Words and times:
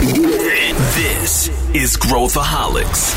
This 0.00 1.50
is 1.74 1.94
Growthaholics. 1.94 3.14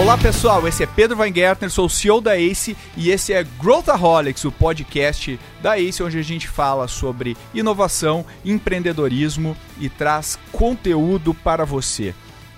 Olá 0.00 0.16
pessoal, 0.16 0.66
esse 0.66 0.82
é 0.82 0.86
Pedro 0.86 1.18
Weingärtner, 1.18 1.70
sou 1.70 1.84
o 1.84 1.90
CEO 1.90 2.22
da 2.22 2.38
ACE 2.38 2.74
e 2.96 3.10
esse 3.10 3.34
é 3.34 3.44
Growthaholics, 3.44 4.46
o 4.46 4.50
podcast 4.50 5.38
da 5.60 5.78
ACE, 5.78 6.02
onde 6.02 6.18
a 6.18 6.22
gente 6.22 6.48
fala 6.48 6.88
sobre 6.88 7.36
inovação, 7.52 8.24
empreendedorismo 8.42 9.54
e 9.78 9.90
traz 9.90 10.38
conteúdo 10.50 11.34
para 11.34 11.66
você. 11.66 12.14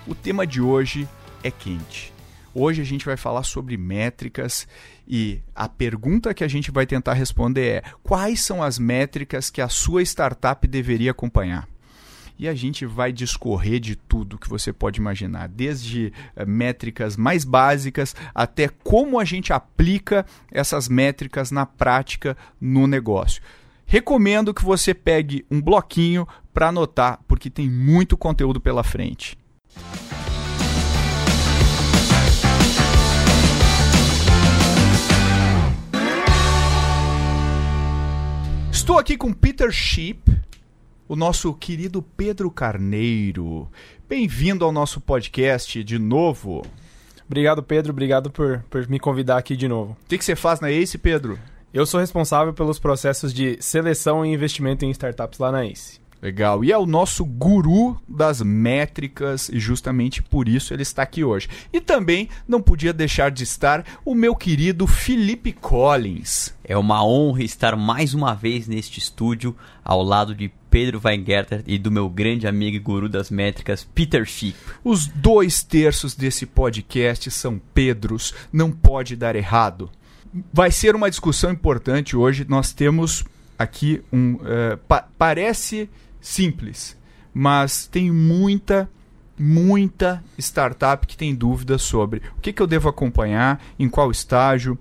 O 0.07 0.15
tema 0.15 0.47
de 0.47 0.61
hoje 0.61 1.05
é 1.43 1.51
quente. 1.51 2.16
Hoje 2.59 2.81
a 2.81 2.83
gente 2.83 3.05
vai 3.05 3.15
falar 3.15 3.43
sobre 3.43 3.77
métricas 3.77 4.67
e 5.07 5.39
a 5.53 5.69
pergunta 5.69 6.33
que 6.33 6.43
a 6.43 6.47
gente 6.47 6.71
vai 6.71 6.87
tentar 6.87 7.13
responder 7.13 7.67
é: 7.67 7.83
quais 8.01 8.41
são 8.41 8.63
as 8.63 8.79
métricas 8.79 9.51
que 9.51 9.61
a 9.61 9.69
sua 9.69 10.01
startup 10.01 10.67
deveria 10.67 11.11
acompanhar? 11.11 11.67
e 12.39 12.47
a 12.47 12.53
gente 12.53 12.85
vai 12.85 13.11
discorrer 13.11 13.79
de 13.79 13.95
tudo 13.95 14.37
que 14.37 14.47
você 14.47 14.71
pode 14.71 14.99
imaginar, 14.99 15.47
desde 15.47 16.13
uh, 16.35 16.47
métricas 16.47 17.17
mais 17.17 17.43
básicas 17.43 18.15
até 18.33 18.67
como 18.67 19.19
a 19.19 19.25
gente 19.25 19.51
aplica 19.51 20.23
essas 20.51 20.87
métricas 20.87 21.49
na 21.49 21.65
prática 21.65 22.37
no 22.61 22.85
negócio. 22.85 23.41
Recomendo 23.87 24.53
que 24.53 24.63
você 24.63 24.93
pegue 24.93 25.43
um 25.49 25.59
bloquinho 25.59 26.27
para 26.53 26.67
anotar, 26.67 27.19
porque 27.27 27.49
tem 27.49 27.67
muito 27.67 28.15
conteúdo 28.15 28.61
pela 28.61 28.83
frente. 28.83 29.35
Estou 38.77 38.99
aqui 38.99 39.17
com 39.17 39.33
Peter 39.33 39.71
Sheep, 39.71 40.21
o 41.07 41.15
nosso 41.15 41.51
querido 41.51 41.99
Pedro 41.99 42.51
Carneiro. 42.51 43.67
Bem-vindo 44.07 44.63
ao 44.63 44.71
nosso 44.71 45.01
podcast 45.01 45.83
de 45.83 45.97
novo. 45.97 46.61
Obrigado, 47.25 47.63
Pedro. 47.63 47.91
Obrigado 47.91 48.29
por, 48.29 48.63
por 48.69 48.87
me 48.87 48.99
convidar 48.99 49.39
aqui 49.39 49.57
de 49.57 49.67
novo. 49.67 49.93
O 49.93 50.07
que, 50.07 50.15
que 50.15 50.23
você 50.23 50.35
faz 50.35 50.59
na 50.59 50.69
ACE, 50.69 50.99
Pedro? 50.99 51.39
Eu 51.73 51.87
sou 51.87 51.99
responsável 51.99 52.53
pelos 52.53 52.77
processos 52.77 53.33
de 53.33 53.57
seleção 53.59 54.23
e 54.23 54.31
investimento 54.31 54.85
em 54.85 54.91
startups 54.91 55.39
lá 55.39 55.51
na 55.51 55.65
ACE. 55.65 55.99
Legal. 56.21 56.63
E 56.63 56.71
é 56.71 56.77
o 56.77 56.85
nosso 56.85 57.23
guru 57.23 57.99
das 58.07 58.41
métricas 58.41 59.49
e 59.49 59.59
justamente 59.59 60.23
por 60.23 60.49
isso 60.49 60.73
ele 60.73 60.81
está 60.81 61.03
aqui 61.03 61.23
hoje. 61.23 61.47
E 61.71 61.79
também 61.79 62.27
não 62.47 62.61
podia 62.61 62.91
deixar 62.91 63.29
de 63.29 63.43
estar 63.43 63.85
o 64.03 64.15
meu 64.15 64.35
querido 64.35 64.87
Felipe 64.87 65.51
Collins. 65.53 66.55
É 66.63 66.75
uma 66.75 67.05
honra 67.05 67.43
estar 67.43 67.75
mais 67.75 68.13
uma 68.15 68.33
vez 68.33 68.67
neste 68.67 68.99
estúdio 68.99 69.55
ao 69.85 70.01
lado 70.01 70.33
de 70.33 70.51
Pedro 70.71 70.99
Weingarter 71.03 71.63
e 71.67 71.77
do 71.77 71.91
meu 71.91 72.09
grande 72.09 72.47
amigo 72.47 72.75
e 72.75 72.79
guru 72.79 73.07
das 73.07 73.29
métricas, 73.29 73.87
Peter 73.95 74.25
Schick. 74.25 74.57
Os 74.83 75.07
dois 75.07 75.63
terços 75.63 76.15
desse 76.15 76.45
podcast 76.45 77.29
são 77.31 77.61
Pedros, 77.73 78.33
não 78.51 78.71
pode 78.71 79.15
dar 79.15 79.35
errado. 79.35 79.89
Vai 80.51 80.71
ser 80.71 80.95
uma 80.95 81.09
discussão 81.09 81.51
importante 81.51 82.17
hoje. 82.17 82.45
Nós 82.49 82.73
temos 82.73 83.23
aqui 83.57 84.01
um. 84.11 84.33
Uh, 84.33 84.77
pa 84.87 85.07
parece 85.17 85.89
simples, 86.27 86.97
mas 87.33 87.87
tem 87.87 88.11
muita 88.11 88.89
muita 89.39 90.23
startup 90.39 91.05
que 91.05 91.15
tem 91.15 91.35
dúvidas 91.35 91.83
sobre 91.83 92.23
o 92.35 92.41
que, 92.41 92.51
que 92.51 92.59
eu 92.59 92.65
devo 92.65 92.89
acompanhar, 92.89 93.63
em 93.77 93.87
qual 93.87 94.09
estágio, 94.09 94.79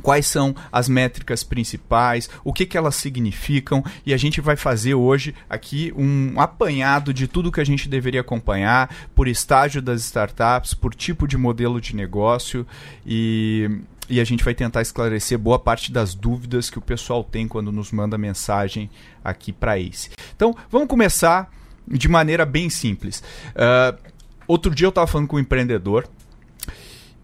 quais 0.00 0.24
são 0.24 0.54
as 0.70 0.88
métricas 0.88 1.42
principais, 1.42 2.30
o 2.44 2.52
que, 2.52 2.64
que 2.64 2.78
elas 2.78 2.94
significam, 2.94 3.84
e 4.06 4.14
a 4.14 4.16
gente 4.16 4.40
vai 4.40 4.54
fazer 4.56 4.94
hoje 4.94 5.34
aqui 5.50 5.92
um 5.96 6.40
apanhado 6.40 7.12
de 7.12 7.26
tudo 7.26 7.50
que 7.50 7.60
a 7.60 7.66
gente 7.66 7.88
deveria 7.88 8.20
acompanhar 8.20 8.94
por 9.14 9.26
estágio 9.26 9.82
das 9.82 10.00
startups, 10.02 10.74
por 10.74 10.94
tipo 10.94 11.26
de 11.26 11.36
modelo 11.36 11.80
de 11.80 11.94
negócio 11.96 12.66
e. 13.04 13.68
E 14.12 14.20
a 14.20 14.24
gente 14.24 14.44
vai 14.44 14.54
tentar 14.54 14.82
esclarecer 14.82 15.38
boa 15.38 15.58
parte 15.58 15.90
das 15.90 16.14
dúvidas 16.14 16.68
que 16.68 16.78
o 16.78 16.82
pessoal 16.82 17.24
tem 17.24 17.48
quando 17.48 17.72
nos 17.72 17.90
manda 17.92 18.18
mensagem 18.18 18.90
aqui 19.24 19.50
para 19.50 19.80
Ace. 19.80 20.10
Então, 20.36 20.54
vamos 20.70 20.86
começar 20.86 21.50
de 21.88 22.10
maneira 22.10 22.44
bem 22.44 22.68
simples. 22.68 23.22
Uh, 23.56 23.98
outro 24.46 24.74
dia 24.74 24.84
eu 24.84 24.90
estava 24.90 25.06
falando 25.06 25.28
com 25.28 25.36
um 25.36 25.38
empreendedor 25.38 26.06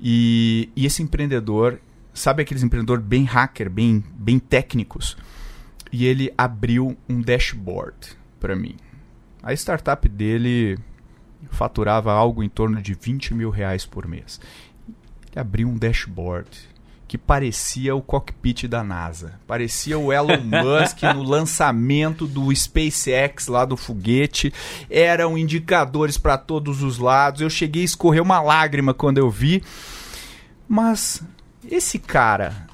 e, 0.00 0.70
e 0.74 0.86
esse 0.86 1.02
empreendedor 1.02 1.78
sabe 2.14 2.40
aqueles 2.40 2.62
empreendedores 2.62 3.04
bem 3.04 3.24
hacker, 3.24 3.68
bem, 3.68 4.02
bem 4.14 4.38
técnicos? 4.38 5.14
E 5.92 6.06
ele 6.06 6.32
abriu 6.38 6.96
um 7.06 7.20
dashboard 7.20 8.16
para 8.40 8.56
mim. 8.56 8.76
A 9.42 9.52
startup 9.52 10.08
dele 10.08 10.78
faturava 11.50 12.14
algo 12.14 12.42
em 12.42 12.48
torno 12.48 12.80
de 12.80 12.94
20 12.94 13.34
mil 13.34 13.50
reais 13.50 13.84
por 13.84 14.08
mês. 14.08 14.40
Ele 15.30 15.38
abriu 15.38 15.68
um 15.68 15.76
dashboard 15.76 16.67
que 17.08 17.16
parecia 17.16 17.96
o 17.96 18.02
cockpit 18.02 18.68
da 18.68 18.84
NASA. 18.84 19.40
Parecia 19.46 19.98
o 19.98 20.12
Elon 20.12 20.36
Musk 20.44 21.02
no 21.14 21.22
lançamento 21.22 22.26
do 22.26 22.54
SpaceX 22.54 23.46
lá 23.46 23.64
do 23.64 23.78
foguete. 23.78 24.52
Eram 24.90 25.38
indicadores 25.38 26.18
para 26.18 26.36
todos 26.36 26.82
os 26.82 26.98
lados. 26.98 27.40
Eu 27.40 27.48
cheguei 27.48 27.80
a 27.80 27.86
escorrer 27.86 28.22
uma 28.22 28.42
lágrima 28.42 28.92
quando 28.92 29.16
eu 29.16 29.30
vi. 29.30 29.62
Mas 30.68 31.22
esse 31.70 31.98
cara, 31.98 32.68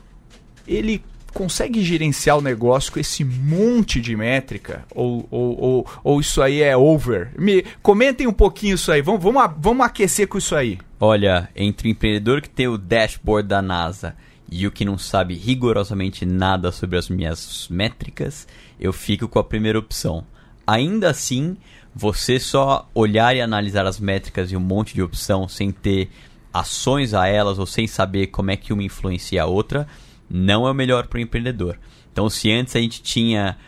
ele 0.66 1.01
consegue 1.33 1.83
gerenciar 1.83 2.39
o 2.39 2.41
negócio 2.41 2.93
com 2.93 2.99
esse 2.99 3.25
monte 3.25 4.01
de 4.01 4.16
métrica? 4.16 4.84
Ou, 4.95 5.27
ou, 5.31 5.61
ou, 5.61 5.87
ou 6.03 6.21
isso 6.21 6.43
aí 6.43 6.61
é 6.61 6.77
over? 6.77 7.31
Me 7.39 7.65
comentem 7.83 8.27
um 8.27 8.33
pouquinho 8.33 8.75
isso 8.75 8.91
aí. 8.91 9.01
Vamos, 9.01 9.22
vamos, 9.22 9.51
vamos 9.59 9.87
aquecer 9.87 10.27
com 10.27 10.39
isso 10.39 10.56
aí. 10.56 10.78
Olha, 11.06 11.50
entre 11.54 11.87
o 11.87 11.91
empreendedor 11.91 12.41
que 12.41 12.48
tem 12.48 12.66
o 12.66 12.78
dashboard 12.78 13.47
da 13.47 13.60
NASA 13.60 14.16
e 14.50 14.66
o 14.66 14.70
que 14.70 14.87
não 14.87 14.97
sabe 14.97 15.34
rigorosamente 15.34 16.25
nada 16.25 16.72
sobre 16.72 16.97
as 16.97 17.10
minhas 17.10 17.69
métricas, 17.70 18.48
eu 18.81 18.91
fico 18.91 19.28
com 19.28 19.38
a 19.38 19.44
primeira 19.44 19.78
opção. 19.78 20.25
Ainda 20.66 21.10
assim, 21.10 21.59
você 21.94 22.41
só 22.41 22.88
olhar 22.94 23.37
e 23.37 23.42
analisar 23.42 23.84
as 23.84 24.00
métricas 24.00 24.50
e 24.50 24.56
um 24.56 24.60
monte 24.60 24.94
de 24.94 25.03
opção 25.03 25.47
sem 25.47 25.70
ter 25.70 26.09
ações 26.50 27.12
a 27.12 27.26
elas 27.26 27.59
ou 27.59 27.66
sem 27.66 27.86
saber 27.86 28.28
como 28.28 28.50
é 28.50 28.56
que 28.56 28.72
uma 28.72 28.82
influencia 28.82 29.42
a 29.42 29.47
outra, 29.47 29.86
não 30.31 30.66
é 30.66 30.71
o 30.71 30.75
melhor 30.75 31.06
para 31.06 31.19
o 31.19 31.21
empreendedor. 31.21 31.78
Então, 32.10 32.31
se 32.31 32.50
antes 32.50 32.75
a 32.76 32.81
gente 32.81 33.03
tinha 33.03 33.59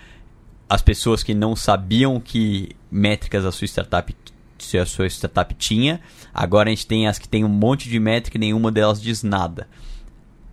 as 0.71 0.81
pessoas 0.81 1.23
que 1.23 1.35
não 1.35 1.55
sabiam 1.55 2.19
que 2.19 2.71
métricas 2.91 3.45
a 3.45 3.53
sua 3.53 3.67
startup 3.67 4.11
se 4.59 4.79
a 4.79 4.87
sua 4.87 5.07
startup 5.07 5.55
tinha, 5.55 6.01
agora 6.33 6.69
a 6.69 6.75
gente 6.75 6.87
tem 6.87 7.07
as 7.07 7.19
que 7.19 7.29
tem 7.29 7.45
um 7.45 7.49
monte 7.49 7.89
de 7.89 7.99
métrica 7.99 8.37
e 8.37 8.41
nenhuma 8.41 8.73
delas 8.73 9.01
diz 9.01 9.23
nada. 9.23 9.69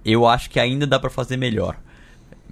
Eu 0.04 0.28
acho 0.28 0.50
que 0.50 0.60
ainda 0.60 0.86
dá 0.86 1.00
para 1.00 1.10
fazer 1.10 1.38
melhor. 1.38 1.78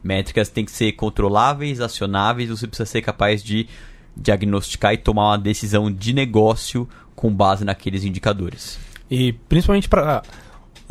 Métricas 0.03 0.49
têm 0.49 0.65
que 0.65 0.71
ser 0.71 0.93
controláveis, 0.93 1.79
acionáveis, 1.79 2.49
você 2.49 2.67
precisa 2.67 2.85
ser 2.85 3.01
capaz 3.01 3.43
de 3.43 3.67
diagnosticar 4.15 4.93
e 4.93 4.97
tomar 4.97 5.29
uma 5.29 5.37
decisão 5.37 5.91
de 5.91 6.13
negócio 6.13 6.87
com 7.15 7.33
base 7.33 7.63
naqueles 7.63 8.03
indicadores. 8.03 8.79
E 9.09 9.33
principalmente 9.33 9.87
para 9.87 10.23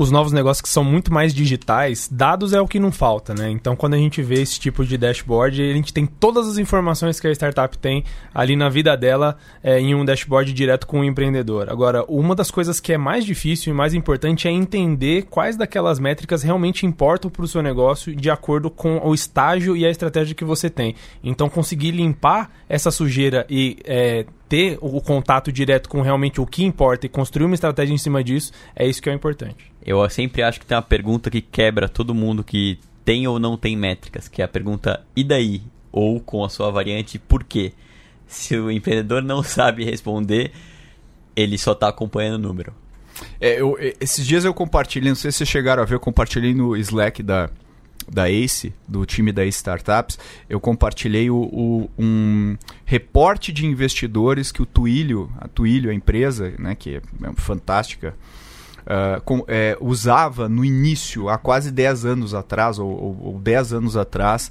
os 0.00 0.10
novos 0.10 0.32
negócios 0.32 0.62
que 0.62 0.68
são 0.70 0.82
muito 0.82 1.12
mais 1.12 1.34
digitais, 1.34 2.08
dados 2.10 2.54
é 2.54 2.60
o 2.60 2.66
que 2.66 2.80
não 2.80 2.90
falta, 2.90 3.34
né? 3.34 3.50
Então, 3.50 3.76
quando 3.76 3.92
a 3.92 3.98
gente 3.98 4.22
vê 4.22 4.40
esse 4.40 4.58
tipo 4.58 4.82
de 4.82 4.96
dashboard, 4.96 5.60
a 5.60 5.74
gente 5.74 5.92
tem 5.92 6.06
todas 6.06 6.48
as 6.48 6.56
informações 6.56 7.20
que 7.20 7.26
a 7.26 7.30
startup 7.30 7.76
tem 7.76 8.02
ali 8.32 8.56
na 8.56 8.70
vida 8.70 8.96
dela 8.96 9.36
é, 9.62 9.78
em 9.78 9.94
um 9.94 10.02
dashboard 10.02 10.54
direto 10.54 10.86
com 10.86 11.00
o 11.00 11.04
empreendedor. 11.04 11.68
Agora, 11.68 12.02
uma 12.08 12.34
das 12.34 12.50
coisas 12.50 12.80
que 12.80 12.94
é 12.94 12.96
mais 12.96 13.26
difícil 13.26 13.74
e 13.74 13.76
mais 13.76 13.92
importante 13.92 14.48
é 14.48 14.50
entender 14.50 15.26
quais 15.28 15.54
daquelas 15.54 15.98
métricas 15.98 16.42
realmente 16.42 16.86
importam 16.86 17.30
para 17.30 17.44
o 17.44 17.48
seu 17.48 17.60
negócio 17.60 18.16
de 18.16 18.30
acordo 18.30 18.70
com 18.70 19.06
o 19.06 19.12
estágio 19.12 19.76
e 19.76 19.84
a 19.84 19.90
estratégia 19.90 20.34
que 20.34 20.46
você 20.46 20.70
tem. 20.70 20.94
Então, 21.22 21.50
conseguir 21.50 21.90
limpar 21.90 22.50
essa 22.70 22.90
sujeira 22.90 23.44
e 23.50 23.76
é, 23.84 24.24
ter 24.48 24.78
o 24.80 24.98
contato 25.02 25.52
direto 25.52 25.90
com 25.90 26.00
realmente 26.00 26.40
o 26.40 26.46
que 26.46 26.64
importa 26.64 27.04
e 27.04 27.08
construir 27.10 27.44
uma 27.44 27.54
estratégia 27.54 27.92
em 27.92 27.98
cima 27.98 28.24
disso, 28.24 28.50
é 28.74 28.86
isso 28.86 29.02
que 29.02 29.10
é 29.10 29.12
importante. 29.12 29.69
Eu 29.84 30.08
sempre 30.10 30.42
acho 30.42 30.60
que 30.60 30.66
tem 30.66 30.76
uma 30.76 30.82
pergunta 30.82 31.30
que 31.30 31.40
quebra 31.40 31.88
todo 31.88 32.14
mundo 32.14 32.44
que 32.44 32.78
tem 33.04 33.26
ou 33.26 33.38
não 33.38 33.56
tem 33.56 33.76
métricas, 33.76 34.28
que 34.28 34.42
é 34.42 34.44
a 34.44 34.48
pergunta 34.48 35.04
e 35.16 35.24
daí? 35.24 35.62
Ou 35.90 36.20
com 36.20 36.44
a 36.44 36.48
sua 36.48 36.70
variante 36.70 37.18
por 37.18 37.42
quê? 37.42 37.72
Se 38.26 38.56
o 38.56 38.70
empreendedor 38.70 39.22
não 39.22 39.42
sabe 39.42 39.84
responder, 39.84 40.52
ele 41.34 41.58
só 41.58 41.72
está 41.72 41.88
acompanhando 41.88 42.44
o 42.44 42.48
número. 42.48 42.72
É, 43.40 43.60
eu, 43.60 43.76
esses 44.00 44.26
dias 44.26 44.44
eu 44.44 44.54
compartilhei, 44.54 45.08
não 45.08 45.16
sei 45.16 45.30
se 45.32 45.38
vocês 45.38 45.48
chegaram 45.48 45.82
a 45.82 45.86
ver, 45.86 45.94
eu 45.94 46.00
compartilhei 46.00 46.54
no 46.54 46.76
Slack 46.76 47.22
da, 47.22 47.50
da 48.10 48.30
ACE, 48.30 48.72
do 48.86 49.04
time 49.04 49.32
da 49.32 49.42
ACE 49.44 49.58
Startups, 49.58 50.18
eu 50.48 50.60
compartilhei 50.60 51.30
o, 51.30 51.36
o, 51.36 51.90
um 51.98 52.56
reporte 52.84 53.52
de 53.52 53.66
investidores 53.66 54.50
que 54.52 54.62
o 54.62 54.66
Twilio, 54.66 55.30
a 55.38 55.48
Twilio, 55.48 55.90
a 55.90 55.94
empresa, 55.94 56.54
né, 56.58 56.74
que 56.74 56.96
é, 56.96 56.98
é 56.98 57.32
fantástica, 57.36 58.14
uh, 58.90 59.20
com, 59.22 59.44
é, 59.46 59.76
usava 59.80 60.48
no 60.48 60.64
início, 60.64 61.28
há 61.28 61.38
quase 61.38 61.70
10 61.70 62.04
anos 62.04 62.34
atrás, 62.34 62.78
ou, 62.78 62.90
ou, 62.90 63.20
ou 63.22 63.38
10 63.38 63.74
anos 63.74 63.96
atrás, 63.96 64.50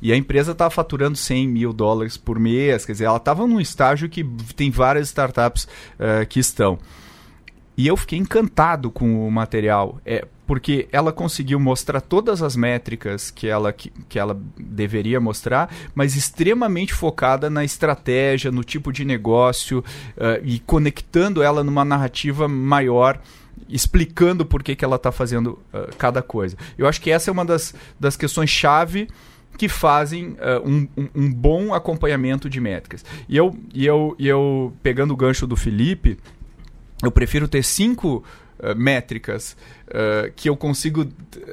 e 0.00 0.12
a 0.12 0.16
empresa 0.16 0.52
estava 0.52 0.70
faturando 0.70 1.16
100 1.16 1.48
mil 1.48 1.72
dólares 1.72 2.16
por 2.16 2.38
mês, 2.38 2.84
quer 2.84 2.92
dizer, 2.92 3.04
ela 3.04 3.18
estava 3.18 3.46
num 3.46 3.60
estágio 3.60 4.08
que 4.08 4.24
tem 4.56 4.70
várias 4.70 5.08
startups 5.08 5.64
uh, 5.64 6.26
que 6.28 6.40
estão. 6.40 6.78
E 7.76 7.88
eu 7.88 7.96
fiquei 7.96 8.18
encantado 8.18 8.88
com 8.90 9.26
o 9.26 9.30
material, 9.30 10.00
é, 10.06 10.24
porque 10.46 10.88
ela 10.92 11.12
conseguiu 11.12 11.58
mostrar 11.58 12.00
todas 12.00 12.40
as 12.40 12.54
métricas 12.54 13.32
que 13.32 13.48
ela, 13.48 13.72
que, 13.72 13.90
que 14.08 14.18
ela 14.18 14.40
deveria 14.56 15.18
mostrar, 15.20 15.74
mas 15.92 16.14
extremamente 16.14 16.94
focada 16.94 17.50
na 17.50 17.64
estratégia, 17.64 18.52
no 18.52 18.62
tipo 18.62 18.92
de 18.92 19.04
negócio 19.04 19.80
uh, 19.80 20.40
e 20.44 20.60
conectando 20.60 21.42
ela 21.42 21.64
numa 21.64 21.84
narrativa 21.84 22.46
maior 22.46 23.18
explicando 23.68 24.44
por 24.44 24.62
que, 24.62 24.76
que 24.76 24.84
ela 24.84 24.96
está 24.96 25.10
fazendo 25.10 25.58
uh, 25.72 25.94
cada 25.96 26.22
coisa. 26.22 26.56
Eu 26.76 26.86
acho 26.86 27.00
que 27.00 27.10
essa 27.10 27.30
é 27.30 27.32
uma 27.32 27.44
das, 27.44 27.74
das 27.98 28.16
questões 28.16 28.50
chave 28.50 29.08
que 29.56 29.68
fazem 29.68 30.30
uh, 30.30 30.66
um, 30.66 30.88
um, 31.14 31.32
bom 31.32 31.72
acompanhamento 31.72 32.48
de 32.50 32.60
métricas. 32.60 33.04
E 33.28 33.36
eu, 33.36 33.56
e 33.72 33.86
eu, 33.86 34.14
e 34.18 34.26
eu 34.26 34.72
pegando 34.82 35.14
o 35.14 35.16
gancho 35.16 35.46
do 35.46 35.56
Felipe, 35.56 36.18
eu 37.02 37.10
prefiro 37.10 37.46
ter 37.46 37.62
cinco 37.62 38.24
uh, 38.58 38.76
métricas 38.76 39.56
uh, 39.88 40.32
que 40.34 40.48
eu 40.48 40.56
consigo 40.56 41.06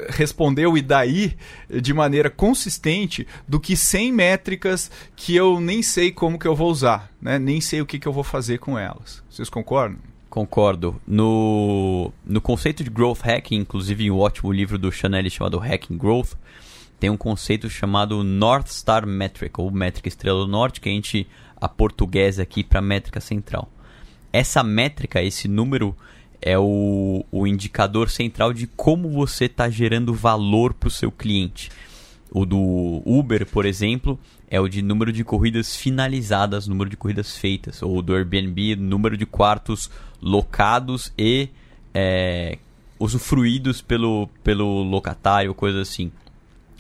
responder 0.10 0.68
e 0.76 0.82
daí 0.82 1.38
de 1.82 1.94
maneira 1.94 2.30
consistente 2.30 3.28
do 3.48 3.60
que 3.60 3.76
100 3.76 4.12
métricas 4.12 4.90
que 5.16 5.36
eu 5.36 5.60
nem 5.60 5.82
sei 5.84 6.12
como 6.12 6.40
que 6.40 6.48
eu 6.48 6.56
vou 6.56 6.72
usar, 6.72 7.12
né? 7.22 7.38
nem 7.38 7.62
sei 7.62 7.82
o 7.82 7.86
que, 7.86 8.00
que 8.00 8.08
eu 8.08 8.14
vou 8.14 8.24
fazer 8.24 8.58
com 8.58 8.78
elas. 8.78 9.24
Vocês 9.30 9.50
concordam? 9.50 10.11
Concordo. 10.32 11.00
No, 11.06 12.12
no 12.26 12.42
conceito 12.42 12.84
de 12.84 12.90
Growth 12.90 13.20
Hacking, 13.24 13.58
inclusive 13.58 14.06
em 14.06 14.10
um 14.10 14.18
ótimo 14.18 14.52
livro 14.52 14.80
do 14.80 14.92
Chanel 14.92 15.30
chamado 15.30 15.60
Hacking 15.60 15.98
Growth, 15.98 16.34
tem 17.00 17.12
um 17.12 17.18
conceito 17.18 17.70
chamado 17.70 18.24
North 18.24 18.70
Star 18.70 19.06
Metric, 19.06 19.62
ou 19.62 19.70
métrica 19.70 20.08
estrela 20.08 20.40
do 20.40 20.48
norte, 20.48 20.82
que 20.82 20.90
a 20.90 20.92
gente 20.92 21.28
a 21.60 21.70
portuguesa 21.70 22.42
aqui 22.42 22.64
para 22.64 22.82
métrica 22.82 23.22
central 23.22 23.70
essa 24.32 24.64
métrica, 24.64 25.22
esse 25.22 25.48
número, 25.48 25.96
é 26.42 26.58
o, 26.58 27.26
o 27.32 27.46
indicador 27.46 28.10
central 28.10 28.54
de 28.54 28.66
como 28.66 29.10
você 29.10 29.46
está 29.46 29.70
gerando 29.70 30.14
valor 30.14 30.74
para 30.74 30.88
o 30.88 30.92
seu 30.92 31.12
cliente. 31.12 31.70
O 32.32 32.46
do 32.46 33.04
Uber, 33.06 33.46
por 33.46 33.66
exemplo, 33.66 34.18
é 34.50 34.60
o 34.60 34.68
de 34.68 34.82
número 34.82 35.12
de 35.12 35.24
corridas 35.24 35.76
finalizadas, 35.76 36.66
número 36.66 36.90
de 36.90 36.96
corridas 36.96 37.38
feitas. 37.38 37.82
Ou 37.84 38.02
do 38.02 38.16
Airbnb, 38.16 38.78
número 38.78 39.18
de 39.18 39.26
quartos 39.26 39.92
locados 40.22 41.12
e 41.18 41.50
é, 41.94 42.58
usufruídos 43.00 43.82
pelo, 43.82 44.30
pelo 44.44 44.84
locatário, 44.84 45.54
coisa 45.54 45.82
assim. 45.82 46.12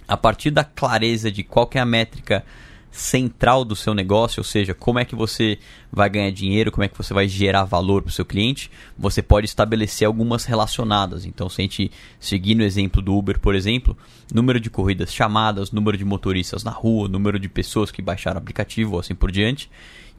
A 0.07 0.15
partir 0.15 0.51
da 0.51 0.63
clareza 0.63 1.31
de 1.31 1.43
qual 1.43 1.69
é 1.73 1.79
a 1.79 1.85
métrica 1.85 2.43
central 2.91 3.63
do 3.63 3.75
seu 3.75 3.93
negócio, 3.93 4.41
ou 4.41 4.43
seja, 4.43 4.73
como 4.73 4.99
é 4.99 5.05
que 5.05 5.15
você 5.15 5.57
vai 5.89 6.09
ganhar 6.09 6.29
dinheiro, 6.31 6.71
como 6.71 6.83
é 6.83 6.89
que 6.89 6.97
você 6.97 7.13
vai 7.13 7.25
gerar 7.25 7.63
valor 7.63 8.01
para 8.01 8.09
o 8.09 8.13
seu 8.13 8.25
cliente, 8.25 8.69
você 8.97 9.21
pode 9.21 9.45
estabelecer 9.45 10.05
algumas 10.05 10.43
relacionadas. 10.43 11.25
Então, 11.25 11.47
se 11.47 11.61
a 11.61 11.63
gente 11.63 11.91
seguir 12.19 12.53
no 12.53 12.63
exemplo 12.63 13.01
do 13.01 13.15
Uber, 13.15 13.39
por 13.39 13.55
exemplo, 13.55 13.97
número 14.33 14.59
de 14.59 14.69
corridas 14.69 15.13
chamadas, 15.13 15.71
número 15.71 15.97
de 15.97 16.03
motoristas 16.03 16.65
na 16.65 16.71
rua, 16.71 17.07
número 17.07 17.39
de 17.39 17.47
pessoas 17.47 17.91
que 17.91 18.01
baixaram 18.01 18.37
o 18.37 18.41
aplicativo, 18.41 18.99
assim 18.99 19.15
por 19.15 19.31
diante, 19.31 19.71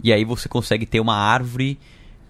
e 0.03 0.11
aí 0.11 0.25
você 0.25 0.49
consegue 0.49 0.87
ter 0.87 1.01
uma 1.01 1.15
árvore 1.15 1.79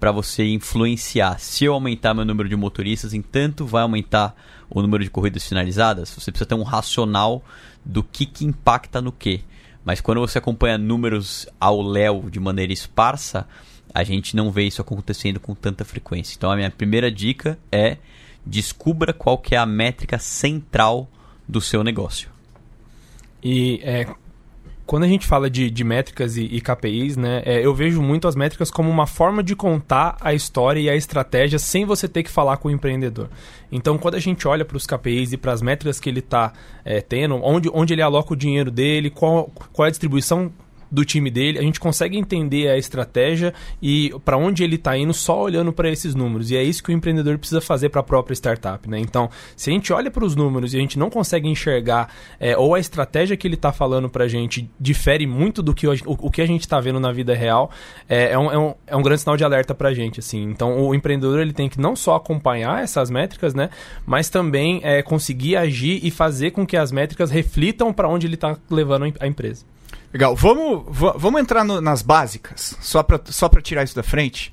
para 0.02 0.10
você 0.10 0.44
influenciar. 0.48 1.38
Se 1.38 1.64
eu 1.64 1.74
aumentar 1.74 2.12
meu 2.12 2.24
número 2.24 2.48
de 2.48 2.56
motoristas, 2.56 3.14
em 3.14 3.22
tanto 3.22 3.64
vai 3.64 3.82
aumentar 3.82 4.34
o 4.68 4.82
número 4.82 5.04
de 5.04 5.08
corridas 5.08 5.46
finalizadas. 5.46 6.10
Você 6.10 6.32
precisa 6.32 6.44
ter 6.44 6.56
um 6.56 6.64
racional 6.64 7.40
do 7.84 8.02
que, 8.02 8.26
que 8.26 8.44
impacta 8.44 9.00
no 9.00 9.12
que. 9.12 9.44
Mas 9.84 10.00
quando 10.00 10.20
você 10.20 10.38
acompanha 10.38 10.76
números 10.76 11.46
ao 11.60 11.80
léu 11.80 12.28
de 12.28 12.40
maneira 12.40 12.72
esparsa, 12.72 13.46
a 13.94 14.02
gente 14.02 14.34
não 14.34 14.50
vê 14.50 14.64
isso 14.64 14.82
acontecendo 14.82 15.38
com 15.38 15.54
tanta 15.54 15.84
frequência. 15.84 16.34
Então 16.36 16.50
a 16.50 16.56
minha 16.56 16.68
primeira 16.68 17.08
dica 17.08 17.56
é 17.70 17.96
descubra 18.44 19.12
qual 19.12 19.38
que 19.38 19.54
é 19.54 19.58
a 19.58 19.64
métrica 19.64 20.18
central 20.18 21.08
do 21.46 21.60
seu 21.60 21.84
negócio. 21.84 22.28
E 23.40 23.78
é, 23.84 24.12
quando 24.86 25.04
a 25.04 25.08
gente 25.08 25.26
fala 25.26 25.48
de, 25.48 25.70
de 25.70 25.84
métricas 25.84 26.36
e, 26.36 26.42
e 26.44 26.60
KPIs, 26.60 27.16
né, 27.16 27.42
é, 27.44 27.64
eu 27.64 27.74
vejo 27.74 28.02
muito 28.02 28.26
as 28.26 28.34
métricas 28.34 28.70
como 28.70 28.90
uma 28.90 29.06
forma 29.06 29.42
de 29.42 29.54
contar 29.54 30.16
a 30.20 30.34
história 30.34 30.80
e 30.80 30.90
a 30.90 30.96
estratégia 30.96 31.58
sem 31.58 31.84
você 31.84 32.08
ter 32.08 32.22
que 32.22 32.30
falar 32.30 32.56
com 32.56 32.68
o 32.68 32.70
empreendedor. 32.70 33.28
Então, 33.70 33.96
quando 33.96 34.16
a 34.16 34.20
gente 34.20 34.46
olha 34.46 34.64
para 34.64 34.76
os 34.76 34.86
KPIs 34.86 35.32
e 35.32 35.36
para 35.36 35.52
as 35.52 35.62
métricas 35.62 36.00
que 36.00 36.08
ele 36.08 36.18
está 36.18 36.52
é, 36.84 37.00
tendo, 37.00 37.36
onde, 37.36 37.70
onde 37.72 37.94
ele 37.94 38.02
aloca 38.02 38.32
o 38.32 38.36
dinheiro 38.36 38.70
dele, 38.70 39.08
qual, 39.08 39.50
qual 39.72 39.86
é 39.86 39.88
a 39.88 39.90
distribuição 39.90 40.52
do 40.92 41.06
time 41.06 41.30
dele, 41.30 41.58
a 41.58 41.62
gente 41.62 41.80
consegue 41.80 42.18
entender 42.18 42.68
a 42.68 42.76
estratégia 42.76 43.54
e 43.80 44.14
para 44.26 44.36
onde 44.36 44.62
ele 44.62 44.76
está 44.76 44.94
indo 44.96 45.14
só 45.14 45.40
olhando 45.40 45.72
para 45.72 45.88
esses 45.88 46.14
números. 46.14 46.50
E 46.50 46.56
é 46.56 46.62
isso 46.62 46.82
que 46.82 46.90
o 46.90 46.92
empreendedor 46.92 47.38
precisa 47.38 47.62
fazer 47.62 47.88
para 47.88 48.00
a 48.00 48.04
própria 48.04 48.34
startup. 48.34 48.88
Né? 48.88 49.00
Então, 49.00 49.30
se 49.56 49.70
a 49.70 49.72
gente 49.72 49.90
olha 49.90 50.10
para 50.10 50.22
os 50.22 50.36
números 50.36 50.74
e 50.74 50.76
a 50.76 50.80
gente 50.80 50.98
não 50.98 51.08
consegue 51.08 51.48
enxergar, 51.48 52.12
é, 52.38 52.56
ou 52.58 52.74
a 52.74 52.78
estratégia 52.78 53.36
que 53.38 53.48
ele 53.48 53.54
está 53.54 53.72
falando 53.72 54.10
para 54.10 54.24
a 54.24 54.28
gente 54.28 54.68
difere 54.78 55.26
muito 55.26 55.62
do 55.62 55.74
que 55.74 55.86
o, 55.86 55.94
o 56.06 56.30
que 56.30 56.42
a 56.42 56.46
gente 56.46 56.60
está 56.60 56.78
vendo 56.78 57.00
na 57.00 57.10
vida 57.10 57.34
real, 57.34 57.70
é, 58.06 58.32
é, 58.32 58.38
um, 58.38 58.52
é, 58.52 58.58
um, 58.58 58.74
é 58.86 58.96
um 58.96 59.02
grande 59.02 59.22
sinal 59.22 59.36
de 59.36 59.44
alerta 59.44 59.74
para 59.74 59.88
a 59.88 59.94
gente. 59.94 60.20
Assim. 60.20 60.42
Então, 60.42 60.78
o 60.78 60.94
empreendedor 60.94 61.40
ele 61.40 61.54
tem 61.54 61.70
que 61.70 61.80
não 61.80 61.96
só 61.96 62.16
acompanhar 62.16 62.84
essas 62.84 63.10
métricas, 63.10 63.54
né, 63.54 63.70
mas 64.04 64.28
também 64.28 64.80
é, 64.84 65.00
conseguir 65.02 65.56
agir 65.56 66.00
e 66.02 66.10
fazer 66.10 66.50
com 66.50 66.66
que 66.66 66.76
as 66.76 66.92
métricas 66.92 67.30
reflitam 67.30 67.94
para 67.94 68.08
onde 68.08 68.26
ele 68.26 68.34
está 68.34 68.58
levando 68.70 69.14
a 69.18 69.26
empresa. 69.26 69.64
Legal. 70.12 70.36
Vamos, 70.36 70.84
vamos 71.16 71.40
entrar 71.40 71.64
no, 71.64 71.80
nas 71.80 72.02
básicas, 72.02 72.76
só 72.80 73.02
para 73.02 73.20
só 73.26 73.48
tirar 73.48 73.82
isso 73.82 73.96
da 73.96 74.02
frente. 74.02 74.52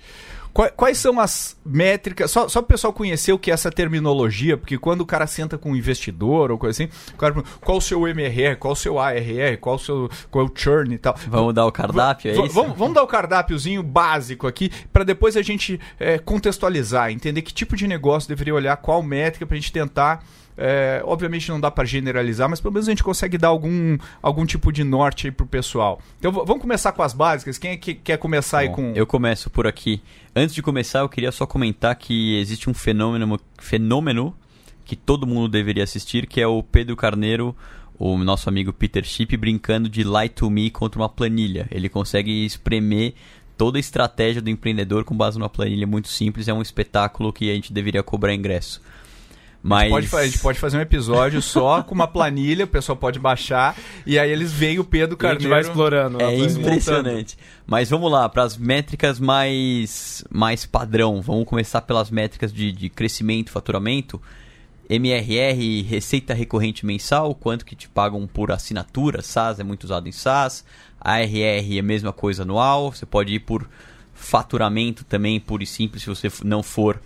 Quais, 0.51 0.71
quais 0.75 0.97
são 0.97 1.19
as 1.19 1.55
métricas? 1.63 2.31
Só, 2.31 2.47
só 2.47 2.61
para 2.61 2.65
o 2.65 2.69
pessoal 2.69 2.91
conhecer 2.91 3.31
o 3.31 3.39
que 3.39 3.51
é 3.51 3.53
essa 3.53 3.71
terminologia, 3.71 4.57
porque 4.57 4.77
quando 4.77 5.01
o 5.01 5.05
cara 5.05 5.27
senta 5.27 5.57
com 5.57 5.71
um 5.71 5.75
investidor 5.75 6.51
ou 6.51 6.57
coisa 6.57 6.83
assim, 6.83 6.91
o 7.13 7.17
cara 7.17 7.33
pergunta, 7.33 7.55
qual 7.61 7.77
o 7.77 7.81
seu 7.81 8.07
MRR, 8.07 8.55
qual 8.57 8.73
o 8.73 8.75
seu 8.75 8.99
ARR, 8.99 9.57
qual 9.59 9.75
o 9.75 9.79
seu 9.79 10.09
qual 10.31 10.45
é 10.45 10.49
o 10.49 10.51
churn 10.53 10.95
e 10.95 10.97
tal. 10.97 11.15
Vamos 11.27 11.53
dar 11.53 11.65
o 11.65 11.71
cardápio, 11.71 12.31
é 12.31 12.33
isso? 12.33 12.53
Vamos, 12.53 12.77
vamos 12.77 12.93
dar 12.95 13.03
o 13.03 13.07
cardápiozinho 13.07 13.83
básico 13.83 14.47
aqui, 14.47 14.71
para 14.91 15.03
depois 15.03 15.37
a 15.37 15.41
gente 15.41 15.79
é, 15.99 16.17
contextualizar, 16.17 17.11
entender 17.11 17.41
que 17.41 17.53
tipo 17.53 17.75
de 17.75 17.87
negócio 17.87 18.27
deveria 18.27 18.55
olhar, 18.55 18.75
qual 18.77 19.03
métrica, 19.03 19.45
para 19.45 19.55
a 19.55 19.59
gente 19.59 19.71
tentar 19.71 20.23
é, 20.61 21.01
obviamente 21.05 21.49
não 21.49 21.59
dá 21.59 21.71
para 21.71 21.85
generalizar, 21.85 22.49
mas 22.49 22.59
pelo 22.59 22.73
menos 22.73 22.87
a 22.87 22.91
gente 22.91 23.03
consegue 23.03 23.37
dar 23.37 23.47
algum, 23.47 23.97
algum 24.21 24.45
tipo 24.45 24.71
de 24.71 24.83
norte 24.83 25.27
aí 25.27 25.31
pro 25.31 25.45
pessoal. 25.45 26.01
Então 26.19 26.31
vamos 26.31 26.61
começar 26.61 26.91
com 26.91 27.01
as 27.01 27.13
básicas. 27.13 27.57
Quem 27.57 27.71
é 27.71 27.77
que 27.77 27.93
quer 27.93 28.17
começar 28.17 28.57
Bom, 28.57 28.63
aí 28.63 28.69
com. 28.69 28.93
Eu 28.93 29.07
começo 29.07 29.49
por 29.49 29.65
aqui. 29.65 30.01
Antes 30.35 30.53
de 30.53 30.61
começar, 30.61 30.99
eu 30.99 31.09
queria 31.09 31.31
só 31.31 31.45
comentar 31.45 31.95
que 31.95 32.37
existe 32.37 32.69
um 32.69 32.73
fenômeno, 32.73 33.39
fenômeno 33.57 34.35
que 34.83 34.95
todo 34.95 35.25
mundo 35.25 35.47
deveria 35.47 35.83
assistir, 35.83 36.27
que 36.27 36.41
é 36.41 36.47
o 36.47 36.61
Pedro 36.61 36.95
Carneiro 36.95 37.55
o 37.99 38.17
nosso 38.17 38.47
amigo 38.47 38.71
Peter 38.71 39.03
Chip 39.03 39.35
brincando 39.35 39.89
de 39.89 40.03
Lie 40.03 40.29
to 40.29 40.49
Me 40.49 40.71
contra 40.71 40.99
uma 40.99 41.09
planilha. 41.09 41.67
Ele 41.69 41.89
consegue 41.89 42.45
espremer 42.45 43.13
toda 43.57 43.77
a 43.77 43.79
estratégia 43.79 44.41
do 44.41 44.49
empreendedor 44.49 45.03
com 45.03 45.15
base 45.15 45.37
numa 45.37 45.49
planilha 45.49 45.85
muito 45.85 46.07
simples. 46.07 46.47
É 46.47 46.53
um 46.53 46.61
espetáculo 46.61 47.33
que 47.33 47.51
a 47.51 47.53
gente 47.53 47.73
deveria 47.73 48.01
cobrar 48.01 48.33
ingresso. 48.33 48.81
Mas... 49.61 49.91
A 49.91 50.01
gente, 50.01 50.09
pode, 50.09 50.23
a, 50.23 50.27
gente 50.27 50.39
pode, 50.39 50.59
fazer 50.59 50.77
um 50.77 50.81
episódio 50.81 51.41
só 51.41 51.83
com 51.83 51.93
uma 51.93 52.07
planilha, 52.07 52.65
o 52.65 52.67
pessoal 52.67 52.95
pode 52.95 53.19
baixar, 53.19 53.75
e 54.05 54.17
aí 54.17 54.31
eles 54.31 54.51
veem 54.53 54.79
o 54.79 54.83
Pedro 54.83 55.17
Carneiro. 55.17 55.45
E 55.45 55.49
vai 55.49 55.61
explorando. 55.61 56.21
É 56.21 56.35
impressionante. 56.37 57.37
Mas 57.67 57.89
vamos 57.89 58.11
lá, 58.11 58.27
para 58.29 58.43
as 58.43 58.57
métricas 58.57 59.19
mais, 59.19 60.23
mais 60.29 60.65
padrão. 60.65 61.21
Vamos 61.21 61.45
começar 61.45 61.81
pelas 61.81 62.09
métricas 62.09 62.53
de, 62.53 62.71
de 62.71 62.89
crescimento, 62.89 63.51
faturamento. 63.51 64.21
MRR, 64.89 65.83
receita 65.83 66.33
recorrente 66.33 66.83
mensal, 66.83 67.35
quanto 67.35 67.63
que 67.63 67.75
te 67.75 67.87
pagam 67.87 68.25
por 68.25 68.51
assinatura, 68.51 69.21
SaaS 69.21 69.59
é 69.59 69.63
muito 69.63 69.83
usado 69.83 70.09
em 70.09 70.11
SaaS. 70.11 70.65
ARR 70.99 71.75
é 71.75 71.79
a 71.79 71.83
mesma 71.83 72.11
coisa 72.11 72.41
anual, 72.41 72.91
você 72.91 73.05
pode 73.05 73.31
ir 73.31 73.39
por 73.39 73.69
faturamento 74.15 75.05
também, 75.05 75.39
puro 75.39 75.61
e 75.61 75.65
simples, 75.65 76.03
se 76.03 76.09
você 76.09 76.31
não 76.43 76.63
for 76.63 76.99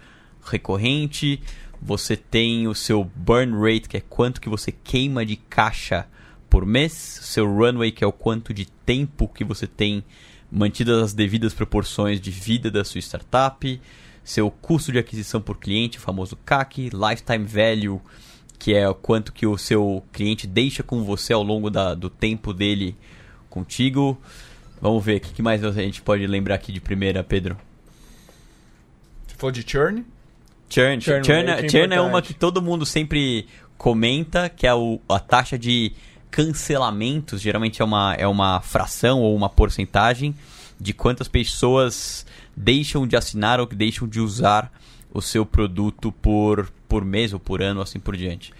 recorrente. 0.45 1.41
Você 1.85 2.15
tem 2.15 2.65
o 2.65 2.73
seu 2.73 3.03
burn 3.03 3.59
rate, 3.59 3.89
que 3.89 3.97
é 3.97 3.99
quanto 3.99 4.39
que 4.39 4.47
você 4.47 4.71
queima 4.71 5.25
de 5.25 5.35
caixa 5.35 6.07
por 6.49 6.65
mês, 6.65 6.93
seu 6.93 7.45
runway, 7.45 7.91
que 7.91 8.05
é 8.05 8.07
o 8.07 8.13
quanto 8.13 8.53
de 8.53 8.65
tempo 8.65 9.27
que 9.27 9.43
você 9.43 9.67
tem 9.67 10.01
mantidas 10.49 11.03
as 11.03 11.13
devidas 11.13 11.53
proporções 11.53 12.21
de 12.21 12.31
vida 12.31 12.71
da 12.71 12.85
sua 12.85 13.01
startup, 13.01 13.81
seu 14.23 14.49
custo 14.49 14.93
de 14.93 14.99
aquisição 14.99 15.41
por 15.41 15.57
cliente, 15.57 15.97
o 15.97 16.01
famoso 16.01 16.37
CAC, 16.45 16.89
lifetime 16.89 17.43
value, 17.43 18.01
que 18.57 18.73
é 18.73 18.87
o 18.87 18.95
quanto 18.95 19.33
que 19.33 19.45
o 19.45 19.57
seu 19.57 20.01
cliente 20.13 20.47
deixa 20.47 20.83
com 20.83 21.03
você 21.03 21.33
ao 21.33 21.43
longo 21.43 21.69
da, 21.69 21.93
do 21.93 22.09
tempo 22.09 22.53
dele 22.53 22.95
contigo. 23.49 24.17
Vamos 24.81 25.03
ver, 25.03 25.17
o 25.17 25.19
que 25.19 25.41
mais 25.41 25.61
a 25.65 25.71
gente 25.71 26.01
pode 26.01 26.25
lembrar 26.27 26.55
aqui 26.55 26.71
de 26.71 26.79
primeira, 26.79 27.25
Pedro? 27.25 27.57
Se 29.27 29.35
for 29.35 29.51
de 29.51 29.69
churn? 29.69 30.05
Churn, 30.73 30.99
Churn 31.01 31.23
churn, 31.23 31.45
rate 31.51 31.65
é 31.65 31.69
churn 31.69 31.93
é 31.93 32.01
uma 32.01 32.21
que 32.21 32.33
todo 32.33 32.61
mundo 32.61 32.85
sempre 32.85 33.45
comenta, 33.77 34.49
que 34.49 34.65
é 34.65 34.73
o- 34.73 34.99
a 35.07 35.19
taxa 35.19 35.57
de 35.57 35.91
cancelamentos. 36.31 37.41
Geralmente 37.41 37.81
é 37.81 37.85
uma, 37.85 38.15
é 38.15 38.27
uma 38.27 38.59
fração 38.61 39.21
ou 39.21 39.35
uma 39.35 39.49
porcentagem 39.49 40.35
de 40.79 40.93
quantas 40.93 41.27
pessoas 41.27 42.25
deixam 42.55 43.05
de 43.07 43.15
assinar 43.15 43.59
ou 43.59 43.67
que 43.67 43.75
deixam 43.75 44.07
de 44.07 44.19
usar 44.19 44.71
o 45.13 45.21
seu 45.21 45.45
produto 45.45 46.11
por, 46.11 46.71
por 46.89 47.05
mês 47.05 47.33
ou 47.33 47.39
por 47.39 47.61
ano, 47.61 47.81
assim 47.81 47.99
por 47.99 48.17
diante. 48.17 48.51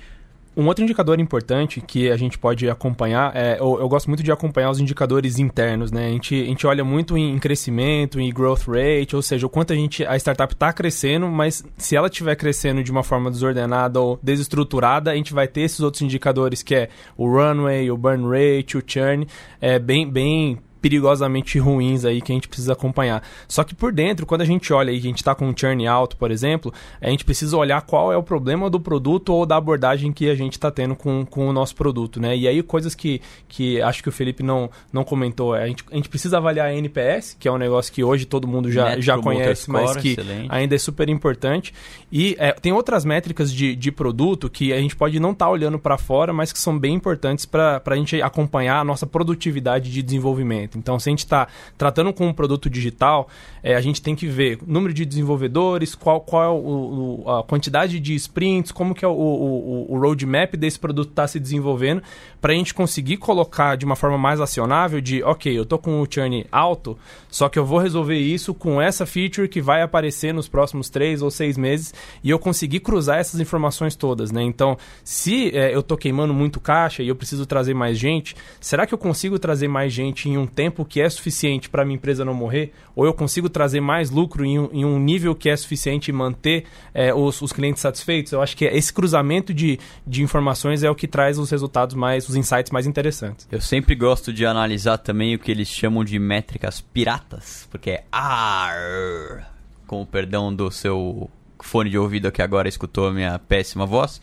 Um 0.55 0.67
outro 0.67 0.83
indicador 0.83 1.19
importante 1.19 1.81
que 1.81 2.11
a 2.11 2.17
gente 2.17 2.37
pode 2.37 2.69
acompanhar, 2.69 3.35
é, 3.35 3.57
eu, 3.59 3.79
eu 3.79 3.89
gosto 3.89 4.07
muito 4.07 4.21
de 4.21 4.31
acompanhar 4.31 4.69
os 4.69 4.79
indicadores 4.79 5.39
internos, 5.39 5.91
né? 5.91 6.07
A 6.07 6.09
gente, 6.09 6.41
a 6.41 6.45
gente 6.45 6.67
olha 6.67 6.83
muito 6.83 7.17
em 7.17 7.39
crescimento, 7.39 8.19
em 8.19 8.31
growth 8.31 8.67
rate, 8.67 9.15
ou 9.15 9.21
seja, 9.21 9.47
o 9.47 9.49
quanto 9.49 9.73
a, 9.73 9.75
gente, 9.75 10.05
a 10.05 10.15
startup 10.15 10.53
está 10.53 10.71
crescendo, 10.71 11.27
mas 11.27 11.63
se 11.75 11.95
ela 11.95 12.07
estiver 12.07 12.35
crescendo 12.35 12.83
de 12.83 12.91
uma 12.91 13.01
forma 13.01 13.31
desordenada 13.31 13.99
ou 13.99 14.19
desestruturada, 14.21 15.11
a 15.11 15.15
gente 15.15 15.33
vai 15.33 15.47
ter 15.47 15.61
esses 15.61 15.79
outros 15.79 16.03
indicadores 16.03 16.61
que 16.61 16.75
é 16.75 16.89
o 17.17 17.27
runway, 17.27 17.89
o 17.89 17.97
burn 17.97 18.23
rate, 18.27 18.77
o 18.77 18.83
churn, 18.85 19.27
é 19.59 19.79
bem, 19.79 20.07
bem 20.07 20.59
perigosamente 20.83 21.57
ruins 21.57 22.03
aí 22.03 22.21
que 22.21 22.29
a 22.29 22.35
gente 22.35 22.49
precisa 22.49 22.73
acompanhar. 22.73 23.23
Só 23.47 23.63
que 23.63 23.73
por 23.73 23.93
dentro, 23.93 24.25
quando 24.25 24.41
a 24.41 24.45
gente 24.45 24.73
olha 24.73 24.91
e 24.91 24.97
a 24.97 25.01
gente 25.01 25.15
está 25.15 25.33
com 25.33 25.47
um 25.47 25.53
churn 25.55 25.87
alto, 25.87 26.17
por 26.17 26.29
exemplo, 26.29 26.73
a 26.99 27.09
gente 27.09 27.23
precisa 27.23 27.55
olhar 27.55 27.81
qual 27.83 28.11
é 28.11 28.17
o 28.17 28.21
problema 28.21 28.69
do 28.69 28.81
produto 28.81 29.29
ou 29.29 29.45
da 29.45 29.55
abordagem 29.55 30.11
que 30.11 30.29
a 30.29 30.35
gente 30.35 30.53
está 30.53 30.69
tendo 30.69 30.93
com, 30.93 31.25
com 31.25 31.47
o 31.47 31.53
nosso 31.53 31.73
produto, 31.73 32.19
né? 32.19 32.35
E 32.35 32.49
aí 32.49 32.61
coisas 32.61 32.93
que, 32.93 33.21
que 33.47 33.81
acho 33.81 34.03
que 34.03 34.09
o 34.09 34.11
Felipe 34.11 34.43
não, 34.43 34.69
não 34.91 35.05
comentou, 35.05 35.55
é, 35.55 35.63
a 35.63 35.67
gente, 35.67 35.85
a 35.89 35.95
gente 35.95 36.09
precisa 36.09 36.35
avaliar 36.35 36.67
a 36.67 36.75
NPS, 36.75 37.37
que 37.39 37.47
é 37.47 37.51
um 37.51 37.57
negócio 37.57 37.93
que 37.93 38.03
hoje 38.03 38.25
todo 38.25 38.45
mundo 38.45 38.69
já, 38.69 38.89
Net 38.89 39.01
já 39.01 39.17
conhece, 39.17 39.71
mas 39.71 39.91
Score, 39.91 40.01
que 40.01 40.09
excelente. 40.09 40.47
ainda 40.49 40.75
é 40.75 40.77
super 40.77 41.07
importante. 41.07 41.73
E 42.11 42.35
é, 42.37 42.51
tem 42.51 42.73
outras 42.73 43.05
métricas 43.05 43.53
de, 43.53 43.73
de 43.73 43.89
produto 43.89 44.49
que 44.49 44.73
a 44.73 44.79
gente 44.79 44.97
pode 44.97 45.17
não 45.17 45.31
estar 45.31 45.49
olhando 45.49 45.79
para 45.79 45.97
fora, 45.97 46.33
mas 46.33 46.51
que 46.51 46.59
são 46.59 46.77
bem 46.77 46.93
importantes 46.93 47.45
para 47.45 47.81
a 47.85 47.95
gente 47.95 48.21
acompanhar 48.21 48.81
a 48.81 48.83
nossa 48.83 49.07
produtividade 49.07 49.89
de 49.89 50.03
desenvolvimento. 50.03 50.72
Então, 50.77 50.99
se 50.99 51.09
a 51.09 51.11
gente 51.11 51.19
está 51.19 51.47
tratando 51.77 52.11
com 52.13 52.27
um 52.27 52.33
produto 52.33 52.69
digital, 52.69 53.27
é, 53.61 53.75
a 53.75 53.81
gente 53.81 54.01
tem 54.01 54.15
que 54.15 54.27
ver 54.27 54.59
o 54.61 54.71
número 54.71 54.93
de 54.93 55.05
desenvolvedores, 55.05 55.95
qual, 55.95 56.21
qual 56.21 56.43
é 56.43 56.49
o, 56.49 57.23
o- 57.25 57.29
a 57.31 57.43
quantidade 57.43 57.99
de 57.99 58.13
sprints, 58.15 58.71
como 58.71 58.93
que 58.95 59.03
é 59.03 59.07
o, 59.07 59.11
o, 59.11 59.93
o 59.93 59.99
roadmap 59.99 60.55
desse 60.55 60.79
produto 60.79 61.09
está 61.09 61.27
se 61.27 61.39
desenvolvendo, 61.39 62.01
para 62.41 62.53
a 62.53 62.55
gente 62.55 62.73
conseguir 62.73 63.17
colocar 63.17 63.75
de 63.75 63.85
uma 63.85 63.95
forma 63.95 64.17
mais 64.17 64.39
acionável 64.41 64.99
de, 65.01 65.23
ok, 65.23 65.55
eu 65.57 65.63
estou 65.63 65.79
com 65.79 66.01
o 66.01 66.07
churn 66.09 66.45
alto, 66.51 66.97
só 67.29 67.47
que 67.49 67.57
eu 67.59 67.65
vou 67.65 67.79
resolver 67.79 68.17
isso 68.17 68.53
com 68.53 68.81
essa 68.81 69.05
feature 69.05 69.47
que 69.47 69.61
vai 69.61 69.81
aparecer 69.81 70.33
nos 70.33 70.47
próximos 70.47 70.89
três 70.89 71.21
ou 71.21 71.31
seis 71.31 71.57
meses 71.57 71.93
e 72.23 72.29
eu 72.29 72.39
conseguir 72.39 72.79
cruzar 72.81 73.19
essas 73.19 73.39
informações 73.39 73.95
todas, 73.95 74.31
né? 74.31 74.41
Então, 74.43 74.77
se 75.03 75.55
é, 75.55 75.73
eu 75.73 75.79
estou 75.79 75.97
queimando 75.97 76.33
muito 76.33 76.59
caixa 76.59 77.01
e 77.03 77.07
eu 77.07 77.15
preciso 77.15 77.45
trazer 77.45 77.73
mais 77.73 77.97
gente, 77.97 78.35
será 78.59 78.85
que 78.85 78.93
eu 78.93 78.97
consigo 78.97 79.37
trazer 79.39 79.67
mais 79.67 79.91
gente 79.93 80.29
em 80.29 80.37
um 80.37 80.45
tempo 80.45 80.62
que 80.71 81.01
é 81.01 81.09
suficiente 81.09 81.69
para 81.69 81.83
minha 81.83 81.95
empresa 81.95 82.23
não 82.23 82.33
morrer? 82.33 82.71
Ou 82.95 83.05
eu 83.05 83.13
consigo 83.13 83.49
trazer 83.49 83.81
mais 83.81 84.09
lucro 84.09 84.45
em 84.45 84.59
um, 84.59 84.69
em 84.71 84.85
um 84.85 84.99
nível 84.99 85.35
que 85.35 85.49
é 85.49 85.55
suficiente 85.55 86.09
e 86.09 86.13
manter 86.13 86.65
é, 86.93 87.13
os, 87.13 87.41
os 87.41 87.51
clientes 87.51 87.81
satisfeitos? 87.81 88.31
Eu 88.31 88.41
acho 88.41 88.55
que 88.55 88.65
esse 88.65 88.93
cruzamento 88.93 89.53
de, 89.53 89.79
de 90.05 90.21
informações 90.23 90.83
é 90.83 90.89
o 90.89 90.95
que 90.95 91.07
traz 91.07 91.37
os 91.37 91.49
resultados 91.49 91.95
mais, 91.95 92.29
os 92.29 92.35
insights 92.35 92.71
mais 92.71 92.85
interessantes. 92.85 93.47
Eu 93.51 93.61
sempre 93.61 93.95
gosto 93.95 94.31
de 94.31 94.45
analisar 94.45 94.97
também 94.97 95.35
o 95.35 95.39
que 95.39 95.51
eles 95.51 95.67
chamam 95.67 96.03
de 96.03 96.17
métricas 96.19 96.81
piratas, 96.81 97.67
porque 97.69 97.91
é 97.91 98.03
AR, 98.11 99.51
com 99.87 100.01
o 100.01 100.05
perdão 100.05 100.53
do 100.53 100.69
seu 100.71 101.29
fone 101.59 101.89
de 101.89 101.97
ouvido 101.97 102.31
que 102.31 102.41
agora 102.41 102.67
escutou 102.67 103.07
a 103.07 103.11
minha 103.11 103.39
péssima 103.39 103.85
voz, 103.85 104.21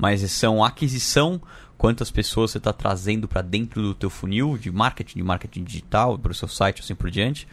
mas 0.00 0.22
são 0.30 0.64
aquisição, 0.64 1.38
quantas 1.76 2.10
pessoas 2.10 2.52
você 2.52 2.58
está 2.58 2.72
trazendo 2.72 3.28
para 3.28 3.42
dentro 3.42 3.82
do 3.82 3.94
teu 3.94 4.08
funil 4.08 4.56
de 4.56 4.70
marketing, 4.70 5.18
de 5.18 5.22
marketing 5.22 5.62
digital, 5.62 6.18
para 6.18 6.32
o 6.32 6.34
seu 6.34 6.48
site 6.48 6.80
assim 6.80 6.94
por 6.94 7.10
diante, 7.10 7.46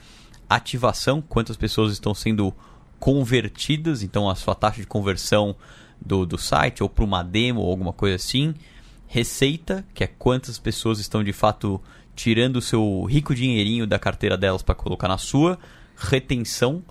ativação, 0.49 1.21
quantas 1.21 1.57
pessoas 1.57 1.91
estão 1.91 2.13
sendo 2.13 2.53
convertidas, 2.99 4.01
então 4.01 4.29
a 4.29 4.35
sua 4.35 4.55
taxa 4.55 4.79
de 4.79 4.87
conversão 4.87 5.57
do, 5.99 6.25
do 6.25 6.37
site 6.37 6.81
ou 6.81 6.87
para 6.87 7.03
uma 7.03 7.21
demo 7.21 7.59
ou 7.59 7.69
alguma 7.69 7.91
coisa 7.91 8.15
assim, 8.15 8.55
receita, 9.07 9.85
que 9.93 10.05
é 10.05 10.07
quantas 10.07 10.57
pessoas 10.57 10.99
estão 10.99 11.21
de 11.21 11.33
fato 11.33 11.81
tirando 12.15 12.55
o 12.55 12.61
seu 12.61 13.03
rico 13.03 13.35
dinheirinho 13.35 13.85
da 13.85 13.99
carteira 13.99 14.37
delas 14.37 14.63
para 14.63 14.73
colocar 14.73 15.09
na 15.09 15.17
sua, 15.17 15.59
retenção, 15.97 16.81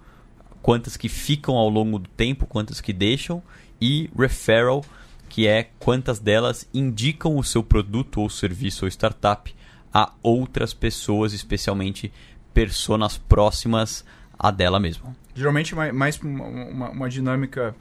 quantas 0.60 0.98
que 0.98 1.08
ficam 1.08 1.54
ao 1.56 1.70
longo 1.70 1.98
do 1.98 2.10
tempo, 2.10 2.46
quantas 2.46 2.78
que 2.78 2.92
deixam, 2.92 3.42
e 3.80 4.10
referral, 4.16 4.84
que 5.28 5.46
é 5.46 5.70
quantas 5.78 6.18
delas 6.18 6.68
indicam 6.72 7.36
o 7.36 7.42
seu 7.44 7.62
produto 7.62 8.20
ou 8.20 8.30
serviço 8.30 8.84
ou 8.84 8.88
startup 8.88 9.54
a 9.92 10.12
outras 10.22 10.72
pessoas, 10.74 11.32
especialmente 11.32 12.12
personas 12.54 13.16
próximas 13.18 14.04
a 14.38 14.50
dela 14.50 14.78
mesma. 14.78 15.14
Geralmente 15.34 15.74
mais, 15.74 15.94
mais 15.94 16.18
uma, 16.20 16.44
uma- 16.44 16.90
uma 16.90 17.08
dinâmica 17.08 17.74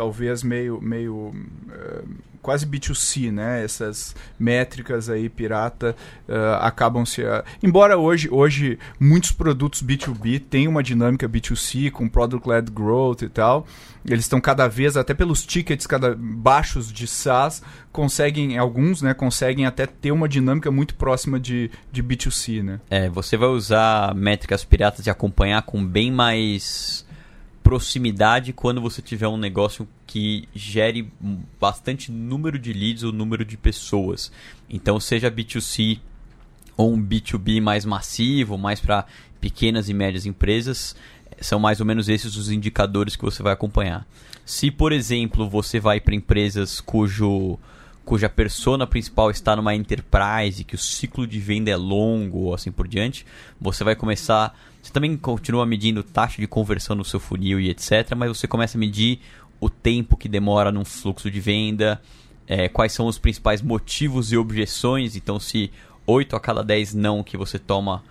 talvez 0.00 0.42
meio, 0.42 0.80
meio 0.80 1.30
eh, 1.70 2.02
quase 2.40 2.66
B2C, 2.66 3.30
né? 3.30 3.62
Essas 3.62 4.16
métricas 4.38 5.10
aí 5.10 5.28
pirata 5.28 5.94
eh, 6.26 6.58
acabam 6.58 7.04
se... 7.04 7.22
ah, 7.22 7.44
embora 7.62 7.98
hoje, 7.98 8.26
hoje 8.32 8.78
muitos 8.98 9.30
produtos 9.30 9.82
B2B 9.82 10.40
têm 10.40 10.66
uma 10.66 10.82
dinâmica 10.82 11.28
B2C 11.28 11.90
com 11.90 12.08
Product-Led 12.08 12.70
Growth 12.70 13.20
e 13.20 13.28
tal, 13.28 13.66
eles 14.02 14.24
estão 14.24 14.40
cada 14.40 14.66
vez, 14.68 14.96
até 14.96 15.12
pelos 15.12 15.44
tickets 15.44 15.86
cada 15.86 16.16
baixos 16.16 16.90
de 16.90 17.06
SaaS, 17.06 17.62
conseguem, 17.92 18.56
alguns, 18.56 19.02
né? 19.02 19.12
Conseguem 19.12 19.66
até 19.66 19.84
ter 19.84 20.12
uma 20.12 20.26
dinâmica 20.26 20.70
muito 20.70 20.94
próxima 20.94 21.38
de, 21.38 21.70
de 21.92 22.02
B2C, 22.02 22.62
né? 22.62 22.80
É, 22.88 23.10
você 23.10 23.36
vai 23.36 23.50
usar 23.50 24.14
métricas 24.14 24.64
piratas 24.64 25.06
e 25.06 25.10
acompanhar 25.10 25.60
com 25.60 25.84
bem 25.84 26.10
mais 26.10 27.04
proximidade 27.62 28.52
quando 28.52 28.80
você 28.80 29.02
tiver 29.02 29.28
um 29.28 29.36
negócio 29.36 29.88
que 30.06 30.48
gere 30.54 31.12
bastante 31.60 32.10
número 32.10 32.58
de 32.58 32.72
leads 32.72 33.02
ou 33.02 33.12
número 33.12 33.44
de 33.44 33.56
pessoas. 33.56 34.32
Então, 34.68 34.98
seja 34.98 35.30
B2C 35.30 36.00
ou 36.76 36.92
um 36.94 37.02
B2B 37.02 37.60
mais 37.60 37.84
massivo, 37.84 38.56
mais 38.56 38.80
para 38.80 39.04
pequenas 39.40 39.88
e 39.88 39.94
médias 39.94 40.26
empresas, 40.26 40.96
são 41.40 41.58
mais 41.58 41.80
ou 41.80 41.86
menos 41.86 42.08
esses 42.08 42.36
os 42.36 42.50
indicadores 42.50 43.16
que 43.16 43.24
você 43.24 43.42
vai 43.42 43.52
acompanhar. 43.52 44.06
Se, 44.44 44.70
por 44.70 44.92
exemplo, 44.92 45.48
você 45.48 45.78
vai 45.78 46.00
para 46.00 46.14
empresas 46.14 46.80
cujo 46.80 47.58
cuja 48.10 48.28
persona 48.28 48.88
principal 48.88 49.30
está 49.30 49.54
numa 49.54 49.72
enterprise, 49.72 50.64
que 50.64 50.74
o 50.74 50.78
ciclo 50.78 51.28
de 51.28 51.38
venda 51.38 51.70
é 51.70 51.76
longo 51.76 52.38
ou 52.38 52.54
assim 52.54 52.72
por 52.72 52.88
diante, 52.88 53.24
você 53.60 53.84
vai 53.84 53.94
começar. 53.94 54.52
Você 54.82 54.92
também 54.92 55.16
continua 55.16 55.64
medindo 55.64 56.02
taxa 56.02 56.42
de 56.42 56.48
conversão 56.48 56.96
no 56.96 57.04
seu 57.04 57.20
funil 57.20 57.60
e 57.60 57.70
etc., 57.70 58.16
mas 58.16 58.36
você 58.36 58.48
começa 58.48 58.76
a 58.76 58.80
medir 58.80 59.20
o 59.60 59.70
tempo 59.70 60.16
que 60.16 60.28
demora 60.28 60.72
num 60.72 60.84
fluxo 60.84 61.30
de 61.30 61.38
venda, 61.38 62.02
é, 62.48 62.68
quais 62.68 62.90
são 62.90 63.06
os 63.06 63.16
principais 63.16 63.62
motivos 63.62 64.32
e 64.32 64.36
objeções. 64.36 65.14
Então, 65.14 65.38
se 65.38 65.70
8 66.04 66.34
a 66.34 66.40
cada 66.40 66.64
10 66.64 66.94
não 66.94 67.22
que 67.22 67.36
você 67.36 67.60
toma 67.60 68.02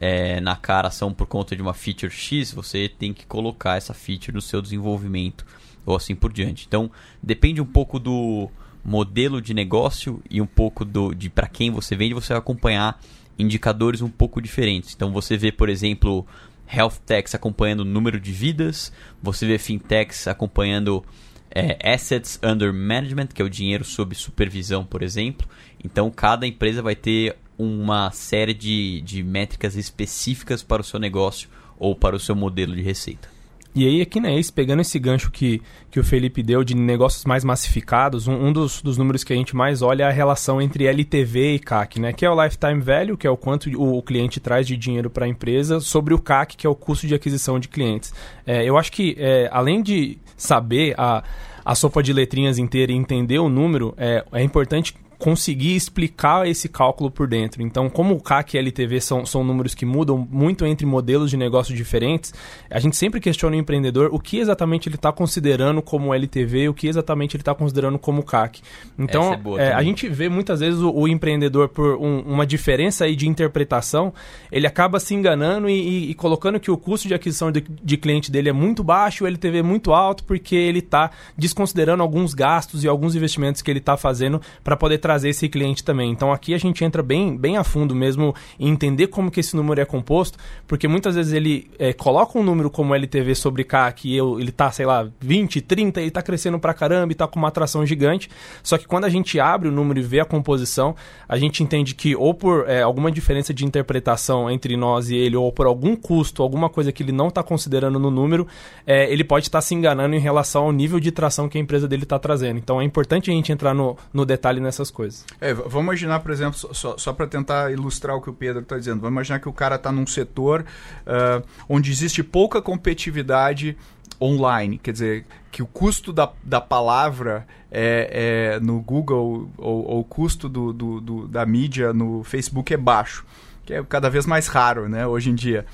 é, 0.00 0.40
na 0.40 0.56
cara 0.56 0.90
são 0.90 1.12
por 1.12 1.26
conta 1.26 1.54
de 1.54 1.60
uma 1.60 1.74
feature 1.74 2.10
X, 2.10 2.50
você 2.50 2.88
tem 2.88 3.12
que 3.12 3.26
colocar 3.26 3.76
essa 3.76 3.92
feature 3.92 4.32
no 4.32 4.40
seu 4.40 4.62
desenvolvimento 4.62 5.44
ou 5.84 5.94
assim 5.94 6.14
por 6.14 6.32
diante. 6.32 6.64
Então, 6.66 6.90
depende 7.22 7.60
um 7.60 7.66
pouco 7.66 7.98
do 7.98 8.50
modelo 8.84 9.40
de 9.40 9.54
negócio 9.54 10.22
e 10.30 10.40
um 10.40 10.46
pouco 10.46 10.84
do, 10.84 11.14
de 11.14 11.30
para 11.30 11.46
quem 11.46 11.70
você 11.70 11.96
vende, 11.96 12.14
você 12.14 12.28
vai 12.28 12.38
acompanhar 12.38 13.00
indicadores 13.38 14.02
um 14.02 14.10
pouco 14.10 14.40
diferentes. 14.40 14.94
Então, 14.94 15.12
você 15.12 15.36
vê, 15.36 15.50
por 15.50 15.68
exemplo, 15.68 16.26
health 16.70 17.00
techs 17.06 17.34
acompanhando 17.34 17.80
o 17.80 17.84
número 17.84 18.20
de 18.20 18.32
vidas, 18.32 18.92
você 19.22 19.46
vê 19.46 19.58
fintechs 19.58 20.28
acompanhando 20.28 21.04
é, 21.50 21.78
assets 21.92 22.38
under 22.42 22.72
management, 22.72 23.28
que 23.28 23.40
é 23.40 23.44
o 23.44 23.50
dinheiro 23.50 23.84
sob 23.84 24.14
supervisão, 24.14 24.84
por 24.84 25.02
exemplo. 25.02 25.48
Então, 25.82 26.10
cada 26.10 26.46
empresa 26.46 26.82
vai 26.82 26.94
ter 26.94 27.36
uma 27.56 28.10
série 28.10 28.54
de, 28.54 29.00
de 29.02 29.22
métricas 29.22 29.76
específicas 29.76 30.62
para 30.62 30.82
o 30.82 30.84
seu 30.84 30.98
negócio 30.98 31.48
ou 31.78 31.94
para 31.94 32.16
o 32.16 32.20
seu 32.20 32.34
modelo 32.34 32.74
de 32.74 32.82
receita. 32.82 33.33
E 33.74 33.86
aí, 33.86 34.00
aqui 34.00 34.20
na 34.20 34.30
Ace, 34.32 34.52
pegando 34.52 34.80
esse 34.80 34.98
gancho 35.00 35.32
que, 35.32 35.60
que 35.90 35.98
o 35.98 36.04
Felipe 36.04 36.44
deu 36.44 36.62
de 36.62 36.76
negócios 36.76 37.24
mais 37.24 37.42
massificados, 37.42 38.28
um, 38.28 38.46
um 38.46 38.52
dos, 38.52 38.80
dos 38.80 38.96
números 38.96 39.24
que 39.24 39.32
a 39.32 39.36
gente 39.36 39.56
mais 39.56 39.82
olha 39.82 40.04
é 40.04 40.06
a 40.06 40.12
relação 40.12 40.62
entre 40.62 40.86
LTV 40.86 41.54
e 41.54 41.58
CAC, 41.58 41.98
né? 41.98 42.12
Que 42.12 42.24
é 42.24 42.30
o 42.30 42.40
Lifetime 42.40 42.80
Value, 42.80 43.16
que 43.16 43.26
é 43.26 43.30
o 43.30 43.36
quanto 43.36 43.68
o, 43.76 43.98
o 43.98 44.02
cliente 44.02 44.38
traz 44.38 44.64
de 44.66 44.76
dinheiro 44.76 45.10
para 45.10 45.24
a 45.24 45.28
empresa, 45.28 45.80
sobre 45.80 46.14
o 46.14 46.20
CAC, 46.20 46.56
que 46.56 46.66
é 46.66 46.70
o 46.70 46.74
custo 46.74 47.08
de 47.08 47.14
aquisição 47.14 47.58
de 47.58 47.66
clientes. 47.66 48.14
É, 48.46 48.64
eu 48.64 48.78
acho 48.78 48.92
que, 48.92 49.16
é, 49.18 49.48
além 49.50 49.82
de 49.82 50.18
saber 50.36 50.94
a 50.96 51.24
a 51.64 51.74
sopa 51.74 52.02
de 52.02 52.12
letrinhas 52.12 52.58
inteira 52.58 52.92
e 52.92 52.94
entender 52.94 53.38
o 53.38 53.48
número, 53.48 53.94
é, 53.96 54.22
é 54.32 54.42
importante 54.42 54.94
conseguir 55.24 55.74
explicar 55.74 56.46
esse 56.46 56.68
cálculo 56.68 57.10
por 57.10 57.26
dentro. 57.26 57.62
Então, 57.62 57.88
como 57.88 58.14
o 58.14 58.20
CAC 58.20 58.56
e 58.56 58.58
LTV 58.58 59.00
são, 59.00 59.24
são 59.24 59.42
números 59.42 59.74
que 59.74 59.86
mudam 59.86 60.18
muito 60.30 60.66
entre 60.66 60.84
modelos 60.84 61.30
de 61.30 61.36
negócio 61.38 61.74
diferentes, 61.74 62.34
a 62.70 62.78
gente 62.78 62.94
sempre 62.94 63.18
questiona 63.20 63.56
o 63.56 63.58
empreendedor 63.58 64.10
o 64.12 64.18
que 64.18 64.38
exatamente 64.38 64.86
ele 64.86 64.96
está 64.96 65.10
considerando 65.10 65.80
como 65.80 66.12
LTV, 66.12 66.68
o 66.68 66.74
que 66.74 66.88
exatamente 66.88 67.36
ele 67.38 67.40
está 67.40 67.54
considerando 67.54 67.98
como 67.98 68.22
CAC. 68.22 68.60
Então, 68.98 69.32
é 69.32 69.36
boa 69.38 69.58
é, 69.62 69.72
a 69.72 69.82
gente 69.82 70.06
vê 70.10 70.28
muitas 70.28 70.60
vezes 70.60 70.78
o, 70.80 70.90
o 70.90 71.08
empreendedor, 71.08 71.70
por 71.70 71.96
um- 71.96 72.20
uma 72.20 72.44
diferença 72.44 73.06
aí 73.06 73.16
de 73.16 73.26
interpretação, 73.26 74.12
ele 74.52 74.66
acaba 74.66 75.00
se 75.00 75.14
enganando 75.14 75.70
e, 75.70 75.72
e- 76.08 76.10
e 76.10 76.14
colocando 76.14 76.60
que 76.60 76.70
o 76.70 76.76
custo 76.76 77.08
de 77.08 77.14
aquisição 77.14 77.50
de, 77.50 77.64
de 77.82 77.96
cliente 77.96 78.30
dele 78.30 78.50
é 78.50 78.52
muito 78.52 78.84
baixo, 78.84 79.24
o 79.24 79.26
LTV 79.26 79.60
é 79.60 79.62
muito 79.62 79.94
alto, 79.94 80.22
porque 80.24 80.54
ele 80.54 80.80
está 80.80 81.10
desconsiderando 81.34 82.02
alguns 82.02 82.34
gastos 82.34 82.84
e 82.84 82.88
alguns 82.88 83.14
investimentos 83.16 83.62
que 83.62 83.70
ele 83.70 83.78
está 83.78 83.96
fazendo 83.96 84.38
para 84.62 84.76
poder 84.76 84.98
trazer 84.98 85.13
esse 85.22 85.48
cliente 85.48 85.84
também. 85.84 86.10
Então 86.10 86.32
aqui 86.32 86.54
a 86.54 86.58
gente 86.58 86.84
entra 86.84 87.02
bem, 87.02 87.36
bem 87.36 87.56
a 87.56 87.62
fundo 87.62 87.94
mesmo 87.94 88.34
em 88.58 88.68
entender 88.68 89.08
como 89.08 89.30
que 89.30 89.40
esse 89.40 89.54
número 89.54 89.80
é 89.80 89.84
composto, 89.84 90.38
porque 90.66 90.88
muitas 90.88 91.14
vezes 91.14 91.32
ele 91.32 91.70
é, 91.78 91.92
coloca 91.92 92.38
um 92.38 92.42
número 92.42 92.70
como 92.70 92.94
LTV 92.94 93.34
sobre 93.34 93.62
CAC 93.62 94.08
e 94.08 94.16
eu, 94.16 94.40
ele 94.40 94.50
tá, 94.50 94.70
sei 94.72 94.86
lá, 94.86 95.06
20, 95.20 95.60
30, 95.60 96.00
ele 96.00 96.10
tá 96.10 96.22
crescendo 96.22 96.58
pra 96.58 96.74
caramba 96.74 97.12
e 97.12 97.14
tá 97.14 97.28
com 97.28 97.38
uma 97.38 97.48
atração 97.48 97.84
gigante. 97.84 98.28
Só 98.62 98.78
que 98.78 98.86
quando 98.86 99.04
a 99.04 99.08
gente 99.08 99.38
abre 99.38 99.68
o 99.68 99.72
número 99.72 100.00
e 100.00 100.02
vê 100.02 100.20
a 100.20 100.24
composição, 100.24 100.96
a 101.28 101.36
gente 101.36 101.62
entende 101.62 101.94
que 101.94 102.16
ou 102.16 102.32
por 102.32 102.68
é, 102.68 102.82
alguma 102.82 103.10
diferença 103.10 103.52
de 103.52 103.64
interpretação 103.64 104.50
entre 104.50 104.76
nós 104.76 105.10
e 105.10 105.16
ele, 105.16 105.36
ou 105.36 105.52
por 105.52 105.66
algum 105.66 105.94
custo, 105.94 106.42
alguma 106.42 106.68
coisa 106.68 106.90
que 106.90 107.02
ele 107.02 107.12
não 107.12 107.28
está 107.28 107.42
considerando 107.42 107.98
no 107.98 108.10
número, 108.10 108.46
é, 108.86 109.10
ele 109.12 109.24
pode 109.24 109.46
estar 109.46 109.60
se 109.60 109.74
enganando 109.74 110.14
em 110.14 110.20
relação 110.20 110.64
ao 110.64 110.72
nível 110.72 110.98
de 110.98 111.10
tração 111.10 111.48
que 111.48 111.58
a 111.58 111.60
empresa 111.60 111.86
dele 111.86 112.04
está 112.04 112.18
trazendo. 112.18 112.58
Então 112.58 112.80
é 112.80 112.84
importante 112.84 113.30
a 113.30 113.34
gente 113.34 113.52
entrar 113.52 113.74
no, 113.74 113.96
no 114.12 114.24
detalhe 114.24 114.60
nessas 114.60 114.90
coisas. 114.90 115.03
É, 115.40 115.52
v- 115.54 115.62
vamos 115.62 115.82
imaginar, 115.82 116.20
por 116.20 116.30
exemplo, 116.30 116.58
só- 116.74 116.96
só, 116.98 117.12
para 117.12 117.26
tentar 117.26 117.72
ilustrar 117.72 118.16
o 118.16 118.20
que 118.20 118.30
o 118.30 118.32
Pedro 118.34 118.62
está 118.62 118.78
dizendo, 118.78 119.00
vamos 119.00 119.14
imaginar 119.14 119.38
que 119.40 119.48
o 119.48 119.52
cara 119.52 119.76
está 119.76 119.90
num 119.92 120.06
setor 120.06 120.64
ah, 121.06 121.42
onde 121.68 121.90
existe 121.90 122.22
pouca 122.22 122.60
competitividade 122.62 123.76
online, 124.20 124.78
quer 124.78 124.92
dizer, 124.92 125.24
que 125.50 125.62
o 125.62 125.66
custo 125.66 126.12
da, 126.12 126.30
da 126.42 126.60
palavra 126.60 127.46
é, 127.70 128.54
é 128.56 128.60
no 128.60 128.80
Google 128.80 129.50
ou, 129.58 129.84
ou 129.90 130.00
o 130.00 130.04
custo 130.04 130.48
do, 130.48 130.72
do- 130.72 131.00
do- 131.00 131.28
da 131.28 131.44
mídia 131.44 131.92
no 131.92 132.22
Facebook 132.22 132.72
é 132.72 132.76
baixo, 132.76 133.24
que 133.66 133.74
é 133.74 133.82
cada 133.82 134.08
vez 134.08 134.24
mais 134.26 134.46
raro, 134.46 134.88
né, 134.88 135.06
hoje 135.06 135.30
em 135.30 135.34
dia. 135.34 135.66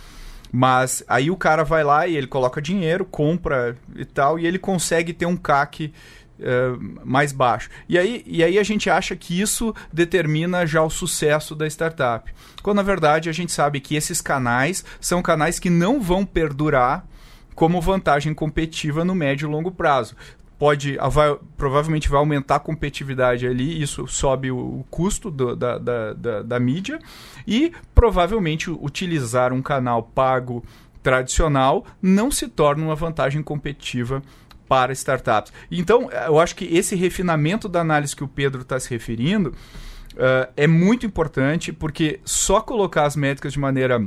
Mas 0.53 1.05
aí 1.07 1.31
o 1.31 1.37
cara 1.37 1.63
vai 1.63 1.85
lá 1.85 2.07
e 2.09 2.17
ele 2.17 2.27
coloca 2.27 2.61
dinheiro, 2.61 3.05
compra 3.05 3.77
e 3.95 4.05
tal, 4.05 4.37
e 4.39 4.47
ele 4.47 4.59
consegue 4.59 5.13
ter 5.13 5.27
um 5.27 5.37
CAC 5.37 5.93
eh, 6.41 6.73
mais 7.05 7.33
baixo. 7.33 7.69
E 7.89 7.99
aí, 7.99 8.23
e 8.27 8.43
aí 8.43 8.59
a 8.59 8.63
gente 8.63 8.89
acha 8.91 9.15
que 9.15 9.41
isso 9.41 9.75
determina 9.93 10.67
já 10.67 10.83
o 10.83 10.91
sucesso 10.91 11.55
da 11.55 11.67
startup. 11.67 12.33
Quando 12.63 12.77
na 12.79 12.83
verdade 12.83 13.29
a 13.29 13.33
gente 13.33 13.53
sabe 13.53 13.81
que 13.81 13.95
esses 13.95 14.21
canais 14.21 14.85
são 15.01 15.23
canais 15.23 15.59
que 15.59 15.71
não 15.71 16.01
vão 16.01 16.25
perdurar 16.25 17.05
como 17.55 17.81
vantagem 17.81 18.33
competitiva 18.35 19.05
no 19.05 19.15
médio 19.15 19.49
e 19.49 19.53
longo 19.53 19.71
prazo. 19.71 20.17
Pode, 20.59 20.99
vai- 21.11 21.39
provavelmente 21.57 22.09
vai 22.11 22.19
aumentar 22.19 22.57
a 22.57 22.61
competitividade 22.61 23.47
ali, 23.47 23.81
isso 23.83 24.07
sobe 24.07 24.51
o, 24.51 24.57
o 24.59 24.87
custo 24.91 25.31
do- 25.31 25.57
da, 25.57 25.79
da, 25.79 26.13
da, 26.13 26.43
da 26.43 26.61
mídia, 26.61 26.99
e 27.47 27.73
provavelmente 27.95 28.71
utilizar 28.71 29.53
um 29.55 29.63
canal 29.63 30.03
pago 30.03 30.63
tradicional 31.03 31.87
não 32.03 32.31
se 32.31 32.47
torna 32.47 32.85
uma 32.85 32.95
vantagem 32.95 33.43
competitiva 33.43 34.23
para 34.71 34.93
startups. 34.93 35.53
Então, 35.69 36.09
eu 36.13 36.39
acho 36.39 36.55
que 36.55 36.65
esse 36.65 36.95
refinamento 36.95 37.69
da 37.69 37.81
análise 37.81 38.15
que 38.15 38.23
o 38.23 38.29
Pedro 38.29 38.61
está 38.63 38.79
se 38.79 38.89
referindo 38.89 39.53
eh, 40.17 40.49
é 40.59 40.67
muito 40.69 41.05
importante, 41.05 41.73
porque 41.73 42.21
só 42.25 42.61
colocar 42.61 43.05
as 43.05 43.17
métricas 43.17 43.53
de 43.53 43.59
maneira 43.59 44.01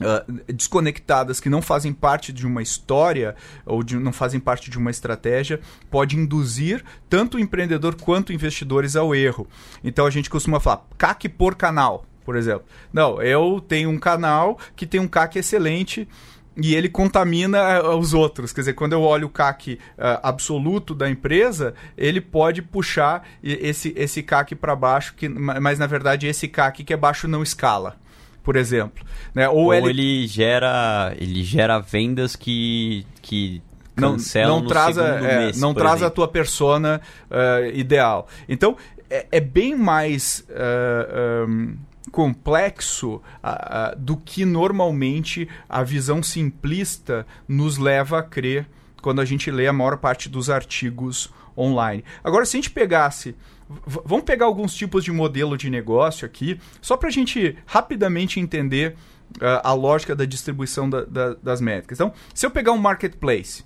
ah, 0.00 0.24
desconectadas 0.52 1.38
que 1.38 1.48
não 1.48 1.62
fazem 1.62 1.92
parte 1.92 2.32
de 2.32 2.44
uma 2.44 2.60
história 2.60 3.36
ou 3.64 3.84
de- 3.84 3.96
não 3.96 4.12
fazem 4.12 4.40
parte 4.40 4.68
de 4.68 4.76
uma 4.76 4.90
estratégia 4.90 5.60
pode 5.88 6.16
induzir 6.16 6.82
tanto 7.08 7.36
o 7.36 7.40
empreendedor 7.40 7.94
quanto 7.94 8.32
investidores 8.32 8.96
ao 8.96 9.14
erro. 9.14 9.46
Então 9.84 10.04
a 10.04 10.10
gente 10.10 10.28
costuma 10.28 10.58
falar 10.58 10.84
CAC 10.98 11.28
por 11.28 11.54
canal, 11.54 12.04
por 12.24 12.34
exemplo. 12.34 12.64
Não, 12.92 13.22
eu 13.22 13.60
tenho 13.60 13.88
um 13.88 13.98
canal 13.98 14.58
que 14.74 14.84
tem 14.84 14.98
um 14.98 15.06
CAC 15.06 15.38
excelente 15.38 16.08
e 16.56 16.74
ele 16.74 16.88
contamina 16.88 17.58
ah, 17.58 17.96
os 17.96 18.14
outros. 18.14 18.52
Quer 18.52 18.60
dizer, 18.62 18.72
quando 18.74 18.92
eu 18.92 19.02
olho 19.02 19.26
o 19.26 19.30
CAC 19.30 19.78
ah, 19.98 20.20
absoluto 20.22 20.94
da 20.94 21.08
empresa, 21.10 21.74
ele 21.96 22.20
pode 22.20 22.62
puxar 22.62 23.26
esse, 23.42 23.92
esse 23.96 24.22
CAC 24.22 24.54
para 24.54 24.76
baixo, 24.76 25.14
que, 25.16 25.28
ma- 25.28 25.60
mas 25.60 25.78
na 25.78 25.86
verdade 25.86 26.26
esse 26.26 26.46
CAC 26.48 26.84
que 26.84 26.92
é 26.92 26.96
baixo 26.96 27.26
não 27.26 27.42
escala, 27.42 27.96
por 28.42 28.56
exemplo. 28.56 29.04
Né? 29.34 29.48
Ou, 29.48 29.64
Ou 29.64 29.74
ele, 29.74 29.88
ele 29.90 30.26
gera, 30.26 31.14
ele 31.18 31.42
gera 31.42 31.78
vendas 31.80 32.36
que, 32.36 33.04
que 33.20 33.60
não, 33.96 34.16
não 34.46 34.66
traz, 34.66 34.98
a, 34.98 35.06
é, 35.06 35.38
mês, 35.38 35.60
não 35.60 35.72
traz 35.74 35.94
a 35.94 35.96
exemplo. 35.96 36.14
tua 36.14 36.28
persona 36.28 37.00
eh, 37.30 37.72
ideal. 37.74 38.28
Então, 38.48 38.76
é, 39.08 39.26
é 39.30 39.40
bem 39.40 39.76
mais 39.76 40.44
eh, 40.50 41.44
um, 41.48 41.76
complexo 42.14 43.20
do 43.98 44.16
que 44.16 44.44
normalmente 44.44 45.48
a 45.68 45.82
visão 45.82 46.22
simplista 46.22 47.26
nos 47.48 47.76
leva 47.76 48.20
a 48.20 48.22
crer 48.22 48.68
quando 49.02 49.20
a 49.20 49.24
gente 49.24 49.50
lê 49.50 49.66
a 49.66 49.72
maior 49.72 49.96
parte 49.98 50.28
dos 50.28 50.48
artigos 50.48 51.32
online. 51.58 52.04
Agora, 52.22 52.46
se 52.46 52.56
a 52.56 52.58
gente 52.58 52.70
pegasse. 52.70 53.34
Vamos 54.04 54.24
pegar 54.24 54.44
alguns 54.46 54.74
tipos 54.74 55.02
de 55.02 55.10
modelo 55.10 55.56
de 55.56 55.70
negócio 55.70 56.24
aqui, 56.26 56.60
só 56.82 56.96
para 56.98 57.08
a 57.08 57.12
gente 57.12 57.56
rapidamente 57.66 58.38
entender 58.38 58.94
ah, 59.40 59.70
a 59.70 59.72
lógica 59.72 60.14
da 60.14 60.24
distribuição 60.26 60.88
da- 60.88 61.04
da- 61.04 61.34
das 61.42 61.60
métricas. 61.62 61.98
Então, 61.98 62.12
se 62.34 62.44
eu 62.46 62.50
pegar 62.50 62.72
um 62.72 62.78
marketplace, 62.78 63.64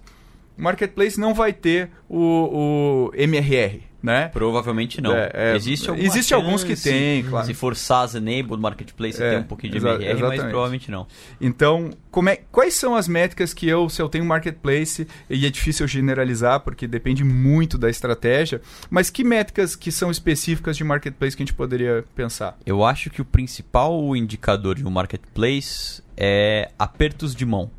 o 0.57 0.63
marketplace 0.63 1.19
não 1.21 1.35
vai 1.35 1.53
ter 1.53 1.91
o, 2.09 3.11
o 3.11 3.11
MRR, 3.15 3.83
né? 4.03 4.29
Provavelmente 4.29 5.01
não. 5.01 5.13
É, 5.13 5.31
é, 5.35 5.57
existe 5.57 5.91
existe 5.91 6.33
alguns 6.33 6.63
que 6.63 6.77
tem, 6.77 7.25
claro. 7.25 7.47
Se 7.47 7.55
for 7.55 7.75
SaaS 7.75 8.15
enabled 8.15 8.61
marketplace, 8.61 9.21
É, 9.21 9.31
tem 9.31 9.39
um 9.41 9.45
pouquinho 9.45 9.73
de 9.73 9.79
MRR, 9.79 10.21
mas 10.23 10.41
provavelmente 10.41 10.91
não. 10.91 11.07
Então, 11.41 11.91
como 12.11 12.29
é, 12.29 12.37
quais 12.51 12.75
são 12.75 12.95
as 12.95 13.09
métricas 13.09 13.53
que 13.53 13.69
eu, 13.69 13.89
se 13.89 14.01
eu 14.01 14.09
tenho 14.09 14.25
um 14.25 14.27
marketplace, 14.27 15.07
e 15.29 15.47
é 15.47 15.51
difícil 15.51 15.87
generalizar, 15.89 16.61
porque 16.61 16.87
depende 16.87 17.25
muito 17.25 17.77
da 17.77 17.91
estratégia, 17.91 18.61
mas 18.89 19.11
que 19.11 19.25
métricas 19.25 19.75
que 19.75 19.91
são 19.91 20.11
específicas 20.11 20.77
de 20.77 20.85
marketplace 20.85 21.37
que 21.37 21.43
a 21.43 21.47
gente 21.47 21.55
poderia 21.55 22.05
pensar? 22.15 22.57
Eu 22.65 22.85
acho 22.85 23.11
que 23.11 23.21
o 23.21 23.25
principal 23.25 24.15
indicador 24.15 24.77
de 24.77 24.87
um 24.87 24.91
marketplace 24.91 26.03
é 26.17 26.71
apertos 26.79 27.35
de 27.35 27.45
mão. 27.45 27.71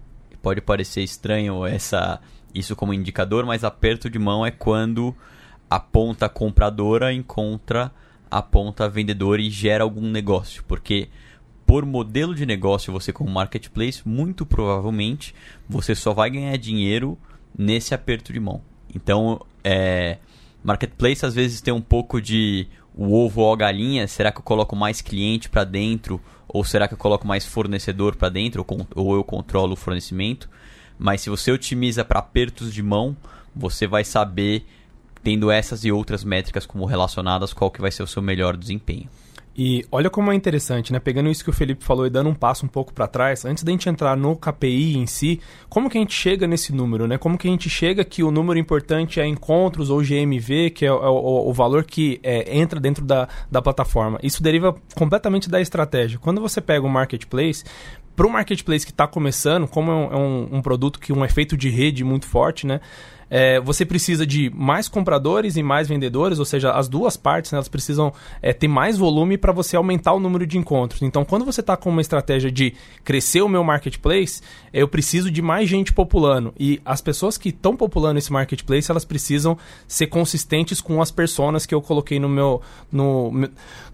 Pode 0.42 0.62
parecer 0.62 1.02
estranho 1.02 1.66
essa 1.66 2.20
isso 2.54 2.76
como 2.76 2.94
indicador, 2.94 3.46
mas 3.46 3.64
aperto 3.64 4.10
de 4.10 4.18
mão 4.18 4.46
é 4.46 4.52
quando 4.52 5.16
a 5.70 5.80
ponta 5.80 6.28
compradora 6.28 7.14
encontra 7.14 7.92
a 8.30 8.42
ponta 8.42 8.88
vendedora 8.88 9.42
e 9.42 9.50
gera 9.50 9.84
algum 9.84 10.10
negócio, 10.10 10.64
porque 10.68 11.10
por 11.66 11.86
modelo 11.86 12.34
de 12.34 12.46
negócio 12.46 12.92
você 12.92 13.14
como 13.14 13.30
marketplace, 13.30 14.02
muito 14.08 14.46
provavelmente 14.46 15.36
você 15.68 15.94
só 15.94 16.14
vai 16.14 16.30
ganhar 16.30 16.58
dinheiro 16.58 17.18
nesse 17.58 17.94
aperto 17.94 18.34
de 18.34 18.40
mão. 18.40 18.62
Então, 18.94 19.46
é, 19.64 20.18
marketplace 20.64 21.26
às 21.26 21.34
vezes 21.36 21.62
tem 21.62 21.74
um 21.74 21.82
pouco 21.82 22.22
de 22.22 22.68
o 22.96 23.14
ovo 23.14 23.42
ou 23.42 23.54
a 23.54 23.56
galinha, 23.56 24.08
será 24.08 24.32
que 24.32 24.40
eu 24.40 24.44
coloco 24.44 24.76
mais 24.76 25.00
cliente 25.02 25.48
para 25.48 25.64
dentro 25.64 26.20
ou 26.48 26.64
será 26.64 26.88
que 26.88 26.96
eu 26.96 26.98
coloco 26.98 27.28
mais 27.28 27.46
fornecedor 27.46 28.16
para 28.16 28.30
dentro 28.30 28.66
ou, 28.68 28.88
ou 28.96 29.16
eu 29.16 29.24
controlo 29.24 29.74
o 29.74 29.78
fornecimento? 29.78 30.50
Mas 30.98 31.22
se 31.22 31.30
você 31.30 31.52
otimiza 31.52 32.04
para 32.04 32.20
apertos 32.20 32.74
de 32.74 32.84
mão, 32.84 33.16
você 33.56 33.88
vai 33.88 34.04
saber 34.04 34.66
tendo 35.24 35.52
essas 35.52 35.84
e 35.86 35.92
outras 35.92 36.24
métricas 36.24 36.66
como 36.66 36.86
relacionadas 36.86 37.54
qual 37.54 37.70
que 37.72 37.82
vai 37.82 37.92
ser 37.92 38.04
o 38.04 38.08
seu 38.08 38.22
melhor 38.22 38.56
desempenho. 38.58 39.08
E 39.62 39.84
olha 39.92 40.10
como 40.10 40.32
é 40.32 40.36
interessante, 40.36 40.94
né? 40.94 41.00
Pegando 41.00 41.30
isso 41.30 41.44
que 41.44 41.50
o 41.50 41.54
Felipe 41.54 41.84
falou 41.84 42.08
e 42.08 42.10
dando 42.10 42.30
um 42.30 42.34
passo 42.34 42.66
um 42.66 42.70
pouco 42.70 42.94
para 42.94 43.08
trás, 43.08 43.44
antes 43.44 43.62
da 43.62 43.72
gente 43.74 43.90
entrar 43.90 44.16
no 44.16 44.34
KPI 44.38 44.96
em 44.98 45.06
si, 45.06 45.42
como 45.68 45.90
que 45.90 45.98
a 45.98 46.02
gente 46.02 46.14
chega 46.14 46.48
nesse 46.48 46.72
número, 46.74 47.06
né? 47.08 47.18
Como 47.18 47.38
que 47.38 47.46
a 47.46 47.52
gente 47.52 47.70
chega 47.70 48.06
que 48.06 48.24
o 48.24 48.32
número 48.32 48.58
importante 48.58 49.20
é 49.20 49.28
encontros 49.28 49.90
ou 49.90 50.02
GMV, 50.02 50.70
que 50.70 50.86
é, 50.86 50.92
o- 50.94 51.04
é 51.04 51.10
o, 51.10 51.50
o 51.50 51.52
valor 51.54 51.84
que 51.84 52.22
é, 52.24 52.58
entra 52.58 52.80
dentro 52.80 53.04
da, 53.04 53.28
da 53.52 53.62
plataforma. 53.62 54.18
Isso 54.24 54.42
deriva 54.42 54.74
completamente 54.96 55.50
da 55.50 55.60
estratégia. 55.60 56.20
Quando 56.20 56.40
você 56.40 56.62
pega 56.62 56.86
um 56.86 56.90
marketplace, 56.90 57.66
para 58.16 58.28
o 58.28 58.30
marketplace 58.32 58.86
que 58.86 58.92
está 58.94 59.08
começando, 59.08 59.68
como 59.68 59.92
é 59.92 59.96
um, 59.96 60.14
é 60.14 60.16
um- 60.18 60.50
um 60.58 60.62
produto 60.62 61.00
que 61.00 61.12
um 61.12 61.26
efeito 61.26 61.58
de 61.58 61.70
rede 61.70 62.02
muito 62.06 62.26
forte, 62.28 62.66
né? 62.66 62.80
É, 63.30 63.60
você 63.60 63.86
precisa 63.86 64.26
de 64.26 64.50
mais 64.54 64.88
compradores 64.88 65.56
e 65.56 65.64
mais 65.64 65.88
vendedores, 65.88 66.40
ou 66.40 66.46
seja, 66.46 66.72
as 66.72 66.88
duas 66.88 67.16
partes 67.16 67.52
né, 67.52 67.58
elas 67.58 67.68
precisam 67.68 68.12
é, 68.42 68.54
ter 68.54 68.68
mais 68.68 68.98
volume 68.98 69.38
para 69.38 69.52
você 69.52 69.76
aumentar 69.76 70.14
o 70.14 70.20
número 70.20 70.46
de 70.46 70.58
encontros. 70.58 71.02
Então, 71.02 71.24
quando 71.24 71.46
você 71.46 71.62
está 71.62 71.78
com 71.78 71.90
uma 71.90 72.02
estratégia 72.02 72.52
de 72.52 72.74
crescer 73.04 73.42
o 73.42 73.50
meu 73.50 73.64
marketplace, 73.64 74.42
eu 74.74 74.88
preciso 74.88 75.30
de 75.30 75.42
mais 75.42 75.70
gente 75.70 75.94
populando. 75.94 76.54
E 76.60 76.82
as 76.84 77.02
pessoas 77.02 77.38
que 77.38 77.50
estão 77.50 77.76
populando 77.76 78.18
esse 78.18 78.32
marketplace, 78.32 78.90
elas 78.90 79.06
precisam 79.06 79.58
ser 79.88 80.08
consistentes 80.08 80.82
com 80.82 81.02
as 81.02 81.12
personas 81.12 81.66
que 81.66 81.76
eu 81.76 81.82
coloquei 81.82 82.20
no 82.20 82.30
meu, 82.30 82.62
no, 82.92 83.32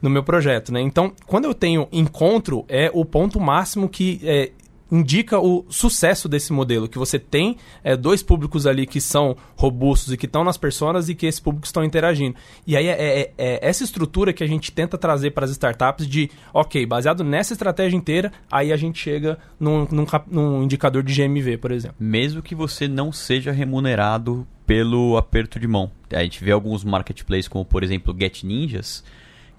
no 0.01 0.09
meu 0.09 0.23
projeto. 0.23 0.71
Né? 0.71 0.81
Então, 0.81 1.11
quando 1.25 1.45
eu 1.45 1.53
tenho 1.53 1.87
encontro, 1.91 2.65
é 2.67 2.89
o 2.93 3.03
ponto 3.03 3.39
máximo 3.39 3.89
que 3.89 4.19
é, 4.23 4.51
indica 4.91 5.39
o 5.39 5.65
sucesso 5.69 6.29
desse 6.29 6.53
modelo, 6.53 6.87
que 6.87 6.97
você 6.97 7.17
tem 7.17 7.57
é, 7.83 7.95
dois 7.95 8.21
públicos 8.21 8.67
ali 8.67 8.85
que 8.85 9.01
são 9.01 9.35
robustos 9.55 10.13
e 10.13 10.17
que 10.17 10.25
estão 10.25 10.43
nas 10.43 10.57
personas 10.57 11.09
e 11.09 11.15
que 11.15 11.25
esses 11.25 11.39
públicos 11.39 11.69
estão 11.69 11.83
interagindo. 11.83 12.35
E 12.65 12.77
aí 12.77 12.87
é, 12.87 13.21
é, 13.21 13.33
é 13.37 13.67
essa 13.67 13.83
estrutura 13.83 14.33
que 14.33 14.43
a 14.43 14.47
gente 14.47 14.71
tenta 14.71 14.97
trazer 14.97 15.31
para 15.31 15.45
as 15.45 15.51
startups 15.51 16.07
de, 16.07 16.29
ok, 16.53 16.85
baseado 16.85 17.23
nessa 17.23 17.53
estratégia 17.53 17.97
inteira, 17.97 18.31
aí 18.51 18.71
a 18.71 18.77
gente 18.77 18.99
chega 18.99 19.37
num, 19.59 19.87
num, 19.91 20.05
num 20.27 20.63
indicador 20.63 21.03
de 21.03 21.13
GMV, 21.13 21.57
por 21.57 21.71
exemplo. 21.71 21.97
Mesmo 21.99 22.41
que 22.41 22.53
você 22.53 22.87
não 22.87 23.11
seja 23.11 23.51
remunerado 23.51 24.47
pelo 24.65 25.15
aperto 25.17 25.59
de 25.59 25.67
mão. 25.67 25.91
A 26.11 26.23
gente 26.23 26.43
vê 26.43 26.51
alguns 26.51 26.83
marketplaces 26.83 27.47
como, 27.47 27.63
por 27.63 27.83
exemplo, 27.83 28.15
Get 28.17 28.43
Ninjas, 28.43 29.03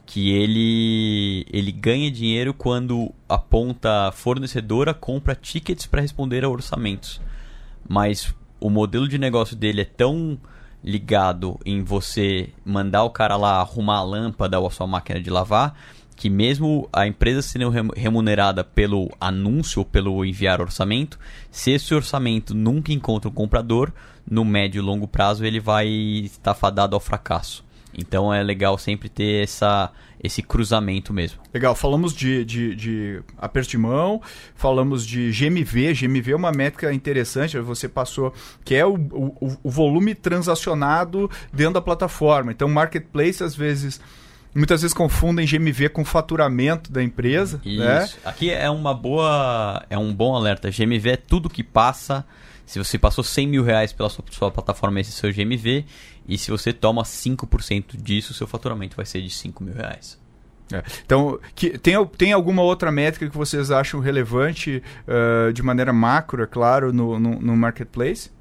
que 0.07 0.31
ele 0.31 1.45
ele 1.53 1.73
ganha 1.73 2.11
dinheiro 2.11 2.55
quando 2.55 3.13
a 3.29 3.37
ponta 3.37 4.13
fornecedora 4.13 4.95
compra 4.95 5.35
tickets 5.35 5.87
para 5.87 6.01
responder 6.01 6.45
a 6.45 6.49
orçamentos. 6.49 7.21
Mas 7.87 8.33
o 8.61 8.71
modelo 8.71 9.09
de 9.09 9.19
negócio 9.19 9.57
dele 9.57 9.83
é 9.83 9.85
tão 9.85 10.39
ligado 10.83 11.59
em 11.67 11.83
você 11.83 12.51
mandar 12.65 13.03
o 13.03 13.11
cara 13.11 13.37
lá 13.37 13.61
arrumar 13.61 13.99
a 13.99 14.05
lâmpada 14.05 14.61
ou 14.61 14.69
a 14.69 14.71
sua 14.71 14.87
máquina 14.87 15.21
de 15.21 15.29
lavar, 15.29 15.77
que 16.15 16.31
mesmo 16.31 16.89
a 16.93 17.07
empresa 17.07 17.43
sendo 17.43 17.71
remunerada 17.95 18.63
pelo 18.63 19.11
anúncio 19.21 19.81
ou 19.81 19.85
pelo 19.85 20.25
enviar 20.25 20.61
orçamento, 20.61 21.19
se 21.51 21.73
esse 21.73 21.93
orçamento 21.93 22.55
nunca 22.55 22.93
encontra 22.93 23.29
um 23.29 23.35
comprador, 23.35 23.93
no 24.29 24.45
médio 24.45 24.79
e 24.79 24.83
longo 24.83 25.09
prazo 25.09 25.45
ele 25.45 25.59
vai 25.59 25.89
estar 25.89 26.55
fadado 26.55 26.95
ao 26.95 27.01
fracasso. 27.01 27.66
Então 27.97 28.33
é 28.33 28.43
legal 28.43 28.77
sempre 28.77 29.09
ter 29.09 29.43
essa, 29.43 29.91
esse 30.23 30.43
cruzamento 30.43 31.13
mesmo. 31.13 31.41
Legal, 31.53 31.75
falamos 31.75 32.13
de, 32.13 32.45
de, 32.45 32.75
de 32.75 33.23
aperto 33.39 33.71
de 33.71 33.79
mão, 33.79 34.21
falamos 34.55 35.07
de 35.07 35.31
GMV. 35.31 35.95
GMV 35.95 36.33
é 36.33 36.37
uma 36.37 36.53
métrica 36.53 36.93
interessante, 36.93 37.59
você 37.59 37.89
passou, 37.89 38.35
que 38.65 38.75
é 38.75 38.85
o, 38.85 38.95
o, 38.95 39.57
o 39.63 39.71
volume 39.71 40.15
transacionado 40.15 41.31
dentro 41.53 41.75
da 41.75 41.81
plataforma. 41.81 42.53
Então, 42.53 42.69
marketplace, 42.69 43.43
às 43.43 43.55
vezes 43.55 44.01
muitas 44.55 44.81
vezes 44.81 44.95
confundem 44.95 45.47
GMV 45.47 45.91
com 45.91 46.05
faturamento 46.05 46.91
da 46.91 47.03
empresa. 47.03 47.61
Isso. 47.65 47.79
Né? 47.79 48.09
Aqui 48.25 48.51
é 48.51 48.71
uma 48.71 48.95
boa. 48.95 49.85
É 49.91 49.99
um 49.99 50.15
bom 50.15 50.35
alerta. 50.35 50.71
GMV 50.71 51.11
é 51.11 51.17
tudo 51.17 51.51
que 51.51 51.63
passa. 51.63 52.25
Se 52.67 52.79
você 52.81 52.99
passou 52.99 53.23
100 53.23 53.47
mil 53.47 53.63
reais 53.63 53.93
pela 53.93 54.11
sua, 54.11 54.25
sua 54.31 54.51
plataforma, 54.51 55.01
esse 55.01 55.11
é 55.11 55.13
seu 55.13 55.33
GMV. 55.33 55.85
E 56.29 56.37
se 56.37 56.51
você 56.51 56.73
toma 56.73 57.05
5% 57.05 57.97
disso, 57.97 58.35
seu 58.35 58.47
faturamento 58.47 58.97
vai 58.97 59.07
ser 59.07 59.23
de 59.23 59.31
5 59.31 59.63
mil 59.63 59.73
reais. 59.73 60.19
É. 60.73 60.83
Então, 61.05 61.39
que, 61.55 61.79
tem, 61.79 62.05
tem 62.07 62.33
alguma 62.33 62.63
outra 62.63 62.91
métrica 62.91 63.31
que 63.31 63.37
vocês 63.37 63.71
acham 63.71 64.01
relevante 64.01 64.83
uh, 65.07 65.53
de 65.53 65.63
maneira 65.63 65.93
macro, 65.93 66.43
é 66.43 66.47
claro, 66.47 66.93
no, 66.93 67.21
no, 67.21 67.41
no, 67.41 67.57
marketplace? 67.57 68.33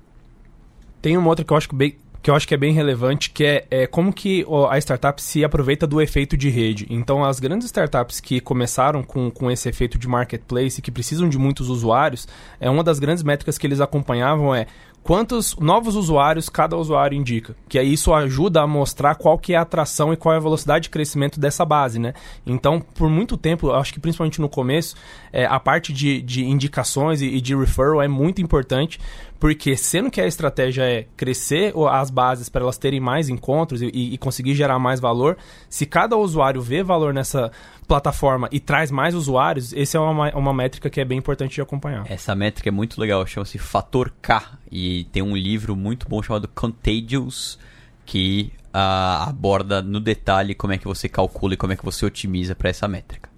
Tem 1.04 1.16
uma 1.16 1.30
outra 1.30 1.46
que 1.46 1.54
eu 1.54 1.58
acho 1.58 1.70
que, 1.70 1.76
bem, 1.76 1.96
que 2.26 2.32
eu 2.32 2.36
acho 2.36 2.48
que 2.48 2.56
é 2.56 2.58
bem 2.58 2.74
relevante, 2.74 3.30
que 3.30 3.46
é, 3.46 3.68
é 3.70 3.86
como 3.86 4.12
que 4.12 4.44
a 4.72 4.80
startup 4.80 5.22
se 5.22 5.46
aproveita 5.46 5.86
do 5.86 6.02
efeito 6.02 6.36
de 6.36 6.50
rede. 6.50 6.88
Então, 6.90 7.24
as 7.24 7.40
grandes 7.40 7.68
startups 7.68 8.20
que 8.20 8.42
começaram 8.42 9.04
com, 9.04 9.30
com 9.30 9.52
esse 9.52 9.70
efeito 9.70 9.96
de 10.00 10.08
marketplace 10.08 10.80
e 10.80 10.82
que 10.82 10.90
precisam 10.90 11.30
de 11.30 11.38
muitos 11.38 11.70
usuários, 11.70 12.28
é 12.60 12.68
uma 12.68 12.84
das 12.84 12.98
grandes 12.98 13.22
métricas 13.22 13.60
que 13.60 13.68
eles 13.68 13.80
acompanhavam 13.80 14.56
é 14.56 14.66
quantos 15.04 15.56
novos 15.58 15.96
usuários 15.96 16.50
cada 16.50 16.76
usuário 16.76 17.16
indica. 17.16 17.56
Que 17.70 17.78
aí 17.78 17.94
isso 17.94 18.12
ajuda 18.12 18.64
a 18.64 18.66
mostrar 18.66 19.14
qual 19.14 19.38
que 19.38 19.54
é 19.54 19.58
a 19.58 19.62
atração 19.62 20.12
e 20.12 20.18
qual 20.18 20.34
é 20.34 20.38
a 20.38 20.42
velocidade 20.42 20.86
de 20.86 20.90
crescimento 20.90 21.40
dessa 21.40 21.64
base, 21.64 22.00
né? 22.00 22.16
Então, 22.44 22.82
por 22.82 23.08
muito 23.08 23.38
tempo, 23.38 23.72
acho 23.72 23.94
que 23.94 24.00
principalmente 24.00 24.42
no 24.42 24.50
começo, 24.50 24.96
é, 25.32 25.46
a 25.46 25.60
parte 25.60 25.94
de, 25.94 26.24
de 26.24 26.44
indicações 26.44 27.22
e, 27.22 27.28
e 27.28 27.40
de 27.40 27.56
referral 27.56 28.02
é 28.02 28.08
muito 28.08 28.42
importante, 28.42 29.00
porque 29.40 29.76
sendo 29.76 30.10
que 30.10 30.22
a 30.22 30.28
estratégia 30.28 30.84
é 30.84 31.08
crescer 31.16 31.74
as 31.90 32.10
bases 32.10 32.50
para 32.50 32.64
elas 32.64 32.78
terem 32.78 33.00
mais 33.00 33.30
encontros 33.30 33.82
e, 33.82 33.88
e, 33.88 34.18
conseguir 34.18 34.56
gerar 34.56 34.80
mais 34.80 35.00
valor, 35.00 35.38
se 35.70 35.86
cada 35.86 36.16
usuário 36.16 36.62
vê 36.62 36.84
valor 36.84 37.14
nessa 37.14 37.52
plataforma 37.88 38.48
e 38.52 38.60
traz 38.60 38.90
mais 38.90 39.14
usuários, 39.14 39.74
essa 39.74 39.98
é 39.98 40.02
uma, 40.02 40.30
uma 40.36 40.54
métrica 40.54 40.90
que 40.90 41.00
é 41.00 41.06
bem 41.06 41.18
importante 41.18 41.56
de 41.56 41.62
acompanhar. 41.62 42.10
Essa 42.10 42.34
métrica 42.34 42.70
é 42.70 42.72
muito 42.72 43.00
legal, 43.00 43.26
chama-se 43.28 43.58
Fator 43.58 44.12
K 44.22 44.58
e 44.72 45.06
tem 45.12 45.22
um 45.22 45.36
livro 45.36 45.76
muito 45.76 46.08
bom 46.08 46.22
chamado 46.24 46.48
Contagious 46.48 47.60
que 48.06 48.52
uh, 48.68 49.28
aborda 49.28 49.82
no 49.82 50.00
detalhe 50.00 50.56
como 50.56 50.74
é 50.74 50.78
que 50.78 50.86
você 50.86 51.10
calcula 51.10 51.54
e 51.54 51.58
como 51.58 51.74
é 51.74 51.76
que 51.76 51.86
você 51.86 52.06
otimiza 52.06 52.56
para 52.56 52.70
essa 52.70 52.88
métrica. 52.88 53.30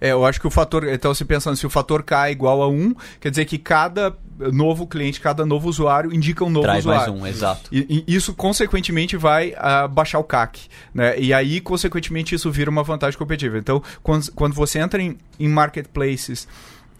É, 0.00 0.10
eu 0.10 0.26
acho 0.26 0.40
que 0.40 0.46
o 0.48 0.50
fator. 0.50 0.88
Então, 0.88 1.14
se 1.14 1.24
pensando, 1.24 1.56
se 1.56 1.64
o 1.64 1.70
fator 1.70 2.02
K 2.02 2.26
é 2.26 2.32
igual 2.32 2.60
a 2.60 2.68
1, 2.68 2.92
quer 3.20 3.30
dizer 3.30 3.44
que 3.44 3.56
cada 3.56 4.10
novo 4.50 4.86
cliente, 4.86 5.20
cada 5.20 5.44
novo 5.44 5.68
usuário 5.68 6.12
indica 6.12 6.44
um 6.44 6.50
novo 6.50 6.64
Traz 6.64 6.80
usuário. 6.80 7.12
mais 7.12 7.22
um, 7.22 7.26
exato. 7.26 7.68
E, 7.70 8.04
e 8.06 8.14
isso, 8.14 8.34
consequentemente, 8.34 9.16
vai 9.16 9.50
uh, 9.50 9.88
baixar 9.88 10.18
o 10.18 10.24
CAC. 10.24 10.68
Né? 10.94 11.18
E 11.20 11.32
aí, 11.32 11.60
consequentemente, 11.60 12.34
isso 12.34 12.50
vira 12.50 12.70
uma 12.70 12.82
vantagem 12.82 13.18
competitiva. 13.18 13.58
Então, 13.58 13.82
quando, 14.02 14.32
quando 14.32 14.54
você 14.54 14.78
entra 14.78 15.00
em, 15.00 15.16
em 15.38 15.48
marketplaces. 15.48 16.48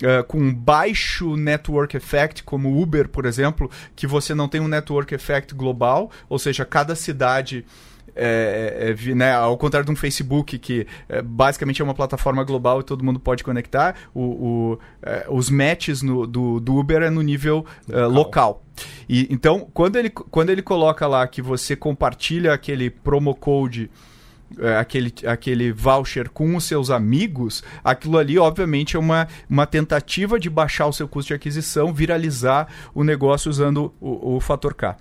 Uh, 0.03 0.25
com 0.25 0.53
baixo 0.53 1.37
network 1.37 1.97
effect, 1.97 2.43
como 2.43 2.83
Uber, 2.83 3.09
por 3.09 3.25
exemplo, 3.25 3.71
que 3.95 4.05
você 4.05 4.35
não 4.35 4.49
tem 4.49 4.61
um 4.61 4.67
network 4.67 5.15
effect 5.15 5.55
global, 5.55 6.11
ou 6.29 6.41
seja, 6.41 6.65
cada 6.65 6.97
cidade 6.97 7.65
é, 8.15 8.95
é, 8.97 9.11
é 9.11 9.15
né, 9.15 9.33
ao 9.33 9.57
contrário 9.57 9.87
de 9.87 9.93
um 9.93 9.97
Facebook, 9.97 10.59
que 10.59 10.87
é, 11.09 11.23
basicamente 11.23 11.81
é 11.81 11.85
uma 11.85 11.95
plataforma 11.95 12.45
global 12.45 12.81
e 12.81 12.83
todo 12.83 13.05
mundo 13.05 13.19
pode 13.19 13.45
conectar, 13.45 13.95
o, 14.15 14.21
o 14.21 14.79
é, 15.03 15.27
os 15.29 15.51
matches 15.51 16.03
no, 16.03 16.27
do, 16.27 16.61
do, 16.61 16.77
Uber 16.77 17.03
é 17.03 17.11
no 17.11 17.23
nível 17.23 17.65
é, 17.89 18.05
local. 18.05 18.13
local. 18.13 18.63
E, 19.09 19.27
então, 19.31 19.69
quando 19.73 19.97
ele, 19.97 20.11
quando 20.11 20.51
ele 20.51 20.63
coloca 20.63 21.07
lá 21.07 21.27
que 21.27 21.43
você 21.43 21.77
compartilha 21.77 22.53
aquele 22.53 22.91
promo 22.91 23.35
code 23.35 23.91
aquele, 24.79 25.13
aquele 25.27 25.73
voucher 25.73 26.29
com 26.31 26.57
os 26.57 26.65
seus 26.65 26.91
amigos, 26.91 27.63
aquilo 27.83 28.19
ali, 28.19 28.39
obviamente, 28.39 28.97
é 28.97 28.99
uma, 28.99 29.29
uma 29.49 29.67
tentativa 29.67 30.39
de 30.39 30.51
baixar 30.51 30.87
o 30.87 30.93
seu 30.93 31.09
custo 31.09 31.29
de 31.29 31.35
aquisição, 31.35 31.93
viralizar 31.93 32.69
o 32.95 33.05
negócio 33.05 33.51
usando 33.51 33.93
o, 34.01 34.37
o 34.37 34.41
fator 34.41 34.75
K. 34.75 34.97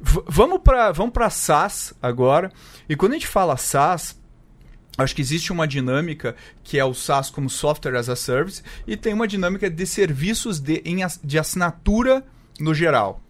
Vamos 0.00 0.60
para 0.62 0.92
vamos 0.92 1.12
SaaS 1.30 1.94
agora. 2.02 2.52
E 2.88 2.96
quando 2.96 3.12
a 3.12 3.14
gente 3.14 3.26
fala 3.26 3.56
SaaS, 3.56 4.16
Acho 4.98 5.14
que 5.14 5.20
existe 5.20 5.52
uma 5.52 5.68
dinâmica 5.68 6.34
que 6.64 6.78
é 6.78 6.84
o 6.84 6.94
SaaS 6.94 7.28
como 7.28 7.50
Software 7.50 7.96
as 7.96 8.08
a 8.08 8.16
Service 8.16 8.62
e 8.86 8.96
tem 8.96 9.12
uma 9.12 9.28
dinâmica 9.28 9.68
de 9.68 9.86
serviços 9.86 10.58
de, 10.58 10.82
em, 10.84 10.98
de 11.22 11.38
assinatura 11.38 12.24
no 12.58 12.74
geral. 12.74 13.20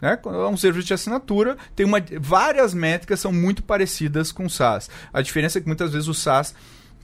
Né? 0.00 0.16
Quando 0.16 0.40
é 0.40 0.48
um 0.48 0.56
serviço 0.56 0.88
de 0.88 0.94
assinatura, 0.94 1.56
tem 1.74 1.86
uma, 1.86 2.02
várias 2.20 2.74
métricas 2.74 3.20
são 3.20 3.32
muito 3.32 3.62
parecidas 3.62 4.30
com 4.30 4.44
o 4.44 4.50
SaaS. 4.50 4.90
A 5.12 5.22
diferença 5.22 5.58
é 5.58 5.60
que 5.60 5.66
muitas 5.66 5.92
vezes 5.92 6.08
o 6.08 6.14
SaaS 6.14 6.54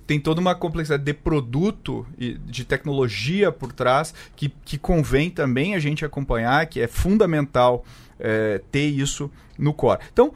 tem 0.07 0.21
toda 0.21 0.41
uma 0.41 0.55
complexidade 0.55 1.03
de 1.03 1.13
produto 1.13 2.07
e 2.19 2.35
de 2.35 2.65
tecnologia 2.65 3.51
por 3.51 3.73
trás 3.73 4.15
que, 4.37 4.49
que 4.65 4.79
convém 4.79 5.31
também 5.31 5.75
a 5.75 5.79
gente 5.79 6.05
acompanhar, 6.05 6.67
que 6.67 6.81
é 6.81 6.87
fundamental 6.87 7.85
é, 8.19 8.61
ter 8.71 8.87
isso 8.87 9.31
no 9.59 9.73
core. 9.73 10.01
Então, 10.13 10.33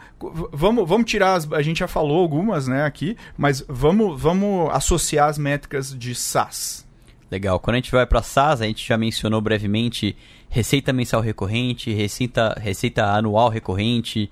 vamos, 0.52 0.88
vamos 0.88 1.10
tirar, 1.10 1.34
as, 1.34 1.50
a 1.52 1.62
gente 1.62 1.78
já 1.78 1.88
falou 1.88 2.20
algumas 2.20 2.66
né, 2.66 2.84
aqui, 2.84 3.16
mas 3.36 3.64
vamos, 3.68 4.20
vamos 4.20 4.70
associar 4.72 5.28
as 5.28 5.38
métricas 5.38 5.96
de 5.96 6.14
SaaS. 6.14 6.86
Legal. 7.30 7.60
Quando 7.60 7.74
a 7.74 7.78
gente 7.78 7.92
vai 7.92 8.06
para 8.06 8.22
SaaS, 8.22 8.60
a 8.60 8.66
gente 8.66 8.86
já 8.86 8.98
mencionou 8.98 9.40
brevemente 9.40 10.16
receita 10.48 10.92
mensal 10.92 11.20
recorrente, 11.20 11.92
receita, 11.92 12.58
receita 12.60 13.04
anual 13.06 13.48
recorrente. 13.48 14.28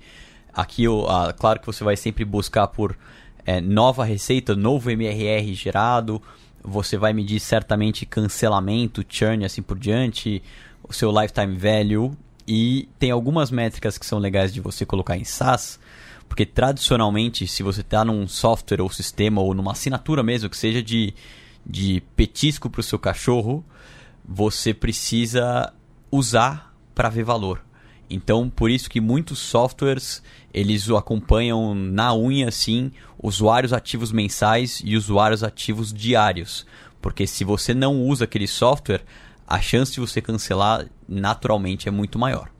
Aqui, 0.53 0.85
a, 1.07 1.31
claro 1.31 1.61
que 1.61 1.65
você 1.65 1.83
vai 1.83 1.95
sempre 1.95 2.25
buscar 2.25 2.67
por 2.67 2.97
é, 3.45 3.61
nova 3.61 4.03
receita, 4.03 4.53
novo 4.53 4.91
MRR 4.91 5.53
gerado. 5.53 6.21
Você 6.61 6.97
vai 6.97 7.13
medir 7.13 7.39
certamente 7.39 8.05
cancelamento, 8.05 9.05
churn, 9.07 9.45
assim 9.45 9.61
por 9.61 9.79
diante, 9.79 10.43
o 10.83 10.91
seu 10.91 11.09
lifetime 11.09 11.55
value. 11.55 12.11
E 12.51 12.89
tem 12.97 13.11
algumas 13.11 13.51
métricas 13.51 13.95
que 13.95 14.05
são 14.07 14.17
legais 14.17 14.51
de 14.51 14.59
você 14.59 14.83
colocar 14.83 15.15
em 15.15 15.23
SaaS, 15.23 15.79
porque 16.27 16.47
tradicionalmente, 16.47 17.45
se 17.45 17.61
você 17.61 17.81
está 17.81 18.03
num 18.03 18.27
software 18.27 18.81
ou 18.81 18.89
sistema 18.89 19.39
ou 19.39 19.53
numa 19.53 19.73
assinatura 19.73 20.23
mesmo, 20.23 20.49
que 20.49 20.57
seja 20.57 20.81
de, 20.81 21.13
de 21.63 22.01
petisco 22.15 22.67
para 22.67 22.79
o 22.79 22.83
seu 22.83 22.97
cachorro, 22.97 23.63
você 24.27 24.73
precisa 24.73 25.71
usar 26.11 26.75
para 26.95 27.07
ver 27.07 27.23
valor. 27.23 27.63
Então, 28.09 28.49
por 28.49 28.71
isso 28.71 28.89
que 28.89 28.99
muitos 28.99 29.37
softwares, 29.37 30.23
eles 30.51 30.89
o 30.89 30.97
acompanham 30.97 31.75
na 31.75 32.15
unha, 32.15 32.47
assim, 32.47 32.91
usuários 33.21 33.73
ativos 33.73 34.11
mensais 34.11 34.81
e 34.83 34.97
usuários 34.97 35.43
ativos 35.43 35.93
diários. 35.93 36.65
Porque 36.99 37.27
se 37.27 37.43
você 37.43 37.75
não 37.75 38.01
usa 38.01 38.23
aquele 38.23 38.47
software, 38.47 39.05
a 39.49 39.59
chance 39.59 39.91
de 39.91 39.99
você 39.99 40.21
cancelar 40.21 40.85
naturalmente 41.07 41.87
é 41.87 41.91
muito 41.91 42.19
maior. 42.19 42.51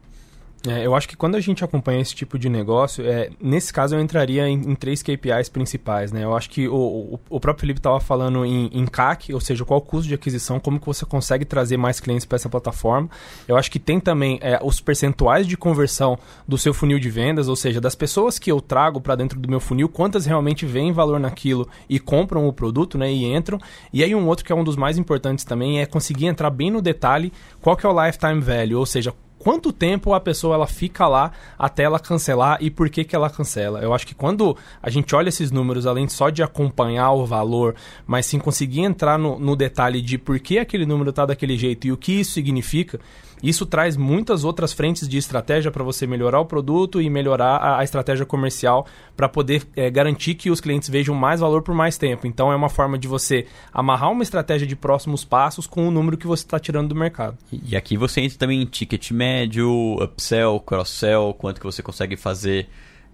É, 0.67 0.86
eu 0.86 0.93
acho 0.93 1.08
que 1.08 1.15
quando 1.15 1.36
a 1.36 1.39
gente 1.39 1.63
acompanha 1.63 2.02
esse 2.02 2.13
tipo 2.13 2.38
de 2.38 2.50
negócio, 2.50 3.06
é, 3.06 3.30
nesse 3.39 3.72
caso 3.72 3.95
eu 3.95 4.02
entraria 4.02 4.48
em, 4.48 4.72
em, 4.72 4.76
três 4.76 5.02
KPIs 5.02 5.48
principais. 5.48 6.12
Né? 6.12 6.26
Eu 6.26 6.36
acho 6.36 6.50
que 6.50 6.67
o, 6.67 6.76
o, 6.76 7.19
o 7.30 7.39
próprio 7.39 7.62
Felipe 7.62 7.80
estava 7.80 8.00
falando 8.02 8.45
em, 8.45 8.67
em, 8.74 8.86
CAC, 8.86 9.34
ou 9.34 9.39
seja, 9.39 9.63
qual 9.63 9.80
o 9.80 9.82
custo 9.82 10.10
de 10.10 10.15
aquisição, 10.15 10.60
como 10.60 10.78
que 10.78 10.86
você 10.86 11.06
consegue 11.06 11.45
trazer 11.45 11.78
mais 11.78 12.02
clientes 12.02 12.26
para 12.26 12.36
essa 12.36 12.50
plataforma. 12.50 13.10
Eu 13.48 13.56
acho 13.56 13.72
que 13.72 13.80
tem 13.80 14.02
também 14.02 14.38
é, 14.41 14.60
os 14.62 14.82
percentuais 14.82 15.48
de 15.48 15.56
conversão 15.56 16.19
do 16.45 16.58
seu 16.58 16.74
funil 16.74 17.00
de 17.00 17.10
vendas, 17.10 17.48
ou 17.48 17.56
seja, 17.56 17.80
das 17.80 17.95
pessoas 17.95 18.38
que 18.38 18.52
eu 18.52 18.60
trago 18.60 19.00
para 19.00 19.15
dentro 19.15 19.39
do 19.39 19.50
meu 19.50 19.62
funil, 19.62 19.88
quantas 19.88 20.26
realmente 20.26 20.65
veem 20.65 20.91
valor 20.91 21.22
naquilo 21.22 21.69
e 21.88 22.00
compram 22.00 22.45
o 22.45 22.52
produto 22.52 22.98
né, 22.98 23.10
e 23.10 23.24
entram. 23.24 23.60
E 23.93 24.04
aí 24.04 24.13
um 24.13 24.28
outro 24.28 24.43
que 24.43 24.52
é 24.52 24.56
um 24.56 24.63
dos 24.63 24.76
mais 24.76 24.98
importantes 24.98 25.45
também 25.45 25.80
é 25.80 25.86
conseguir 25.86 26.26
entrar 26.26 26.50
bem 26.50 26.69
no 26.69 26.82
detalhe 26.82 27.32
qual 27.62 27.78
que 27.78 27.86
é 27.86 27.89
o 27.89 28.06
lifetime 28.06 28.41
value, 28.41 28.76
ou 28.76 28.86
seja, 28.86 29.13
quanto 29.39 29.71
tempo 29.71 30.13
a 30.13 30.19
pessoa 30.19 30.54
ela 30.54 30.67
fica 30.67 31.08
lá 31.08 31.32
até 31.58 31.84
ela 31.84 31.99
cancelar 31.99 32.58
e 32.60 32.69
por 32.69 32.89
que, 32.89 33.04
que 33.04 33.15
ela 33.15 33.30
cancela. 33.30 33.80
Eu 33.80 33.93
acho 33.93 34.06
que 34.06 34.13
quando 34.13 34.56
a 34.84 34.89
gente 34.89 35.15
olha 35.15 35.30
esses 35.30 35.49
números, 35.49 35.88
além 35.88 36.08
só 36.08 36.30
de 36.30 36.43
acompanhar 36.43 37.12
o 37.13 37.25
valor, 37.25 37.75
mas 38.06 38.25
sim 38.25 38.38
conseguir 38.38 38.82
entrar 38.82 39.17
no, 39.17 39.39
no 39.39 39.56
detalhe 39.56 40.02
de 40.02 40.17
por 40.17 40.39
que 40.39 40.60
aquele 40.60 40.86
número 40.86 41.10
está 41.10 41.25
daquele 41.25 41.58
jeito 41.58 41.88
e 41.88 41.91
o 41.91 41.97
que 41.97 42.19
isso 42.19 42.34
significa, 42.34 42.99
isso 43.41 43.65
traz 43.65 43.95
muitas 43.95 44.43
outras 44.43 44.73
frentes 44.73 45.08
de 45.08 45.17
estratégia 45.17 45.71
para 45.71 45.84
você 45.84 46.06
melhorar 46.06 46.39
o 46.39 46.45
produto 46.45 47.02
e 47.02 47.10
melhorar 47.10 47.58
a, 47.58 47.80
a 47.80 47.84
estratégia 47.84 48.25
comercial 48.25 48.86
para 49.15 49.30
poder 49.30 49.63
é, 49.75 49.89
garantir 49.89 50.36
que 50.36 50.49
os 50.49 50.60
clientes 50.60 50.89
vejam 50.89 51.15
mais 51.15 51.39
valor 51.39 51.62
por 51.62 51.73
mais 51.73 51.97
tempo. 51.97 52.28
Então 52.28 52.52
é 52.52 52.56
uma 52.56 52.69
forma 52.69 52.97
de 52.97 53.08
você 53.08 53.45
amarrar 53.73 54.12
uma 54.12 54.23
estratégia 54.23 54.67
de 54.67 54.75
próximos 54.75 55.23
passos 55.23 55.65
com 55.65 55.88
o 55.88 55.91
número 55.91 56.17
que 56.17 56.28
você 56.28 56.43
está 56.43 56.60
tirando 56.60 56.89
do 56.89 56.95
mercado. 56.95 57.38
E 57.52 57.75
aqui 57.75 57.97
você 57.97 58.21
entra 58.21 58.38
também 58.38 58.62
em 58.62 58.65
ticket 58.65 59.12
médio, 59.12 59.95
upsell, 60.04 60.60
cross-sell, 60.60 61.34
quanto 61.38 61.60
que 61.60 61.65
você 61.65 61.82
consegue 61.82 62.17
fazer 62.17 62.67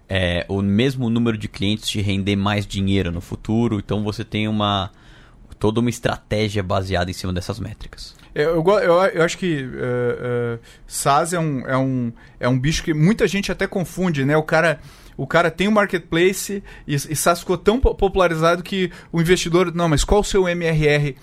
é, 0.08 0.44
o 0.48 0.62
mesmo 0.62 1.10
número 1.10 1.36
de 1.36 1.48
clientes 1.48 1.88
te 1.88 2.00
render 2.00 2.36
mais 2.36 2.66
dinheiro 2.66 3.12
no 3.12 3.20
futuro. 3.20 3.78
Então 3.78 4.02
você 4.02 4.24
tem 4.24 4.48
uma 4.48 4.90
toda 5.58 5.80
uma 5.80 5.88
estratégia 5.88 6.62
baseada 6.62 7.10
em 7.10 7.14
cima 7.14 7.32
dessas 7.32 7.58
métricas. 7.58 8.15
Eu, 8.38 8.62
eu, 8.62 9.02
eu 9.14 9.22
acho 9.22 9.38
que 9.38 9.62
uh, 9.62 10.56
uh, 10.56 10.60
SaaS 10.86 11.32
é 11.32 11.38
um, 11.38 11.66
é, 11.66 11.76
um, 11.76 12.12
é 12.38 12.46
um 12.46 12.58
bicho 12.58 12.82
que 12.82 12.92
muita 12.92 13.26
gente 13.26 13.50
até 13.50 13.66
confunde, 13.66 14.26
né? 14.26 14.36
O 14.36 14.42
cara 14.42 14.78
o 15.16 15.26
cara 15.26 15.50
tem 15.50 15.66
um 15.66 15.70
marketplace 15.70 16.62
e, 16.86 16.94
e 16.94 17.16
SaaS 17.16 17.40
ficou 17.40 17.56
tão 17.56 17.80
popularizado 17.80 18.62
que 18.62 18.92
o 19.10 19.22
investidor, 19.22 19.74
não, 19.74 19.88
mas 19.88 20.04
qual 20.04 20.20
o 20.20 20.24
seu 20.24 20.46
MRR 20.46 21.14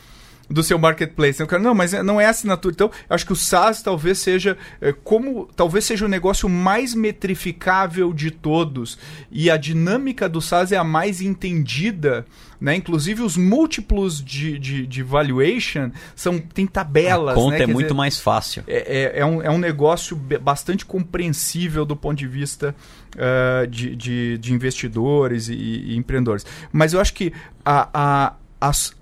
do 0.49 0.61
seu 0.61 0.77
marketplace. 0.77 1.39
Eu 1.39 1.47
quero, 1.47 1.61
não, 1.61 1.73
mas 1.73 1.93
não 1.93 2.19
é 2.19 2.25
assinatura. 2.25 2.73
Então, 2.73 2.91
eu 3.09 3.15
acho 3.15 3.25
que 3.25 3.33
o 3.33 3.35
SaaS 3.35 3.81
talvez 3.81 4.19
seja 4.19 4.57
é, 4.81 4.91
como 4.91 5.47
talvez 5.55 5.85
seja 5.85 6.05
o 6.05 6.09
negócio 6.09 6.49
mais 6.49 6.93
metrificável 6.93 8.13
de 8.13 8.31
todos. 8.31 8.97
E 9.31 9.49
a 9.49 9.57
dinâmica 9.57 10.27
do 10.27 10.41
SaaS 10.41 10.71
é 10.71 10.77
a 10.77 10.83
mais 10.83 11.21
entendida. 11.21 12.25
Né? 12.59 12.75
Inclusive 12.75 13.21
os 13.21 13.35
múltiplos 13.35 14.23
de, 14.23 14.57
de, 14.57 14.87
de 14.87 15.03
valuation 15.03 15.91
são, 16.15 16.39
tem 16.39 16.65
tabelas. 16.65 17.33
A 17.33 17.35
conta 17.35 17.57
né? 17.57 17.63
é 17.63 17.65
Quer 17.65 17.73
muito 17.73 17.87
dizer, 17.87 17.97
mais 17.97 18.19
fácil. 18.19 18.63
É, 18.67 19.17
é, 19.17 19.19
é, 19.19 19.25
um, 19.25 19.41
é 19.41 19.49
um 19.49 19.57
negócio 19.57 20.15
bastante 20.15 20.85
compreensível 20.85 21.85
do 21.85 21.95
ponto 21.95 22.17
de 22.17 22.27
vista 22.27 22.73
uh, 23.15 23.67
de, 23.67 23.95
de, 23.95 24.37
de, 24.37 24.53
investidores 24.53 25.49
e, 25.49 25.53
e, 25.53 25.97
empreendedores. 25.97 26.45
Mas 26.71 26.93
eu 26.93 27.01
acho 27.01 27.13
que 27.13 27.33
a, 27.65 27.89
a, 27.93 28.33
as, 28.61 28.93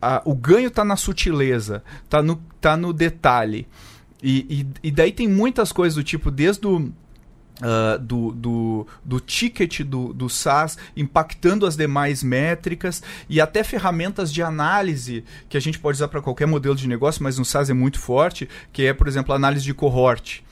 a, 0.00 0.22
o 0.24 0.34
ganho 0.34 0.68
está 0.68 0.84
na 0.84 0.96
sutileza, 0.96 1.82
está 2.04 2.22
no, 2.22 2.36
tá 2.60 2.76
no 2.76 2.92
detalhe. 2.92 3.66
E, 4.22 4.66
e, 4.82 4.88
e, 4.88 4.90
daí 4.90 5.12
tem 5.12 5.28
muitas 5.28 5.72
coisas 5.72 5.94
do 5.94 6.04
tipo, 6.04 6.30
desde 6.30 6.66
o. 6.66 6.90
Uh, 7.56 7.98
do, 7.98 8.32
do, 8.32 8.86
do 9.02 9.18
ticket 9.18 9.80
do, 9.80 10.12
do 10.12 10.28
SaaS 10.28 10.76
impactando 10.94 11.64
as 11.64 11.74
demais 11.74 12.22
métricas 12.22 13.02
e 13.30 13.40
até 13.40 13.64
ferramentas 13.64 14.30
de 14.30 14.42
análise 14.42 15.24
que 15.48 15.56
a 15.56 15.60
gente 15.60 15.78
pode 15.78 15.96
usar 15.96 16.08
para 16.08 16.20
qualquer 16.20 16.44
modelo 16.46 16.74
de 16.74 16.86
negócio, 16.86 17.22
mas 17.22 17.38
no 17.38 17.46
SaaS 17.46 17.70
é 17.70 17.72
muito 17.72 17.98
forte, 17.98 18.46
que 18.74 18.84
é, 18.84 18.92
por 18.92 19.08
exemplo, 19.08 19.34
análise 19.34 19.64
de 19.64 19.72
cohort 19.72 20.42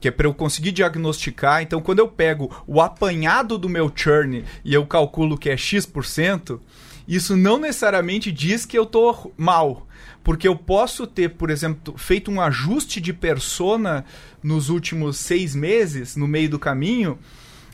que 0.00 0.08
é 0.08 0.10
para 0.10 0.26
eu 0.26 0.34
conseguir 0.34 0.72
diagnosticar. 0.72 1.62
Então, 1.62 1.80
quando 1.80 1.98
eu 1.98 2.08
pego 2.08 2.50
o 2.66 2.80
apanhado 2.80 3.58
do 3.58 3.68
meu 3.68 3.92
churn 3.94 4.44
e 4.64 4.72
eu 4.74 4.86
calculo 4.86 5.36
que 5.36 5.50
é 5.50 5.56
X%, 5.56 6.60
isso 7.06 7.36
não 7.36 7.58
necessariamente 7.58 8.32
diz 8.32 8.64
que 8.64 8.78
eu 8.78 8.86
tô 8.86 9.32
mal. 9.36 9.86
Porque 10.24 10.46
eu 10.46 10.56
posso 10.56 11.06
ter, 11.06 11.30
por 11.30 11.50
exemplo, 11.50 11.94
feito 11.96 12.30
um 12.30 12.40
ajuste 12.40 13.00
de 13.00 13.12
persona 13.12 14.04
nos 14.42 14.68
últimos 14.68 15.16
seis 15.16 15.54
meses, 15.54 16.16
no 16.16 16.28
meio 16.28 16.48
do 16.48 16.58
caminho, 16.58 17.18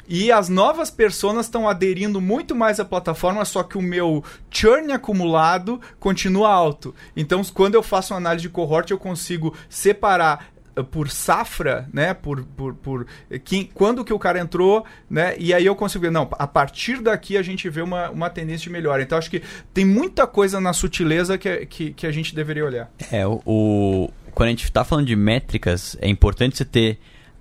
e 0.08 0.30
as 0.30 0.48
novas 0.48 0.88
personas 0.88 1.46
estão 1.46 1.68
aderindo 1.68 2.20
muito 2.20 2.54
mais 2.54 2.78
à 2.78 2.84
plataforma, 2.84 3.44
só 3.44 3.64
que 3.64 3.76
o 3.76 3.82
meu 3.82 4.22
churn 4.50 4.92
acumulado 4.92 5.80
continua 5.98 6.48
alto. 6.48 6.94
Então, 7.16 7.42
quando 7.52 7.74
eu 7.74 7.82
faço 7.82 8.14
uma 8.14 8.18
análise 8.18 8.42
de 8.42 8.48
cohort, 8.48 8.90
eu 8.90 8.98
consigo 8.98 9.52
separar 9.68 10.55
por 10.84 11.10
safra, 11.10 11.88
né? 11.92 12.14
Por, 12.14 12.44
por, 12.44 12.74
por 12.74 13.06
quem, 13.44 13.68
quando 13.72 14.04
que 14.04 14.12
o 14.12 14.18
cara 14.18 14.38
entrou, 14.38 14.84
né? 15.08 15.34
E 15.38 15.52
aí 15.54 15.64
eu 15.64 15.74
consigo 15.74 16.02
ver, 16.02 16.10
não, 16.10 16.28
a 16.32 16.46
partir 16.46 17.00
daqui 17.00 17.36
a 17.36 17.42
gente 17.42 17.68
vê 17.68 17.82
uma, 17.82 18.10
uma 18.10 18.30
tendência 18.30 18.64
de 18.64 18.70
melhora. 18.70 19.02
Então 19.02 19.16
acho 19.16 19.30
que 19.30 19.42
tem 19.72 19.84
muita 19.84 20.26
coisa 20.26 20.60
na 20.60 20.72
sutileza 20.72 21.38
que, 21.38 21.66
que, 21.66 21.92
que 21.92 22.06
a 22.06 22.12
gente 22.12 22.34
deveria 22.34 22.64
olhar. 22.64 22.90
É, 23.10 23.26
o, 23.26 23.40
o 23.44 24.10
quando 24.34 24.48
a 24.48 24.50
gente 24.50 24.64
está 24.64 24.84
falando 24.84 25.06
de 25.06 25.16
métricas, 25.16 25.96
é 26.00 26.08
importante 26.08 26.58
você 26.58 26.64
ter 26.64 26.98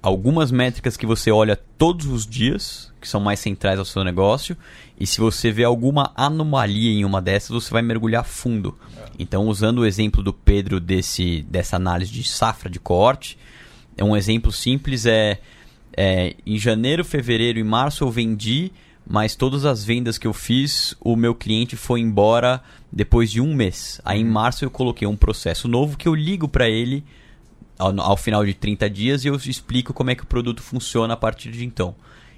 algumas 0.07 0.51
métricas 0.51 0.95
que 0.95 1.05
você 1.05 1.31
olha 1.31 1.55
todos 1.55 2.05
os 2.05 2.27
dias, 2.27 2.93
que 3.01 3.07
são 3.07 3.19
mais 3.19 3.39
centrais 3.39 3.79
ao 3.79 3.85
seu 3.85 4.03
negócio, 4.03 4.55
e 4.99 5.07
se 5.07 5.19
você 5.19 5.51
vê 5.51 5.63
alguma 5.63 6.11
anomalia 6.15 6.91
em 6.91 7.03
uma 7.03 7.21
dessas, 7.21 7.49
você 7.49 7.71
vai 7.71 7.81
mergulhar 7.81 8.23
fundo. 8.23 8.77
É. 8.97 9.05
Então, 9.17 9.47
usando 9.47 9.79
o 9.79 9.85
exemplo 9.85 10.21
do 10.21 10.31
Pedro 10.31 10.79
desse, 10.79 11.41
dessa 11.49 11.75
análise 11.75 12.11
de 12.11 12.23
safra 12.23 12.69
de 12.69 12.79
corte, 12.79 13.37
é 13.97 14.03
um 14.03 14.15
exemplo 14.15 14.51
simples 14.51 15.05
é, 15.05 15.39
é 15.97 16.35
em 16.45 16.57
janeiro, 16.57 17.03
fevereiro 17.03 17.57
e 17.57 17.63
março 17.63 18.03
eu 18.03 18.11
vendi, 18.11 18.71
mas 19.07 19.35
todas 19.35 19.65
as 19.65 19.83
vendas 19.83 20.17
que 20.17 20.27
eu 20.27 20.33
fiz, 20.33 20.95
o 21.01 21.15
meu 21.15 21.33
cliente 21.33 21.75
foi 21.75 21.99
embora 21.99 22.61
depois 22.91 23.31
de 23.31 23.41
um 23.41 23.55
mês. 23.55 23.99
Aí 24.05 24.21
em 24.21 24.25
uhum. 24.25 24.31
março 24.31 24.63
eu 24.63 24.69
coloquei 24.69 25.07
um 25.07 25.15
processo 25.17 25.67
novo 25.67 25.97
que 25.97 26.07
eu 26.07 26.13
ligo 26.13 26.47
para 26.47 26.69
ele 26.69 27.03
ao, 27.77 27.99
ao, 27.99 28.17
final 28.17 28.45
de 28.45 28.53
30 28.53 28.89
dias 28.89 29.25
e 29.25 29.27
eu 29.27 29.35
explico 29.35 29.93
como 29.93 30.09
é 30.09 30.15
que 30.15 30.23
o 30.23 30.27
produto 30.27 30.61
funciona 30.61 31.13
a 31.13 31.17
partir 31.17 31.51
de 31.51 31.65
então. 31.65 31.95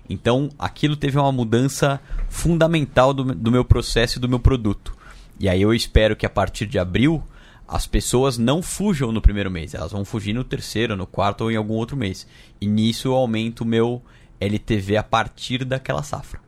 Então, 0.10 0.50
aquilo 0.58 0.96
teve 0.96 1.18
uma 1.18 1.32
mudança 1.32 2.00
fundamental 2.30 3.14
do, 3.14 3.24
do 3.36 3.52
meu 3.52 3.66
processo 3.66 4.18
e 4.18 4.22
do 4.22 4.30
meu 4.30 4.40
produto. 4.40 4.96
E 5.40 5.50
aí 5.50 5.62
eu 5.62 5.74
espero 5.74 6.16
que 6.16 6.26
a 6.26 6.30
partir 6.30 6.66
de 6.66 6.80
abril 6.80 7.24
as 7.68 7.86
pessoas 7.86 8.38
não 8.38 8.62
fujam 8.62 9.12
no 9.12 9.22
primeiro 9.22 9.52
mês, 9.52 9.74
elas 9.74 9.92
vão 9.92 10.06
fugir 10.06 10.34
no 10.34 10.44
terceiro, 10.44 10.96
no 10.96 11.06
quarto 11.06 11.42
ou 11.42 11.52
em 11.52 11.58
algum 11.58 11.74
outro 11.74 11.98
mês. 11.98 12.26
E 12.62 12.66
nisso 12.66 13.10
eu 13.10 13.14
aumento 13.14 13.62
o 13.62 13.66
meu 13.66 14.02
LTV 14.40 14.96
a 14.96 15.04
partir 15.04 15.66
daquela 15.66 16.02
safra. 16.02 16.40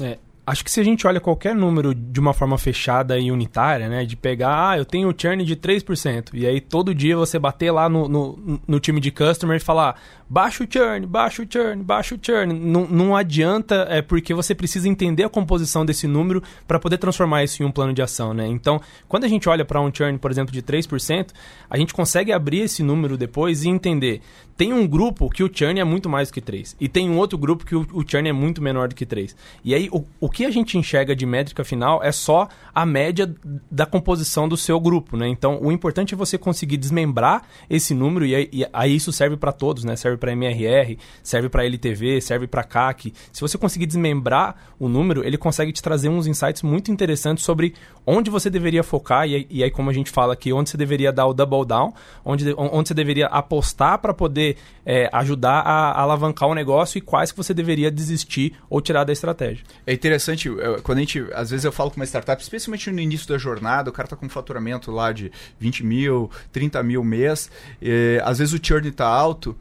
É, 0.00 0.18
Acho 0.46 0.62
que 0.62 0.70
se 0.70 0.78
a 0.78 0.84
gente 0.84 1.06
olha 1.06 1.20
qualquer 1.20 1.54
número 1.54 1.94
de 1.94 2.20
uma 2.20 2.34
forma 2.34 2.58
fechada 2.58 3.18
e 3.18 3.30
unitária, 3.30 3.88
né? 3.88 4.04
De 4.04 4.14
pegar, 4.14 4.70
ah, 4.70 4.78
eu 4.78 4.84
tenho 4.84 5.14
churn 5.16 5.42
de 5.42 5.56
3%. 5.56 6.30
E 6.34 6.46
aí 6.46 6.60
todo 6.60 6.94
dia 6.94 7.16
você 7.16 7.38
bater 7.38 7.70
lá 7.70 7.88
no, 7.88 8.06
no, 8.06 8.60
no 8.66 8.80
time 8.80 9.00
de 9.00 9.10
customer 9.10 9.56
e 9.56 9.60
falar, 9.60 9.98
baixa 10.28 10.62
o 10.62 10.66
churn, 10.70 11.06
baixa 11.06 11.42
o 11.42 11.46
churn, 11.48 11.82
baixa 11.82 12.14
o 12.14 12.18
churn. 12.20 12.52
Não, 12.52 12.86
não 12.86 13.16
adianta, 13.16 13.86
é 13.88 14.02
porque 14.02 14.34
você 14.34 14.54
precisa 14.54 14.86
entender 14.86 15.24
a 15.24 15.30
composição 15.30 15.84
desse 15.84 16.06
número 16.06 16.42
para 16.68 16.78
poder 16.78 16.98
transformar 16.98 17.42
isso 17.42 17.62
em 17.62 17.66
um 17.66 17.72
plano 17.72 17.94
de 17.94 18.02
ação, 18.02 18.34
né? 18.34 18.46
Então, 18.46 18.80
quando 19.08 19.24
a 19.24 19.28
gente 19.28 19.48
olha 19.48 19.64
para 19.64 19.80
um 19.80 19.90
churn, 19.94 20.18
por 20.18 20.30
exemplo, 20.30 20.52
de 20.52 20.62
3%, 20.62 21.30
a 21.70 21.78
gente 21.78 21.94
consegue 21.94 22.32
abrir 22.32 22.60
esse 22.60 22.82
número 22.82 23.16
depois 23.16 23.64
e 23.64 23.68
entender. 23.70 24.20
Tem 24.56 24.72
um 24.72 24.86
grupo 24.86 25.28
que 25.28 25.42
o 25.42 25.50
churn 25.52 25.80
é 25.80 25.84
muito 25.84 26.08
mais 26.08 26.28
do 26.28 26.34
que 26.34 26.40
3. 26.40 26.76
E 26.80 26.88
tem 26.88 27.10
um 27.10 27.18
outro 27.18 27.36
grupo 27.36 27.66
que 27.66 27.74
o, 27.74 27.86
o 27.92 28.04
churn 28.06 28.28
é 28.28 28.32
muito 28.32 28.62
menor 28.62 28.88
do 28.88 28.94
que 28.94 29.04
3. 29.04 29.34
E 29.64 29.74
aí, 29.74 29.88
o, 29.90 30.04
o 30.20 30.30
que 30.30 30.44
a 30.44 30.50
gente 30.50 30.78
enxerga 30.78 31.14
de 31.16 31.26
métrica 31.26 31.64
final 31.64 32.02
é 32.02 32.12
só 32.12 32.48
a 32.72 32.86
média 32.86 33.34
da 33.68 33.84
composição 33.84 34.48
do 34.48 34.56
seu 34.56 34.78
grupo, 34.78 35.16
né? 35.16 35.26
Então, 35.26 35.58
o 35.60 35.72
importante 35.72 36.14
é 36.14 36.16
você 36.16 36.38
conseguir 36.38 36.76
desmembrar 36.76 37.42
esse 37.68 37.94
número 37.94 38.24
e 38.24 38.34
aí, 38.34 38.48
e 38.52 38.66
aí 38.72 38.94
isso 38.94 39.12
serve 39.12 39.36
para 39.36 39.50
todos, 39.50 39.82
né? 39.82 39.96
Serve 39.96 40.18
para 40.18 40.32
MRR, 40.32 40.98
serve 41.22 41.48
para 41.48 41.64
LTV, 41.64 42.20
serve 42.20 42.46
para 42.46 42.62
CAC. 42.62 43.12
Se 43.32 43.40
você 43.40 43.58
conseguir 43.58 43.86
desmembrar 43.86 44.56
o 44.78 44.88
número, 44.88 45.24
ele 45.26 45.36
consegue 45.36 45.72
te 45.72 45.82
trazer 45.82 46.08
uns 46.08 46.28
insights 46.28 46.62
muito 46.62 46.92
interessantes 46.92 47.44
sobre 47.44 47.74
onde 48.06 48.30
você 48.30 48.48
deveria 48.48 48.84
focar 48.84 49.26
e, 49.28 49.46
e 49.50 49.64
aí 49.64 49.70
como 49.70 49.90
a 49.90 49.92
gente 49.92 50.10
fala 50.10 50.34
aqui, 50.34 50.52
onde 50.52 50.70
você 50.70 50.76
deveria 50.76 51.12
dar 51.12 51.26
o 51.26 51.34
double 51.34 51.64
down, 51.64 51.92
onde, 52.24 52.54
onde 52.56 52.88
você 52.88 52.94
deveria 52.94 53.26
apostar 53.26 53.98
para 53.98 54.14
poder 54.14 54.43
poder 54.44 54.56
é, 54.86 55.08
ajudar 55.12 55.60
a, 55.60 56.00
alavancar 56.00 56.48
o 56.48 56.54
negócio 56.54 56.98
e 56.98 57.00
quais 57.00 57.32
que 57.32 57.38
você 57.38 57.54
deveria 57.54 57.90
desistir 57.90 58.54
ou 58.68 58.82
tirar 58.82 59.04
da 59.04 59.12
estratégia. 59.12 59.64
É 59.86 59.94
interessante, 59.94 60.50
quando 60.82 60.98
a 60.98 61.00
gente, 61.00 61.26
às 61.32 61.50
vezes 61.50 61.64
eu 61.64 61.72
falo 61.72 61.90
com 61.90 61.96
uma 61.96 62.04
startup, 62.04 62.42
especialmente 62.42 62.90
no 62.90 63.00
início 63.00 63.26
da 63.26 63.38
jornada, 63.38 63.88
o 63.88 63.92
cara 63.92 64.06
está 64.06 64.16
com 64.16 64.26
um 64.26 64.28
faturamento 64.28 64.90
lá 64.90 65.10
de 65.10 65.32
20 65.58 65.84
mil, 65.84 66.30
30 66.52 66.82
mil 66.82 67.02
mês, 67.02 67.50
e, 67.80 68.20
às 68.22 68.38
vezes 68.38 68.52
o 68.52 68.60
churn 68.62 68.88
está 68.88 69.06
alto, 69.06 69.56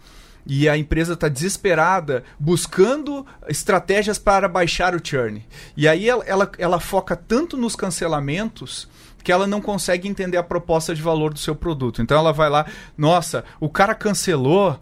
e 0.46 0.68
a 0.68 0.78
empresa 0.78 1.14
está 1.14 1.30
desesperada 1.30 2.26
buscando 2.38 3.26
estratégias 3.48 4.18
para 4.18 4.50
baixar 4.50 4.94
o 4.94 5.00
churn. 5.02 5.42
E 5.78 5.88
aí 5.88 6.10
ela, 6.10 6.26
ela, 6.26 6.52
ela 6.58 6.80
foca 6.82 7.16
tanto 7.16 7.56
nos 7.56 7.78
cancelamentos 7.78 8.90
que 9.24 9.32
ela 9.32 9.48
não 9.48 9.62
consegue 9.62 10.08
entender 10.08 10.38
a 10.38 10.44
proposta 10.44 10.94
de 10.94 11.02
valor 11.02 11.34
do 11.34 11.40
seu 11.40 11.56
produto. 11.56 12.02
Então 12.02 12.18
ela 12.18 12.34
vai 12.34 12.50
lá, 12.50 12.66
nossa, 12.98 13.44
o 13.60 13.70
cara 13.70 13.96
cancelou. 13.96 14.80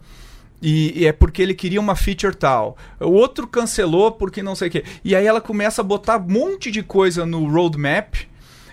E, 0.60 1.00
e, 1.00 1.06
é 1.06 1.12
porque 1.12 1.42
ele 1.42 1.54
queria 1.54 1.80
uma 1.80 1.96
feature 1.96 2.36
tal. 2.36 2.76
O 3.00 3.10
outro 3.10 3.48
cancelou 3.48 4.12
porque 4.12 4.42
não 4.42 4.54
sei 4.54 4.68
o 4.68 4.70
quê. 4.70 4.84
E 5.04 5.16
aí 5.16 5.26
ela 5.26 5.40
começa 5.40 5.80
a 5.80 5.84
botar 5.84 6.18
um 6.18 6.28
monte 6.28 6.70
de 6.70 6.84
coisa 6.84 7.26
no 7.26 7.50
roadmap 7.50 8.14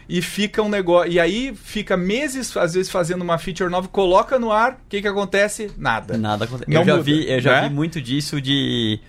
e 0.07 0.21
fica 0.21 0.61
um 0.61 0.69
negócio. 0.69 1.11
E 1.11 1.19
aí 1.19 1.55
fica 1.55 1.97
meses, 1.97 2.55
às 2.57 2.73
vezes, 2.73 2.91
fazendo 2.91 3.21
uma 3.23 3.37
feature 3.37 3.69
nova, 3.71 3.87
coloca 3.87 4.37
no 4.37 4.51
ar, 4.51 4.73
o 4.73 4.77
que, 4.89 5.01
que 5.01 5.07
acontece? 5.07 5.71
Nada. 5.77 6.17
Nada 6.17 6.45
acontece. 6.45 6.71
eu 6.71 6.85
já, 6.85 6.91
muda, 6.93 7.03
vi, 7.03 7.31
eu 7.31 7.41
já 7.41 7.61
né? 7.61 7.69
vi 7.69 7.73
muito 7.73 7.99
disso 7.99 8.39
de, 8.39 8.99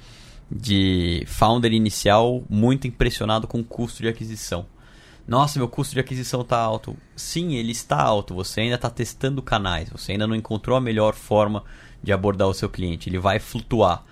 de 0.51 1.23
founder 1.27 1.73
inicial 1.73 2.43
muito 2.49 2.87
impressionado 2.87 3.47
com 3.47 3.61
o 3.61 3.65
custo 3.65 4.03
de 4.03 4.09
aquisição. 4.09 4.67
Nossa, 5.27 5.59
meu 5.59 5.69
custo 5.69 5.95
de 5.95 6.01
aquisição 6.01 6.41
está 6.41 6.59
alto. 6.59 6.97
Sim, 7.15 7.55
ele 7.55 7.73
está 7.73 8.01
alto. 8.01 8.35
Você 8.35 8.63
ainda 8.63 8.75
está 8.75 8.91
testando 8.91 9.43
canais. 9.43 9.89
Você 9.91 10.13
ainda 10.13 10.27
não 10.27 10.35
encontrou 10.35 10.77
a 10.77 10.81
melhor 10.81 11.15
forma 11.15 11.65
de 12.03 12.13
abordar 12.13 12.49
o 12.49 12.55
seu 12.55 12.69
cliente. 12.69 13.09
Ele 13.09 13.19
vai 13.19 13.39
flutuar. 13.39 14.05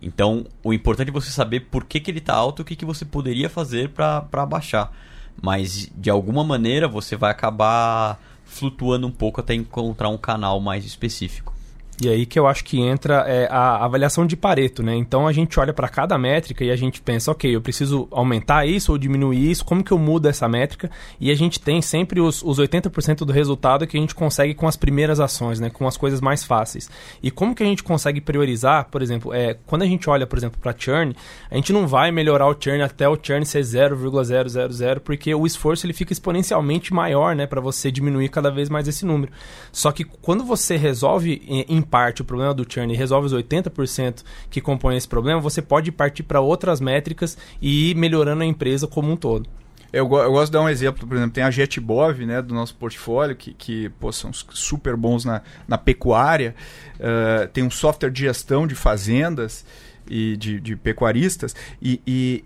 Então, 0.00 0.46
o 0.62 0.72
importante 0.72 1.08
é 1.08 1.12
você 1.12 1.30
saber 1.30 1.60
por 1.60 1.84
que, 1.84 2.00
que 2.00 2.10
ele 2.10 2.18
está 2.18 2.34
alto 2.34 2.62
o 2.62 2.64
que, 2.64 2.76
que 2.76 2.84
você 2.84 3.04
poderia 3.04 3.48
fazer 3.48 3.90
para 3.90 4.26
abaixar. 4.32 4.92
Mas, 5.40 5.90
de 5.96 6.10
alguma 6.10 6.44
maneira, 6.44 6.88
você 6.88 7.16
vai 7.16 7.30
acabar 7.30 8.20
flutuando 8.44 9.06
um 9.06 9.12
pouco 9.12 9.40
até 9.40 9.54
encontrar 9.54 10.08
um 10.08 10.18
canal 10.18 10.60
mais 10.60 10.84
específico. 10.84 11.55
E 12.00 12.10
aí 12.10 12.26
que 12.26 12.38
eu 12.38 12.46
acho 12.46 12.62
que 12.62 12.78
entra 12.78 13.24
é, 13.26 13.48
a 13.50 13.82
avaliação 13.82 14.26
de 14.26 14.36
Pareto, 14.36 14.82
né? 14.82 14.94
Então 14.94 15.26
a 15.26 15.32
gente 15.32 15.58
olha 15.58 15.72
para 15.72 15.88
cada 15.88 16.18
métrica 16.18 16.62
e 16.62 16.70
a 16.70 16.76
gente 16.76 17.00
pensa, 17.00 17.30
ok, 17.30 17.54
eu 17.54 17.60
preciso 17.60 18.06
aumentar 18.10 18.66
isso 18.66 18.92
ou 18.92 18.98
diminuir 18.98 19.50
isso, 19.50 19.64
como 19.64 19.82
que 19.82 19.92
eu 19.92 19.98
mudo 19.98 20.28
essa 20.28 20.46
métrica? 20.46 20.90
E 21.18 21.30
a 21.30 21.34
gente 21.34 21.58
tem 21.58 21.80
sempre 21.80 22.20
os, 22.20 22.42
os 22.42 22.58
80% 22.58 23.24
do 23.24 23.32
resultado 23.32 23.86
que 23.86 23.96
a 23.96 24.00
gente 24.00 24.14
consegue 24.14 24.52
com 24.52 24.68
as 24.68 24.76
primeiras 24.76 25.20
ações, 25.20 25.58
né? 25.58 25.70
Com 25.70 25.86
as 25.86 25.96
coisas 25.96 26.20
mais 26.20 26.44
fáceis. 26.44 26.90
E 27.22 27.30
como 27.30 27.54
que 27.54 27.62
a 27.62 27.66
gente 27.66 27.82
consegue 27.82 28.20
priorizar, 28.20 28.88
por 28.90 29.00
exemplo, 29.00 29.32
é, 29.32 29.56
quando 29.66 29.82
a 29.82 29.86
gente 29.86 30.10
olha, 30.10 30.26
por 30.26 30.36
exemplo, 30.36 30.60
para 30.60 30.74
churn, 30.76 31.16
a 31.50 31.54
gente 31.54 31.72
não 31.72 31.86
vai 31.86 32.10
melhorar 32.10 32.46
o 32.46 32.56
churn 32.58 32.82
até 32.82 33.08
o 33.08 33.18
churn 33.20 33.46
ser 33.46 33.62
0,000, 33.62 35.00
porque 35.02 35.34
o 35.34 35.46
esforço 35.46 35.86
ele 35.86 35.94
fica 35.94 36.12
exponencialmente 36.12 36.92
maior, 36.92 37.34
né? 37.34 37.46
Para 37.46 37.60
você 37.60 37.90
diminuir 37.90 38.28
cada 38.28 38.50
vez 38.50 38.68
mais 38.68 38.86
esse 38.86 39.06
número. 39.06 39.32
Só 39.72 39.90
que 39.92 40.04
quando 40.04 40.44
você 40.44 40.76
resolve 40.76 41.42
em 41.48 41.85
parte 41.86 42.22
o 42.22 42.24
problema 42.24 42.52
do 42.52 42.66
churn 42.68 42.92
e 42.92 42.96
resolve 42.96 43.26
os 43.26 43.34
80% 43.34 44.22
que 44.50 44.60
compõem 44.60 44.96
esse 44.96 45.08
problema, 45.08 45.40
você 45.40 45.62
pode 45.62 45.90
partir 45.90 46.22
para 46.22 46.40
outras 46.40 46.80
métricas 46.80 47.38
e 47.60 47.90
ir 47.90 47.94
melhorando 47.94 48.42
a 48.42 48.46
empresa 48.46 48.86
como 48.86 49.10
um 49.10 49.16
todo. 49.16 49.48
Eu, 49.92 50.04
eu, 50.04 50.32
gosto 50.32 50.46
de 50.46 50.52
dar 50.52 50.62
um 50.62 50.68
exemplo, 50.68 51.06
por 51.06 51.16
exemplo, 51.16 51.32
tem 51.32 51.44
a 51.44 51.50
JetBov, 51.50 52.26
né, 52.26 52.42
do 52.42 52.54
nosso 52.54 52.74
portfólio, 52.74 53.36
que, 53.36 53.54
que 53.54 53.88
pô, 54.00 54.12
são 54.12 54.32
super 54.32 54.96
bons 54.96 55.24
na, 55.24 55.40
na 55.66 55.78
pecuária, 55.78 56.54
uh, 56.96 57.48
tem 57.48 57.64
um 57.64 57.70
software 57.70 58.10
de 58.10 58.20
gestão 58.20 58.66
de 58.66 58.74
fazendas 58.74 59.64
e 60.08 60.36
de, 60.36 60.60
de 60.60 60.76
pecuaristas, 60.76 61.54
e, 61.80 62.00
e, 62.06 62.44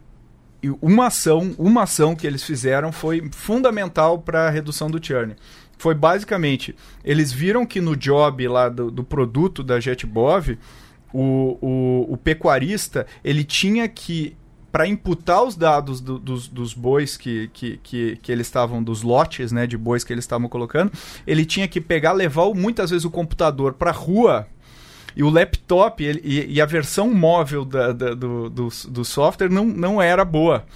e, 0.62 0.70
uma, 0.80 1.06
ação, 1.06 1.54
uma 1.58 1.82
ação 1.82 2.14
que 2.14 2.26
eles 2.26 2.42
fizeram 2.42 2.92
foi 2.92 3.28
fundamental 3.32 4.18
para 4.18 4.46
a 4.46 4.50
redução 4.50 4.90
do 4.90 5.04
churn 5.04 5.34
foi 5.80 5.94
basicamente, 5.94 6.76
eles 7.02 7.32
viram 7.32 7.64
que 7.64 7.80
no 7.80 7.96
job 7.96 8.46
lá 8.46 8.68
do, 8.68 8.90
do 8.90 9.02
produto 9.02 9.62
da 9.62 9.80
JetBov, 9.80 10.58
o, 11.10 11.56
o, 11.58 12.12
o, 12.12 12.16
pecuarista 12.18 13.06
ele 13.24 13.42
tinha 13.42 13.88
que 13.88 14.36
para 14.70 14.86
imputar 14.86 15.42
os 15.42 15.56
dados 15.56 16.02
do, 16.02 16.18
dos, 16.18 16.48
dos 16.48 16.74
bois 16.74 17.16
que, 17.16 17.48
que, 17.54 17.80
que, 17.82 18.16
que 18.20 18.30
eles 18.30 18.46
estavam, 18.46 18.82
dos 18.82 19.02
lotes 19.02 19.52
né, 19.52 19.66
de 19.66 19.78
bois 19.78 20.04
que 20.04 20.12
eles 20.12 20.22
estavam 20.22 20.50
colocando, 20.50 20.92
ele 21.26 21.46
tinha 21.46 21.66
que 21.66 21.80
pegar, 21.80 22.12
levar 22.12 22.44
muitas 22.54 22.90
vezes 22.90 23.06
o 23.06 23.10
computador 23.10 23.72
para 23.72 23.90
a 23.90 23.94
rua 23.94 24.46
e 25.16 25.22
o 25.22 25.30
laptop 25.30 26.04
e, 26.04 26.46
e, 26.46 26.60
a 26.60 26.66
versão 26.66 27.10
móvel 27.10 27.64
da, 27.64 27.90
da, 27.90 28.14
do, 28.14 28.50
do, 28.50 28.68
do 28.68 29.04
software 29.04 29.48
não, 29.48 29.64
não 29.64 30.00
era 30.00 30.26
boa. 30.26 30.66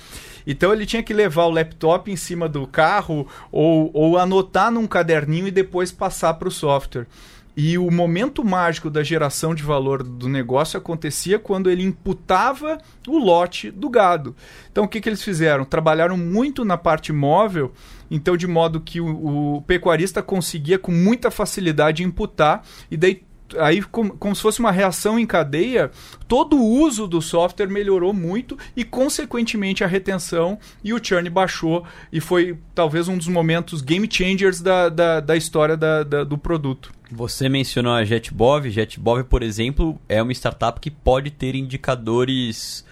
Então 0.46 0.72
ele 0.72 0.86
tinha 0.86 1.02
que 1.02 1.14
levar 1.14 1.44
o 1.44 1.50
laptop 1.50 2.10
em 2.10 2.16
cima 2.16 2.48
do 2.48 2.66
carro 2.66 3.26
ou, 3.50 3.90
ou 3.94 4.18
anotar 4.18 4.70
num 4.70 4.86
caderninho 4.86 5.48
e 5.48 5.50
depois 5.50 5.90
passar 5.90 6.34
para 6.34 6.48
o 6.48 6.52
software. 6.52 7.06
E 7.56 7.78
o 7.78 7.88
momento 7.88 8.44
mágico 8.44 8.90
da 8.90 9.04
geração 9.04 9.54
de 9.54 9.62
valor 9.62 10.02
do 10.02 10.28
negócio 10.28 10.76
acontecia 10.76 11.38
quando 11.38 11.70
ele 11.70 11.84
imputava 11.84 12.78
o 13.06 13.16
lote 13.16 13.70
do 13.70 13.88
gado. 13.88 14.34
Então 14.72 14.84
o 14.84 14.88
que, 14.88 15.00
que 15.00 15.08
eles 15.08 15.22
fizeram? 15.22 15.64
Trabalharam 15.64 16.16
muito 16.16 16.64
na 16.64 16.76
parte 16.76 17.12
móvel, 17.12 17.72
então 18.10 18.36
de 18.36 18.48
modo 18.48 18.80
que 18.80 19.00
o, 19.00 19.56
o 19.56 19.62
pecuarista 19.62 20.20
conseguia 20.20 20.80
com 20.80 20.90
muita 20.90 21.30
facilidade 21.30 22.02
imputar, 22.02 22.64
e 22.90 22.96
daí 22.96 23.22
aí 23.58 23.82
como, 23.82 24.16
como 24.16 24.34
se 24.34 24.42
fosse 24.42 24.60
uma 24.60 24.70
reação 24.70 25.18
em 25.18 25.26
cadeia, 25.26 25.90
todo 26.26 26.56
o 26.56 26.64
uso 26.64 27.06
do 27.06 27.20
software 27.20 27.68
melhorou 27.68 28.12
muito 28.12 28.56
e, 28.76 28.84
consequentemente, 28.84 29.84
a 29.84 29.86
retenção 29.86 30.58
e 30.82 30.92
o 30.92 31.02
churn 31.02 31.28
baixou 31.30 31.84
e 32.12 32.20
foi 32.20 32.58
talvez 32.74 33.08
um 33.08 33.16
dos 33.16 33.28
momentos 33.28 33.80
game 33.80 34.08
changers 34.10 34.60
da, 34.60 34.88
da, 34.88 35.20
da 35.20 35.36
história 35.36 35.76
da, 35.76 36.02
da, 36.02 36.24
do 36.24 36.38
produto. 36.38 36.92
Você 37.10 37.48
mencionou 37.48 37.92
a 37.92 38.04
JetBov. 38.04 38.70
JetBov, 38.70 39.24
por 39.24 39.42
exemplo, 39.42 39.98
é 40.08 40.22
uma 40.22 40.32
startup 40.32 40.80
que 40.80 40.90
pode 40.90 41.30
ter 41.30 41.54
indicadores 41.54 42.84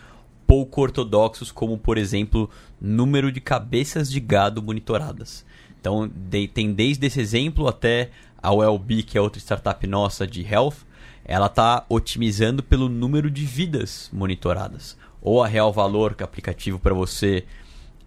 pouco 0.46 0.82
ortodoxos, 0.82 1.50
como, 1.50 1.78
por 1.78 1.96
exemplo, 1.96 2.50
número 2.80 3.32
de 3.32 3.40
cabeças 3.40 4.10
de 4.10 4.20
gado 4.20 4.62
monitoradas. 4.62 5.44
Então, 5.80 6.08
de, 6.14 6.46
tem 6.46 6.72
desde 6.72 7.06
esse 7.06 7.20
exemplo 7.20 7.66
até 7.66 8.10
a 8.42 8.52
Wellbe, 8.52 9.02
que 9.02 9.16
é 9.16 9.20
outra 9.20 9.40
startup 9.40 9.86
nossa 9.86 10.26
de 10.26 10.42
health, 10.42 10.76
ela 11.24 11.46
está 11.46 11.84
otimizando 11.88 12.62
pelo 12.62 12.88
número 12.88 13.30
de 13.30 13.44
vidas 13.44 14.10
monitoradas. 14.12 14.96
Ou 15.20 15.42
a 15.42 15.46
Real 15.46 15.72
Valor, 15.72 16.14
que 16.14 16.22
é 16.22 16.24
aplicativo 16.24 16.78
para 16.78 16.92
você 16.92 17.44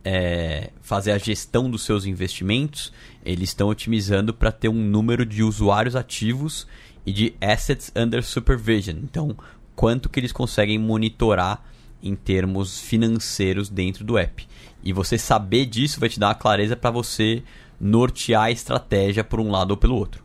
é, 0.03 0.71
fazer 0.81 1.11
a 1.11 1.17
gestão 1.17 1.69
dos 1.69 1.83
seus 1.83 2.05
investimentos, 2.05 2.91
eles 3.23 3.49
estão 3.49 3.69
otimizando 3.69 4.33
para 4.33 4.51
ter 4.51 4.67
um 4.67 4.73
número 4.73 5.25
de 5.25 5.41
usuários 5.41 5.95
ativos 5.95 6.67
e 7.05 7.13
de 7.13 7.33
assets 7.39 7.91
under 7.95 8.23
supervision. 8.23 8.97
Então, 8.97 9.35
quanto 9.75 10.09
que 10.09 10.19
eles 10.19 10.33
conseguem 10.33 10.77
monitorar 10.77 11.63
em 12.03 12.15
termos 12.15 12.79
financeiros 12.79 13.69
dentro 13.69 14.03
do 14.03 14.17
app. 14.17 14.47
E 14.83 14.93
você 14.93 15.17
saber 15.17 15.65
disso 15.65 15.99
vai 15.99 16.09
te 16.09 16.19
dar 16.19 16.27
uma 16.27 16.35
clareza 16.35 16.75
para 16.75 16.91
você 16.91 17.41
nortear 17.79 18.43
a 18.43 18.51
estratégia 18.51 19.23
por 19.23 19.39
um 19.39 19.49
lado 19.49 19.71
ou 19.71 19.77
pelo 19.77 19.95
outro. 19.95 20.24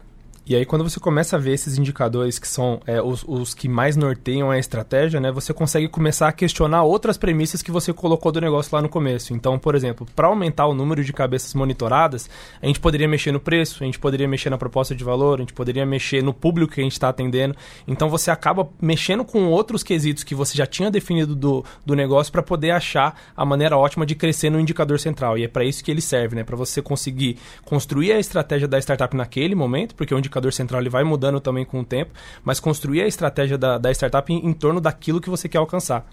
E 0.51 0.57
aí, 0.57 0.67
quando 0.67 0.83
você 0.83 0.99
começa 0.99 1.37
a 1.37 1.39
ver 1.39 1.53
esses 1.53 1.79
indicadores 1.79 2.37
que 2.37 2.49
são 2.49 2.81
é, 2.85 3.01
os, 3.01 3.25
os, 3.25 3.55
que 3.55 3.69
mais 3.69 3.95
norteiam 3.97 4.51
a 4.51 4.59
estratégia, 4.59 5.21
né, 5.21 5.31
você 5.31 5.55
consegue 5.55 5.87
começar 5.87 6.27
a 6.27 6.33
questionar 6.33 6.83
outras 6.83 7.17
premissas 7.17 7.63
que 7.63 7.71
você 7.71 7.93
colocou 7.93 8.33
do 8.33 8.41
negócio 8.41 8.75
lá 8.75 8.83
no 8.83 8.89
começo. 8.89 9.33
Então, 9.33 9.61
por 9.61 9.77
exemplo, 9.77 10.05
para 10.17 10.27
aumentar 10.27 10.67
o 10.67 10.75
número 10.75 11.05
de 11.05 11.13
cabeças 11.13 11.55
monitoradas, 11.55 12.29
a 12.61 12.67
gente 12.67 12.81
poderia 12.81 13.07
mexer 13.07 13.31
no 13.31 13.39
preço, 13.39 13.85
a 13.85 13.87
gente 13.87 14.01
poderia 14.01 14.27
mexer 14.27 14.51
na 14.51 14.59
proposta 14.59 14.93
de 14.93 15.05
valor, 15.05 15.39
a 15.39 15.43
gente 15.43 15.53
poderia 15.53 15.87
mexer 15.87 16.21
no 16.21 16.35
público 16.35 16.75
que 16.75 16.81
a 16.81 16.83
gente 16.83 16.95
está 16.95 17.11
atendendo. 17.11 17.55
Então, 17.87 18.11
você 18.11 18.33
acaba 18.33 18.69
mexendo 18.83 19.25
com 19.25 19.47
outros 19.47 19.85
quesitos 19.85 20.25
que 20.25 20.35
você 20.35 20.59
já 20.59 20.67
tinha 20.67 20.91
definido 20.91 21.37
do, 21.37 21.65
do 21.87 21.95
negócio 21.95 22.33
para 22.33 22.43
poder 22.43 22.73
achar 22.73 23.17
a 23.37 23.45
maneira 23.45 23.79
ótima 23.79 24.05
de 24.05 24.17
crescer 24.17 24.51
no 24.51 24.59
indicador 24.59 24.99
central. 24.99 25.39
E 25.39 25.45
é 25.45 25.49
para 25.49 25.65
isso 25.65 25.85
que 25.85 25.93
ele 25.93 26.01
serve, 26.01 26.35
né, 26.35 26.43
para 26.43 26.57
você 26.57 26.83
conseguir 26.83 27.39
construir 27.65 28.11
a 28.11 28.19
estratégia 28.19 28.67
da 28.67 28.81
startup 28.81 29.17
naquele 29.17 29.55
momento, 29.55 29.95
porque 29.95 30.13
o 30.13 30.19
indicador 30.19 30.40
indicador 30.41 30.53
central 30.53 30.81
ele 30.81 30.91
vai 30.91 31.05
mudando 31.05 31.41
também 31.41 31.65
com 31.65 31.81
o 31.81 31.85
tempo, 31.85 32.11
mas 32.43 32.59
construir 32.59 33.03
a 33.03 33.07
estratégia 33.07 33.59
da, 33.59 33.79
da 33.79 33.91
startup 33.93 34.33
em, 34.33 34.47
em 34.47 34.53
torno 34.53 34.81
daquilo 34.81 35.21
que 35.21 35.31
você 35.31 35.49
quer 35.49 35.59
alcançar. 35.59 36.07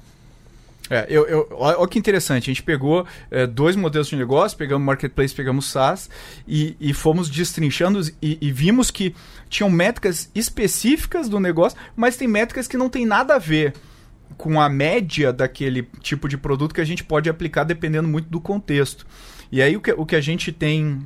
É, 0.89 1.05
eu, 1.09 1.25
eu, 1.27 1.47
olha 1.51 1.87
que 1.87 1.99
interessante, 1.99 2.43
a 2.43 2.53
gente 2.53 2.63
pegou 2.63 3.05
é, 3.29 3.45
dois 3.45 3.75
modelos 3.75 4.07
de 4.07 4.15
negócio, 4.15 4.57
pegamos 4.57 4.85
Marketplace, 4.85 5.35
pegamos 5.35 5.65
SaaS 5.65 6.09
e, 6.47 6.77
e 6.79 6.93
fomos 6.93 7.29
destrinchando 7.29 7.99
e, 8.21 8.37
e, 8.39 8.51
vimos 8.53 8.89
que 8.89 9.13
tinham 9.49 9.69
métricas 9.69 10.31
específicas 10.33 11.27
do 11.27 11.41
negócio, 11.41 11.77
mas 11.93 12.15
tem 12.15 12.27
métricas 12.27 12.69
que 12.69 12.77
não 12.77 12.87
tem 12.87 13.05
nada 13.05 13.35
a 13.35 13.39
ver 13.39 13.73
com 14.37 14.61
a 14.61 14.69
média 14.69 15.33
daquele 15.33 15.83
tipo 16.01 16.29
de 16.29 16.37
produto 16.37 16.73
que 16.73 16.81
a 16.81 16.85
gente 16.85 17.03
pode 17.03 17.29
aplicar 17.29 17.65
dependendo 17.65 18.07
muito 18.07 18.29
do 18.29 18.39
contexto. 18.39 19.05
E 19.51 19.61
aí 19.61 19.75
o 19.75 19.81
que, 19.81 19.91
o 19.91 20.05
que 20.05 20.15
a 20.15 20.21
gente 20.21 20.53
tem 20.53 21.01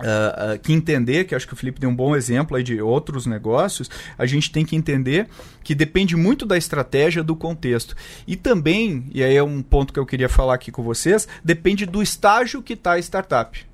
Uh, 0.00 0.58
que 0.58 0.72
entender, 0.72 1.24
que 1.24 1.34
acho 1.34 1.46
que 1.46 1.52
o 1.52 1.56
Felipe 1.56 1.78
deu 1.78 1.88
um 1.88 1.94
bom 1.94 2.16
exemplo 2.16 2.56
aí 2.56 2.62
de 2.62 2.80
outros 2.80 3.26
negócios, 3.26 3.90
a 4.16 4.24
gente 4.24 4.50
tem 4.50 4.64
que 4.64 4.74
entender 4.74 5.28
que 5.62 5.74
depende 5.74 6.16
muito 6.16 6.46
da 6.46 6.56
estratégia, 6.56 7.22
do 7.22 7.36
contexto. 7.36 7.94
E 8.26 8.34
também, 8.34 9.04
e 9.12 9.22
aí 9.22 9.36
é 9.36 9.42
um 9.42 9.62
ponto 9.62 9.92
que 9.92 10.00
eu 10.00 10.06
queria 10.06 10.30
falar 10.30 10.54
aqui 10.54 10.72
com 10.72 10.82
vocês, 10.82 11.28
depende 11.44 11.84
do 11.86 12.02
estágio 12.02 12.62
que 12.62 12.72
está 12.72 12.92
a 12.92 12.98
startup. 12.98 13.71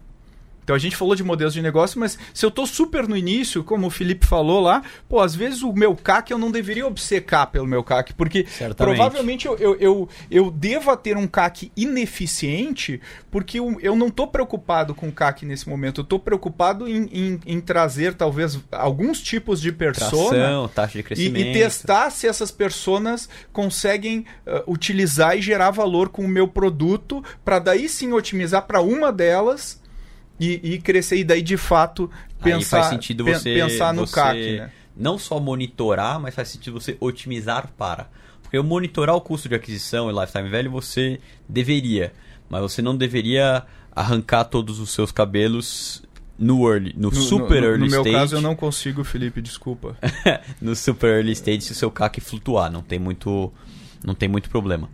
Então 0.69 0.77
a 0.77 0.79
gente 0.79 0.97
falou 0.97 1.14
de 1.14 1.25
modelos 1.25 1.55
de 1.55 1.62
negócio, 1.62 1.99
mas 1.99 2.19
se 2.35 2.45
eu 2.45 2.51
estou 2.51 2.66
super 2.66 3.09
no 3.09 3.16
início, 3.16 3.64
como 3.64 3.87
o 3.87 3.91
Felipe 3.91 4.27
falou 4.27 4.61
lá, 4.61 4.83
pô, 5.09 5.19
às 5.19 5.35
vezes 5.35 5.62
o 5.62 5.73
meu 5.73 5.97
CAC 5.97 6.31
eu 6.31 6.37
não 6.37 6.51
deveria 6.51 6.87
obcecar 6.87 7.47
pelo 7.51 7.66
meu 7.66 7.83
CAC, 7.83 8.12
porque 8.12 8.45
Certamente. 8.47 8.99
provavelmente 8.99 9.47
eu, 9.47 9.57
eu, 9.57 9.77
eu, 9.81 10.09
eu 10.31 10.51
deva 10.51 10.95
ter 10.95 11.16
um 11.16 11.27
CAC 11.27 11.73
ineficiente, 11.75 13.01
porque 13.31 13.59
eu, 13.59 13.79
eu 13.81 13.97
não 13.97 14.09
estou 14.09 14.27
preocupado 14.27 14.95
com 14.95 15.09
o 15.09 15.12
CAC 15.12 15.47
nesse 15.47 15.66
momento, 15.66 16.03
eu 16.03 16.03
estou 16.03 16.19
preocupado 16.19 16.87
em, 16.87 17.09
em, 17.11 17.41
em, 17.47 17.61
trazer 17.62 18.12
talvez 18.12 18.59
alguns 18.71 19.23
tipos 19.23 19.62
de 19.62 19.73
persona 19.73 20.29
Tração, 20.29 20.69
taxa 20.69 20.99
de 20.99 21.03
crescimento. 21.03 21.47
E, 21.47 21.51
e 21.51 21.53
testar 21.55 22.11
se 22.11 22.27
essas 22.27 22.51
personas 22.51 23.27
conseguem 23.55 24.27
uh, 24.47 24.71
utilizar 24.71 25.35
e 25.35 25.41
gerar 25.41 25.71
valor 25.71 26.11
com 26.11 26.27
o 26.27 26.29
meu 26.29 26.47
produto, 26.47 27.25
para 27.43 27.59
daí 27.59 27.89
sim 27.89 28.12
otimizar 28.12 28.66
para 28.66 28.83
uma 28.83 29.11
delas 29.11 29.79
e, 30.39 30.74
e 30.74 30.78
crescer 30.80 31.18
e 31.18 31.24
daí 31.24 31.43
de 31.43 31.57
fato 31.57 32.11
pensar, 32.43 32.78
Aí 32.78 32.82
faz 32.82 32.86
sentido 32.86 33.24
você, 33.24 33.55
pensar 33.55 33.93
no 33.93 34.07
você 34.07 34.14
CAC, 34.14 34.57
né? 34.59 34.70
não 34.97 35.18
só 35.18 35.41
monitorar, 35.41 36.20
mas 36.20 36.34
faz 36.34 36.49
sentido 36.49 36.80
você 36.80 36.97
otimizar 37.01 37.70
para. 37.76 38.09
Porque 38.43 38.57
eu 38.57 38.64
monitorar 38.64 39.14
o 39.14 39.20
custo 39.20 39.49
de 39.49 39.55
aquisição 39.55 40.11
e 40.11 40.14
lifetime 40.18 40.49
value 40.49 40.68
você 40.68 41.20
deveria, 41.49 42.12
mas 42.49 42.62
você 42.62 42.80
não 42.80 42.97
deveria 42.97 43.64
arrancar 43.95 44.45
todos 44.45 44.78
os 44.78 44.91
seus 44.91 45.12
cabelos 45.12 46.03
no 46.39 46.70
early, 46.70 46.95
no, 46.97 47.11
no 47.11 47.16
super 47.16 47.61
no, 47.61 47.66
early 47.66 47.80
no 47.80 47.86
stage. 47.86 48.05
No 48.05 48.05
meu 48.05 48.20
caso 48.20 48.36
eu 48.36 48.41
não 48.41 48.55
consigo, 48.55 49.03
Felipe, 49.03 49.43
desculpa. 49.43 49.97
no 50.62 50.74
super 50.76 51.16
early 51.16 51.32
stage 51.32 51.62
se 51.62 51.72
o 51.72 51.74
seu 51.74 51.91
CAC 51.91 52.20
flutuar, 52.20 52.70
não 52.70 52.80
tem 52.80 52.99
muito 52.99 53.53
não 54.05 54.14
tem 54.14 54.28
muito 54.28 54.49
problema. 54.49 54.89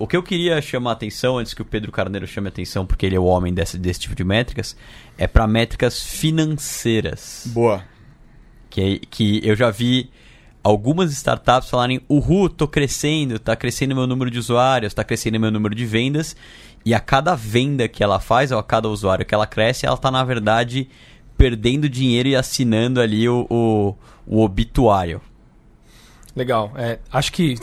O 0.00 0.06
que 0.06 0.16
eu 0.16 0.22
queria 0.22 0.62
chamar 0.62 0.90
a 0.90 0.92
atenção, 0.94 1.36
antes 1.36 1.52
que 1.52 1.60
o 1.60 1.64
Pedro 1.64 1.92
Carneiro 1.92 2.26
chame 2.26 2.46
a 2.46 2.48
atenção, 2.48 2.86
porque 2.86 3.04
ele 3.04 3.16
é 3.16 3.20
o 3.20 3.24
homem 3.24 3.52
desse, 3.52 3.76
desse 3.76 4.00
tipo 4.00 4.14
de 4.14 4.24
métricas, 4.24 4.74
é 5.18 5.26
para 5.26 5.46
métricas 5.46 6.02
financeiras. 6.02 7.42
Boa. 7.48 7.84
Que, 8.70 9.00
que 9.10 9.46
eu 9.46 9.54
já 9.54 9.70
vi 9.70 10.08
algumas 10.64 11.12
startups 11.12 11.68
falarem: 11.68 12.00
Uhul, 12.08 12.48
tô 12.48 12.66
crescendo, 12.66 13.38
tá 13.38 13.54
crescendo 13.54 13.94
meu 13.94 14.06
número 14.06 14.30
de 14.30 14.38
usuários, 14.38 14.94
tá 14.94 15.04
crescendo 15.04 15.38
meu 15.38 15.50
número 15.50 15.74
de 15.74 15.84
vendas. 15.84 16.34
E 16.82 16.94
a 16.94 16.98
cada 16.98 17.34
venda 17.34 17.86
que 17.86 18.02
ela 18.02 18.18
faz, 18.18 18.50
ou 18.50 18.58
a 18.58 18.64
cada 18.64 18.88
usuário 18.88 19.26
que 19.26 19.34
ela 19.34 19.46
cresce, 19.46 19.84
ela 19.84 19.98
tá, 19.98 20.10
na 20.10 20.24
verdade, 20.24 20.88
perdendo 21.36 21.90
dinheiro 21.90 22.30
e 22.30 22.34
assinando 22.34 23.02
ali 23.02 23.28
o, 23.28 23.46
o, 23.50 23.94
o 24.26 24.42
obituário. 24.42 25.20
Legal. 26.34 26.72
É, 26.74 27.00
acho 27.12 27.32
que 27.32 27.54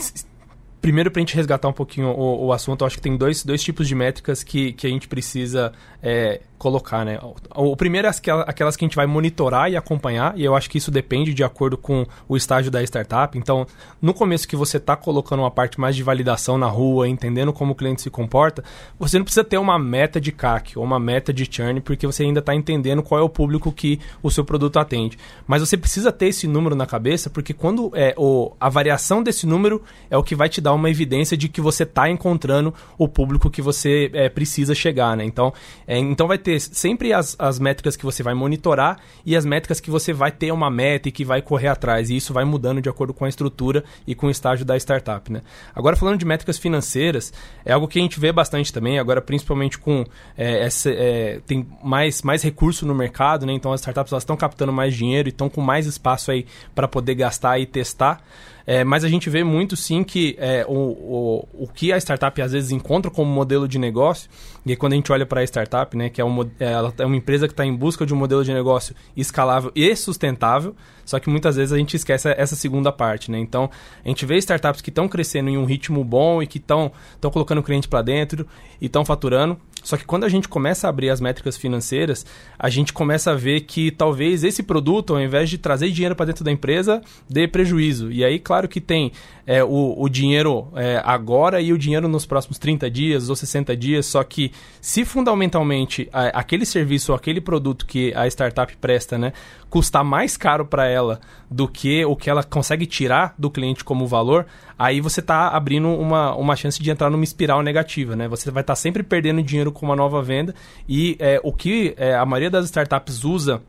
primeiro, 0.80 1.10
para 1.10 1.20
a 1.20 1.22
gente 1.22 1.34
resgatar 1.34 1.68
um 1.68 1.72
pouquinho 1.72 2.08
o, 2.08 2.46
o, 2.46 2.52
assunto, 2.52 2.84
acho 2.84 2.96
que 2.96 3.02
tem 3.02 3.16
dois, 3.16 3.44
dois 3.44 3.62
tipos 3.62 3.86
de 3.88 3.94
métricas 3.94 4.42
que, 4.42 4.72
que 4.72 4.86
a 4.86 4.90
gente 4.90 5.08
precisa 5.08 5.72
é, 6.02 6.40
colocar, 6.58 7.04
né? 7.04 7.18
O, 7.54 7.76
primeiro 7.76 8.08
é 8.08 8.10
aquelas 8.46 8.76
que 8.76 8.84
a 8.84 8.88
gente 8.88 8.96
vai 8.96 9.06
monitorar 9.06 9.70
e 9.70 9.76
acompanhar, 9.76 10.36
e 10.36 10.44
eu 10.44 10.54
acho 10.54 10.68
que 10.68 10.76
isso 10.76 10.90
depende 10.90 11.32
de 11.32 11.44
acordo 11.44 11.78
com 11.78 12.04
o 12.28 12.36
estágio 12.36 12.70
da 12.70 12.82
startup. 12.82 13.38
Então, 13.38 13.66
no 14.02 14.12
começo 14.12 14.46
que 14.46 14.56
você 14.56 14.76
está 14.76 14.96
colocando 14.96 15.40
uma 15.40 15.50
parte 15.50 15.80
mais 15.80 15.94
de 15.94 16.02
validação 16.02 16.58
na 16.58 16.66
rua, 16.66 17.08
entendendo 17.08 17.52
como 17.52 17.72
o 17.72 17.74
cliente 17.74 18.02
se 18.02 18.10
comporta, 18.10 18.64
você 18.98 19.18
não 19.18 19.24
precisa 19.24 19.44
ter 19.44 19.56
uma 19.56 19.78
meta 19.78 20.20
de 20.20 20.32
CAC 20.32 20.78
ou 20.78 20.84
uma 20.84 20.98
meta 20.98 21.32
de 21.32 21.48
churn, 21.50 21.80
porque 21.80 22.06
você 22.06 22.24
ainda 22.24 22.40
está 22.40 22.54
entendendo 22.54 23.02
qual 23.02 23.20
é 23.20 23.24
o 23.24 23.28
público 23.28 23.70
que 23.70 24.00
o 24.22 24.30
seu 24.30 24.44
produto 24.44 24.78
atende. 24.78 25.16
Mas 25.46 25.60
você 25.60 25.76
precisa 25.76 26.10
ter 26.10 26.26
esse 26.26 26.48
número 26.48 26.74
na 26.74 26.86
cabeça, 26.86 27.30
porque 27.30 27.54
quando 27.54 27.92
é 27.94 28.14
o, 28.16 28.52
a 28.58 28.68
variação 28.68 29.22
desse 29.22 29.46
número 29.46 29.82
é 30.10 30.16
o 30.16 30.22
que 30.22 30.34
vai 30.34 30.48
te 30.48 30.60
dar 30.60 30.72
uma 30.72 30.90
evidência 30.90 31.36
de 31.36 31.48
que 31.48 31.60
você 31.60 31.84
está 31.84 32.10
encontrando 32.10 32.74
o 32.96 33.06
público 33.06 33.48
que 33.48 33.62
você 33.62 34.10
é, 34.12 34.28
precisa 34.28 34.74
chegar, 34.74 35.16
né? 35.16 35.24
Então, 35.24 35.52
é, 35.86 35.98
então 35.98 36.26
vai 36.26 36.38
ter 36.38 36.47
sempre 36.58 37.12
as, 37.12 37.36
as 37.38 37.58
métricas 37.58 37.96
que 37.96 38.04
você 38.04 38.22
vai 38.22 38.34
monitorar 38.34 38.98
e 39.26 39.36
as 39.36 39.44
métricas 39.44 39.80
que 39.80 39.90
você 39.90 40.12
vai 40.12 40.30
ter 40.30 40.52
uma 40.52 40.70
meta 40.70 41.08
e 41.08 41.12
que 41.12 41.24
vai 41.24 41.42
correr 41.42 41.68
atrás. 41.68 42.08
E 42.08 42.16
isso 42.16 42.32
vai 42.32 42.44
mudando 42.44 42.80
de 42.80 42.88
acordo 42.88 43.12
com 43.12 43.24
a 43.24 43.28
estrutura 43.28 43.84
e 44.06 44.14
com 44.14 44.28
o 44.28 44.30
estágio 44.30 44.64
da 44.64 44.76
startup, 44.76 45.30
né? 45.32 45.42
Agora, 45.74 45.96
falando 45.96 46.18
de 46.18 46.24
métricas 46.24 46.58
financeiras, 46.58 47.32
é 47.64 47.72
algo 47.72 47.88
que 47.88 47.98
a 47.98 48.02
gente 48.02 48.18
vê 48.18 48.32
bastante 48.32 48.72
também, 48.72 48.98
agora 48.98 49.20
principalmente 49.20 49.78
com 49.78 50.04
é, 50.36 50.64
essa, 50.64 50.90
é, 50.90 51.40
tem 51.46 51.66
mais, 51.82 52.22
mais 52.22 52.42
recurso 52.42 52.86
no 52.86 52.94
mercado, 52.94 53.44
né? 53.44 53.52
Então 53.52 53.72
as 53.72 53.80
startups 53.80 54.12
estão 54.12 54.36
captando 54.36 54.72
mais 54.72 54.94
dinheiro 54.94 55.28
e 55.28 55.30
estão 55.30 55.48
com 55.48 55.60
mais 55.60 55.86
espaço 55.86 56.30
aí 56.30 56.46
para 56.74 56.86
poder 56.86 57.14
gastar 57.14 57.58
e 57.58 57.66
testar. 57.66 58.22
É, 58.70 58.84
mas 58.84 59.02
a 59.02 59.08
gente 59.08 59.30
vê 59.30 59.42
muito 59.42 59.74
sim 59.76 60.04
que 60.04 60.36
é, 60.38 60.62
o, 60.68 60.72
o, 60.74 61.48
o 61.64 61.68
que 61.68 61.90
a 61.90 61.96
startup 61.96 62.42
às 62.42 62.52
vezes 62.52 62.70
encontra 62.70 63.10
como 63.10 63.32
modelo 63.32 63.66
de 63.66 63.78
negócio, 63.78 64.28
e 64.66 64.72
aí 64.72 64.76
quando 64.76 64.92
a 64.92 64.96
gente 64.96 65.10
olha 65.10 65.24
para 65.24 65.40
a 65.40 65.44
startup, 65.44 65.96
né, 65.96 66.10
que 66.10 66.20
é, 66.20 66.24
um, 66.24 66.38
ela 66.60 66.92
é 66.98 67.06
uma 67.06 67.16
empresa 67.16 67.48
que 67.48 67.54
está 67.54 67.64
em 67.64 67.74
busca 67.74 68.04
de 68.04 68.12
um 68.12 68.16
modelo 68.18 68.44
de 68.44 68.52
negócio 68.52 68.94
escalável 69.16 69.72
e 69.74 69.96
sustentável, 69.96 70.76
só 71.02 71.18
que 71.18 71.30
muitas 71.30 71.56
vezes 71.56 71.72
a 71.72 71.78
gente 71.78 71.96
esquece 71.96 72.28
essa 72.36 72.54
segunda 72.54 72.92
parte, 72.92 73.30
né? 73.30 73.38
Então, 73.38 73.70
a 74.04 74.08
gente 74.08 74.26
vê 74.26 74.36
startups 74.36 74.82
que 74.82 74.90
estão 74.90 75.08
crescendo 75.08 75.48
em 75.48 75.56
um 75.56 75.64
ritmo 75.64 76.04
bom 76.04 76.42
e 76.42 76.46
que 76.46 76.58
estão 76.58 76.92
colocando 77.32 77.62
cliente 77.62 77.88
para 77.88 78.02
dentro 78.02 78.46
e 78.78 78.84
estão 78.84 79.02
faturando. 79.06 79.58
Só 79.88 79.96
que 79.96 80.04
quando 80.04 80.24
a 80.24 80.28
gente 80.28 80.50
começa 80.50 80.86
a 80.86 80.90
abrir 80.90 81.08
as 81.08 81.18
métricas 81.18 81.56
financeiras, 81.56 82.26
a 82.58 82.68
gente 82.68 82.92
começa 82.92 83.30
a 83.30 83.34
ver 83.34 83.62
que 83.62 83.90
talvez 83.90 84.44
esse 84.44 84.62
produto, 84.62 85.14
ao 85.14 85.22
invés 85.22 85.48
de 85.48 85.56
trazer 85.56 85.88
dinheiro 85.90 86.14
para 86.14 86.26
dentro 86.26 86.44
da 86.44 86.52
empresa, 86.52 87.00
dê 87.26 87.48
prejuízo. 87.48 88.12
E 88.12 88.22
aí, 88.22 88.38
claro 88.38 88.68
que 88.68 88.82
tem 88.82 89.12
é, 89.46 89.64
o, 89.64 89.94
o, 89.96 90.06
dinheiro 90.10 90.68
é, 90.76 91.00
agora 91.02 91.58
e 91.58 91.72
o 91.72 91.78
dinheiro 91.78 92.06
nos 92.06 92.26
próximos 92.26 92.58
30 92.58 92.90
dias 92.90 93.30
ou 93.30 93.34
60 93.34 93.74
dias, 93.74 94.04
só 94.04 94.22
que 94.22 94.52
se 94.78 95.06
fundamentalmente 95.06 96.06
a, 96.12 96.38
aquele 96.38 96.66
serviço 96.66 97.12
ou 97.12 97.16
aquele 97.16 97.40
produto 97.40 97.86
que 97.86 98.12
a 98.14 98.26
startup 98.26 98.76
presta, 98.76 99.16
né, 99.16 99.32
custar 99.70 100.04
mais 100.04 100.36
caro 100.36 100.66
para 100.66 100.86
ela 100.86 101.18
do 101.50 101.66
que 101.66 102.04
o 102.04 102.14
que 102.14 102.28
ela 102.28 102.44
consegue 102.44 102.84
tirar 102.84 103.34
do 103.38 103.50
cliente 103.50 103.82
como 103.82 104.06
valor, 104.06 104.44
aí 104.78 105.00
você 105.00 105.20
está 105.20 105.48
abrindo 105.48 105.88
uma, 105.88 106.34
uma 106.34 106.54
chance 106.54 106.82
de 106.82 106.90
entrar 106.90 107.08
numa 107.08 107.24
espiral 107.24 107.62
negativa, 107.62 108.14
né? 108.14 108.28
Você 108.28 108.50
vai 108.50 108.62
estar 108.62 108.72
tá 108.74 108.76
sempre 108.76 109.02
perdendo 109.02 109.42
dinheiro 109.42 109.72
com 109.78 109.86
uma 109.86 109.96
nova 109.96 110.22
venda 110.22 110.54
e 110.88 111.16
é, 111.18 111.40
o 111.42 111.52
que 111.52 111.94
é, 111.96 112.14
a 112.14 112.26
maioria 112.26 112.50
das 112.50 112.66
startups 112.66 113.24
usa 113.24 113.62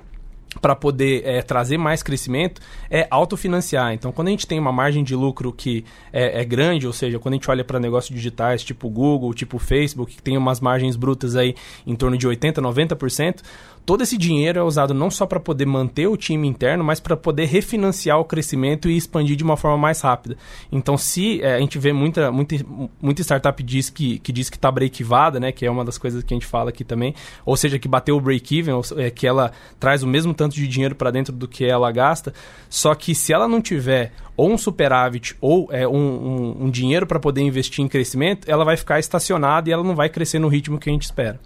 para 0.61 0.75
poder 0.75 1.21
é, 1.25 1.41
trazer 1.41 1.77
mais 1.77 2.01
crescimento 2.01 2.59
é 2.89 3.07
autofinanciar. 3.09 3.93
Então, 3.93 4.11
quando 4.11 4.29
a 4.29 4.31
gente 4.31 4.47
tem 4.47 4.59
uma 4.59 4.71
margem 4.71 5.03
de 5.03 5.15
lucro 5.15 5.53
que 5.53 5.85
é, 6.11 6.41
é 6.41 6.45
grande, 6.45 6.87
ou 6.87 6.93
seja, 6.93 7.19
quando 7.19 7.33
a 7.33 7.35
gente 7.35 7.49
olha 7.49 7.63
para 7.63 7.79
negócios 7.79 8.13
digitais 8.13 8.63
tipo 8.63 8.89
Google, 8.89 9.33
tipo 9.33 9.59
Facebook, 9.59 10.15
que 10.15 10.23
tem 10.23 10.37
umas 10.37 10.59
margens 10.59 10.95
brutas 10.95 11.35
aí 11.35 11.55
em 11.85 11.95
torno 11.95 12.17
de 12.17 12.27
80%, 12.27 12.55
90%, 12.55 13.41
todo 13.89 14.03
esse 14.03 14.19
dinheiro 14.19 14.59
é 14.59 14.61
usado 14.61 14.93
não 14.93 15.09
só 15.09 15.25
para 15.25 15.39
poder 15.39 15.65
manter 15.65 16.05
o 16.05 16.15
time 16.15 16.47
interno, 16.47 16.83
mas 16.83 16.99
para 16.99 17.17
poder 17.17 17.45
refinanciar 17.45 18.19
o 18.19 18.23
crescimento 18.23 18.87
e 18.87 18.95
expandir 18.95 19.35
de 19.35 19.43
uma 19.43 19.57
forma 19.57 19.79
mais 19.79 19.99
rápida. 20.01 20.37
Então, 20.71 20.95
se 20.95 21.41
é, 21.41 21.55
a 21.55 21.59
gente 21.59 21.79
vê 21.79 21.91
muita, 21.91 22.31
muita, 22.31 22.55
muita 23.01 23.23
startup 23.23 23.63
diz 23.63 23.89
que, 23.89 24.19
que 24.19 24.31
diz 24.31 24.47
que 24.47 24.57
está 24.57 24.71
break-evada, 24.71 25.39
né, 25.39 25.51
que 25.51 25.65
é 25.65 25.71
uma 25.71 25.83
das 25.83 25.97
coisas 25.97 26.23
que 26.23 26.31
a 26.31 26.37
gente 26.37 26.45
fala 26.45 26.69
aqui 26.69 26.83
também, 26.83 27.15
ou 27.43 27.57
seja, 27.57 27.79
que 27.79 27.87
bateu 27.87 28.15
o 28.15 28.21
break-even, 28.21 28.75
é, 28.95 29.09
que 29.09 29.25
ela 29.25 29.51
traz 29.79 30.03
o 30.03 30.07
mesmo 30.07 30.35
tanto 30.35 30.53
de 30.53 30.67
dinheiro 30.67 30.93
para 30.93 31.09
dentro 31.09 31.33
do 31.33 31.47
que 31.47 31.65
ela 31.65 31.91
gasta, 31.91 32.31
só 32.69 32.93
que 32.93 33.15
se 33.15 33.33
ela 33.33 33.47
não 33.47 33.59
tiver 33.59 34.11
ou 34.37 34.51
um 34.51 34.57
superávit 34.59 35.35
ou 35.41 35.67
é, 35.71 35.87
um, 35.87 35.95
um, 35.95 36.65
um 36.65 36.69
dinheiro 36.69 37.07
para 37.07 37.19
poder 37.19 37.41
investir 37.41 37.83
em 37.83 37.87
crescimento, 37.87 38.47
ela 38.47 38.63
vai 38.63 38.77
ficar 38.77 38.99
estacionada 38.99 39.67
e 39.67 39.73
ela 39.73 39.83
não 39.83 39.95
vai 39.95 40.09
crescer 40.09 40.37
no 40.37 40.47
ritmo 40.47 40.77
que 40.77 40.91
a 40.91 40.93
gente 40.93 41.05
espera. 41.05 41.39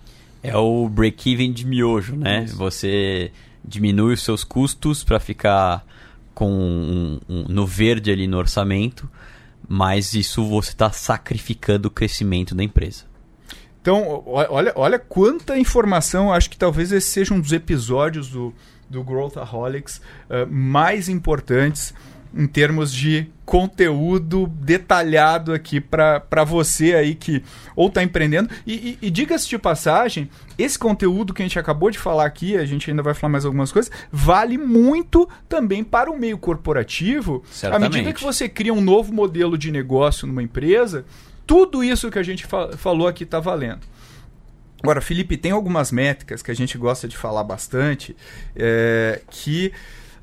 É 0.44 0.56
o 0.58 0.89
break-even 0.89 1.54
de 1.54 1.66
miojo, 1.66 2.16
né? 2.18 2.44
Isso. 2.44 2.58
Você 2.58 3.32
diminui 3.64 4.14
os 4.14 4.22
seus 4.22 4.44
custos 4.44 5.04
para 5.04 5.20
ficar 5.20 5.86
com 6.34 6.52
um, 6.52 7.20
um, 7.30 7.46
no 7.48 7.66
verde 7.66 8.12
ali 8.12 8.28
no 8.28 8.38
orçamento, 8.38 9.10
mas 9.68 10.14
isso 10.14 10.46
você 10.46 10.72
está 10.72 10.91
sacrificando 10.91 11.88
o 11.88 11.91
crescimento 11.91 12.54
da 12.54 12.64
empresa. 12.64 13.06
Então, 13.82 14.24
olha, 14.26 14.74
olha 14.76 15.00
quanta 15.00 15.58
informação. 15.58 16.32
Acho 16.32 16.50
que 16.50 16.58
talvez 16.58 16.91
esse 16.91 17.08
seja 17.08 17.34
um 17.34 17.39
dos 17.39 17.52
episódios 17.52 18.30
do, 18.30 18.54
do 18.89 19.04
Growthaholics 19.04 19.98
uh, 19.98 20.50
mais 20.50 21.10
importantes 21.10 21.94
em 22.36 22.48
termos 22.48 22.92
de 22.92 23.28
conteúdo 23.46 24.48
detalhado 24.48 25.54
aqui 25.54 25.80
para 25.80 26.44
você 26.46 26.96
aí 26.96 27.14
que 27.14 27.44
ou 27.76 27.88
está 27.88 28.02
empreendendo. 28.02 28.50
E, 28.66 28.98
e, 29.02 29.08
e 29.08 29.10
diga-se 29.12 29.48
de 29.48 29.58
passagem, 29.58 30.30
esse 30.58 30.78
conteúdo 30.80 31.34
que 31.34 31.42
a 31.42 31.46
gente 31.46 31.60
acabou 31.60 31.92
de 31.92 32.00
falar 32.00 32.26
aqui, 32.26 32.58
a 32.58 32.66
gente 32.66 32.90
ainda 32.90 33.04
vai 33.04 33.14
falar 33.14 33.32
mais 33.32 33.46
algumas 33.46 33.72
coisas, 33.72 33.92
vale 34.12 34.58
muito 34.58 35.30
também 35.48 35.84
para 35.84 36.10
o 36.10 36.18
meio 36.18 36.38
corporativo. 36.38 37.44
Certamente. 37.52 37.86
À 37.86 37.90
medida 37.90 38.14
que 38.14 38.24
você 38.24 38.50
cria 38.50 38.74
um 38.74 38.82
novo 38.82 39.14
modelo 39.14 39.58
de 39.58 39.72
negócio 39.72 40.28
numa 40.28 40.42
empresa, 40.42 41.06
tudo 41.46 41.84
isso 41.84 42.10
que 42.10 42.20
a 42.20 42.24
gente 42.24 42.46
fa 42.46 42.76
falou 42.78 43.08
aqui 43.08 43.24
está 43.24 43.40
valendo. 43.40 43.82
Agora, 44.82 45.00
Felipe, 45.00 45.38
tem 45.38 45.52
algumas 45.52 45.94
métricas 45.94 46.42
que 46.42 46.52
a 46.52 46.54
gente 46.54 46.78
gosta 46.78 47.08
de 47.08 47.16
falar 47.16 47.44
bastante 47.44 48.16
é, 48.54 49.22
que 49.30 49.72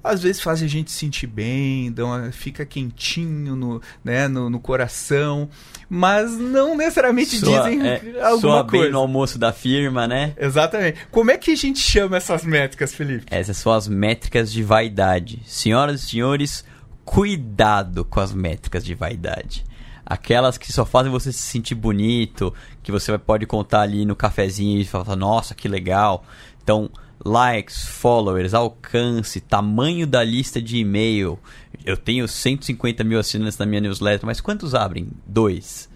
às 0.03 0.23
vezes 0.23 0.41
fazem 0.41 0.67
a 0.67 0.69
gente 0.71 0.91
sentir 0.91 1.27
bem, 1.27 1.93
dão, 1.93 2.31
fica 2.33 2.65
quentinho 2.65 3.55
no, 3.55 3.83
né, 4.03 4.29
no, 4.29 4.49
no 4.49 4.59
coração, 4.59 5.49
mas 5.89 6.33
não 6.39 6.77
necessariamente 6.77 7.39
Soa- 7.39 7.63
dizem 7.71 7.87
é, 7.87 7.97
alguma 8.23 8.41
soa 8.41 8.63
bem 8.65 8.81
coisa. 8.81 8.93
no 8.93 8.99
almoço 8.99 9.39
da 9.39 9.53
firma, 9.53 10.07
né? 10.09 10.33
Exatamente. 10.39 10.99
Como 11.11 11.31
é 11.31 11.37
que 11.37 11.51
a 11.51 11.57
gente 11.57 11.79
chama 11.81 12.17
essas 12.17 12.45
métricas, 12.45 12.95
Felipe? 12.95 13.27
Essas 13.31 13.57
são 13.57 13.73
as 13.73 13.87
métricas 13.89 14.51
de 14.53 14.63
vaidade. 14.63 15.43
Senhoras 15.45 16.03
e 16.03 16.07
senhores, 16.11 16.65
cuidado 17.05 18.05
com 18.05 18.21
as 18.21 18.33
métricas 18.33 18.85
de 18.85 18.95
vaidade. 18.95 19.65
Aquelas 20.07 20.57
que 20.57 20.73
só 20.73 20.85
fazem 20.85 21.13
você 21.13 21.33
se 21.33 21.39
sentir 21.43 21.75
bonito, 21.75 22.53
que 22.83 22.91
você 22.91 23.17
pode 23.19 23.47
contar 23.47 23.83
ali 23.83 24.05
no 24.05 24.17
cafezinho 24.17 24.81
e 24.81 24.85
falar, 24.85 25.15
nossa, 25.15 25.55
que 25.55 25.69
legal. 25.69 26.25
Então, 26.63 26.91
likes, 27.25 27.87
followers, 27.87 28.55
alcance, 28.55 29.41
tamanho 29.41 30.07
da 30.07 30.25
lista 30.25 30.61
de 30.61 30.79
e-mail. 30.79 31.39
Eu 31.85 31.97
tenho 31.97 32.27
150 32.27 33.05
mil 33.05 33.19
assinantes 33.19 33.59
na 33.59 33.67
minha 33.67 33.81
newsletter, 33.81 34.27
mas 34.27 34.41
quantos 34.41 34.75
abrem? 34.75 35.09
Dois. 35.27 35.89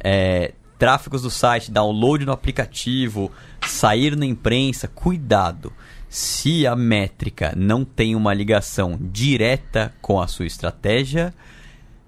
É, 0.00 0.52
tráfegos 0.78 1.22
do 1.22 1.30
site, 1.30 1.70
download 1.70 2.24
no 2.24 2.32
aplicativo, 2.32 3.30
sair 3.66 4.16
na 4.16 4.26
imprensa, 4.26 4.88
cuidado. 4.88 5.72
Se 6.08 6.66
a 6.66 6.74
métrica 6.74 7.54
não 7.56 7.84
tem 7.84 8.16
uma 8.16 8.34
ligação 8.34 8.98
direta 9.00 9.94
com 10.02 10.20
a 10.20 10.26
sua 10.26 10.46
estratégia, 10.46 11.32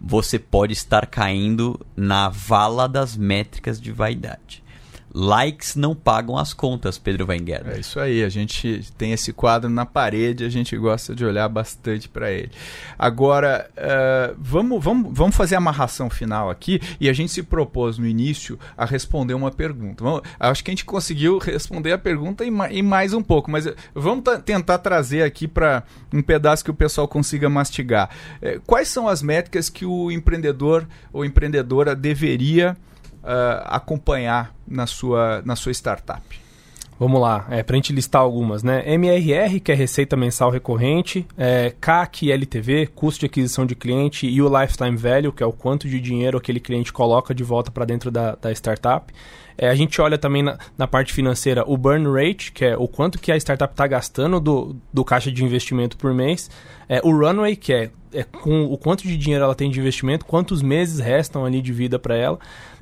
você 0.00 0.38
pode 0.38 0.72
estar 0.72 1.06
caindo 1.06 1.80
na 1.96 2.28
vala 2.28 2.88
das 2.88 3.16
métricas 3.16 3.80
de 3.80 3.92
vaidade. 3.92 4.63
Likes 5.16 5.76
não 5.76 5.94
pagam 5.94 6.36
as 6.36 6.52
contas, 6.52 6.98
Pedro 6.98 7.28
Wenger. 7.28 7.62
É 7.66 7.78
isso 7.78 8.00
aí, 8.00 8.24
a 8.24 8.28
gente 8.28 8.82
tem 8.98 9.12
esse 9.12 9.32
quadro 9.32 9.70
na 9.70 9.86
parede, 9.86 10.44
a 10.44 10.48
gente 10.48 10.76
gosta 10.76 11.14
de 11.14 11.24
olhar 11.24 11.48
bastante 11.48 12.08
para 12.08 12.32
ele. 12.32 12.50
Agora, 12.98 13.70
eh, 13.76 14.34
vamos, 14.36 14.82
vamos, 14.82 15.16
vamos 15.16 15.36
fazer 15.36 15.54
a 15.54 15.58
amarração 15.58 16.10
final 16.10 16.50
aqui 16.50 16.80
e 17.00 17.08
a 17.08 17.12
gente 17.12 17.30
se 17.30 17.44
propôs 17.44 17.96
no 17.96 18.06
início 18.08 18.58
a 18.76 18.84
responder 18.84 19.34
uma 19.34 19.52
pergunta. 19.52 20.02
Vamos- 20.02 20.22
acho 20.40 20.64
que 20.64 20.70
a 20.70 20.72
gente 20.72 20.84
conseguiu 20.84 21.38
responder 21.38 21.92
a 21.92 21.98
pergunta 21.98 22.44
e, 22.44 22.50
ma- 22.50 22.72
e 22.72 22.82
mais 22.82 23.14
um 23.14 23.22
pouco, 23.22 23.50
mas 23.50 23.66
eh, 23.66 23.74
vamos 23.94 24.24
ta- 24.24 24.38
tentar 24.40 24.78
trazer 24.78 25.22
aqui 25.22 25.46
para 25.46 25.84
um 26.12 26.22
pedaço 26.22 26.64
que 26.64 26.70
o 26.72 26.74
pessoal 26.74 27.06
consiga 27.06 27.48
mastigar. 27.48 28.10
Eh, 28.42 28.58
quais 28.66 28.88
são 28.88 29.06
as 29.06 29.22
métricas 29.22 29.68
que 29.70 29.86
o 29.86 30.10
empreendedor 30.10 30.86
ou 31.12 31.24
empreendedora 31.24 31.94
deveria 31.94 32.76
acompanhar 33.66 34.54
na 34.66 34.86
sua, 34.86 35.42
na 35.44 35.56
sua 35.56 35.72
startup? 35.72 36.44
Vamos 36.98 37.20
lá, 37.20 37.44
é, 37.50 37.62
pra 37.62 37.74
gente 37.74 37.92
listar 37.92 38.22
algumas, 38.22 38.62
né? 38.62 38.84
MRR, 38.86 39.58
que 39.58 39.72
é 39.72 39.74
receita 39.74 40.16
mensal 40.16 40.48
recorrente, 40.48 41.26
é, 41.36 41.74
CAC 41.80 42.30
LTV, 42.30 42.86
custo 42.94 43.20
de 43.20 43.26
aquisição 43.26 43.66
de 43.66 43.74
cliente, 43.74 44.28
e 44.28 44.40
o 44.40 44.60
Lifetime 44.60 44.96
Value, 44.96 45.32
que 45.32 45.42
é 45.42 45.46
o 45.46 45.52
quanto 45.52 45.88
de 45.88 46.00
dinheiro 46.00 46.38
aquele 46.38 46.60
cliente 46.60 46.92
coloca 46.92 47.34
de 47.34 47.42
volta 47.42 47.72
para 47.72 47.84
dentro 47.84 48.12
da, 48.12 48.36
da 48.36 48.52
startup. 48.52 49.12
É, 49.58 49.68
a 49.68 49.74
gente 49.74 50.00
olha 50.00 50.16
também 50.16 50.42
na, 50.42 50.56
na 50.78 50.86
parte 50.86 51.12
financeira 51.12 51.64
o 51.66 51.76
burn 51.76 52.06
rate, 52.12 52.52
que 52.52 52.64
é 52.64 52.76
o 52.76 52.86
quanto 52.86 53.18
que 53.18 53.32
a 53.32 53.36
startup 53.36 53.72
está 53.72 53.86
gastando 53.86 54.38
do, 54.40 54.76
do 54.92 55.04
caixa 55.04 55.32
de 55.32 55.44
investimento 55.44 55.96
por 55.96 56.14
mês. 56.14 56.48
É, 56.88 57.00
o 57.02 57.10
runway, 57.10 57.56
que 57.56 57.72
é, 57.72 57.90
é 58.12 58.22
com 58.22 58.64
o 58.64 58.78
quanto 58.78 59.02
de 59.02 59.16
dinheiro 59.16 59.44
ela 59.44 59.54
tem 59.54 59.70
de 59.70 59.80
investimento, 59.80 60.24
quantos 60.24 60.62
meses 60.62 61.00
restam 61.00 61.44
ali 61.44 61.60
de 61.60 61.72
vida 61.72 61.98
para 61.98 62.16
ela. 62.16 62.38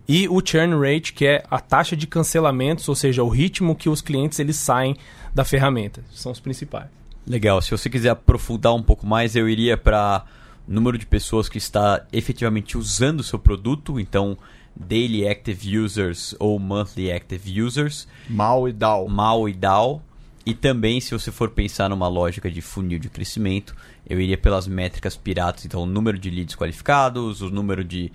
E 0.08 0.28
o 0.28 0.40
churn 0.44 0.74
rate, 0.74 1.12
que 1.12 1.24
é 1.24 1.44
a 1.50 1.60
taxa 1.60 1.96
de 1.96 2.06
cancelamentos, 2.06 2.88
ou 2.88 2.94
seja, 2.94 3.22
o 3.22 3.28
ritmo 3.28 3.76
que 3.76 3.88
os 3.88 4.00
clientes 4.00 4.38
eles 4.38 4.56
saem 4.56 4.96
da 5.34 5.44
ferramenta. 5.44 6.02
São 6.10 6.32
os 6.32 6.40
principais. 6.40 6.88
Legal. 7.26 7.62
Se 7.62 7.70
você 7.70 7.88
quiser 7.88 8.10
aprofundar 8.10 8.74
um 8.74 8.82
pouco 8.82 9.06
mais, 9.06 9.36
eu 9.36 9.48
iria 9.48 9.76
para 9.76 10.24
número 10.66 10.98
de 10.98 11.06
pessoas 11.06 11.48
que 11.48 11.58
está 11.58 12.04
efetivamente 12.12 12.76
usando 12.76 13.20
o 13.20 13.24
seu 13.24 13.38
produto, 13.38 13.98
então 13.98 14.36
daily 14.74 15.28
active 15.28 15.78
users 15.78 16.34
ou 16.38 16.58
monthly 16.58 17.12
active 17.12 17.60
users, 17.60 18.08
Mal 18.28 18.68
e 18.68 18.72
Dow. 18.72 19.08
MAU 19.08 19.48
e 19.48 19.52
DAO. 19.52 20.02
E 20.44 20.54
também, 20.54 21.00
se 21.00 21.12
você 21.12 21.30
for 21.30 21.50
pensar 21.50 21.88
numa 21.88 22.08
lógica 22.08 22.50
de 22.50 22.60
funil 22.60 22.98
de 22.98 23.08
crescimento, 23.08 23.76
eu 24.08 24.20
iria 24.20 24.36
pelas 24.36 24.66
métricas 24.66 25.16
piratas, 25.16 25.64
então 25.64 25.82
o 25.82 25.86
número 25.86 26.18
de 26.18 26.30
leads 26.30 26.56
qualificados, 26.56 27.42
o 27.42 27.50
número 27.50 27.84
de 27.84 28.10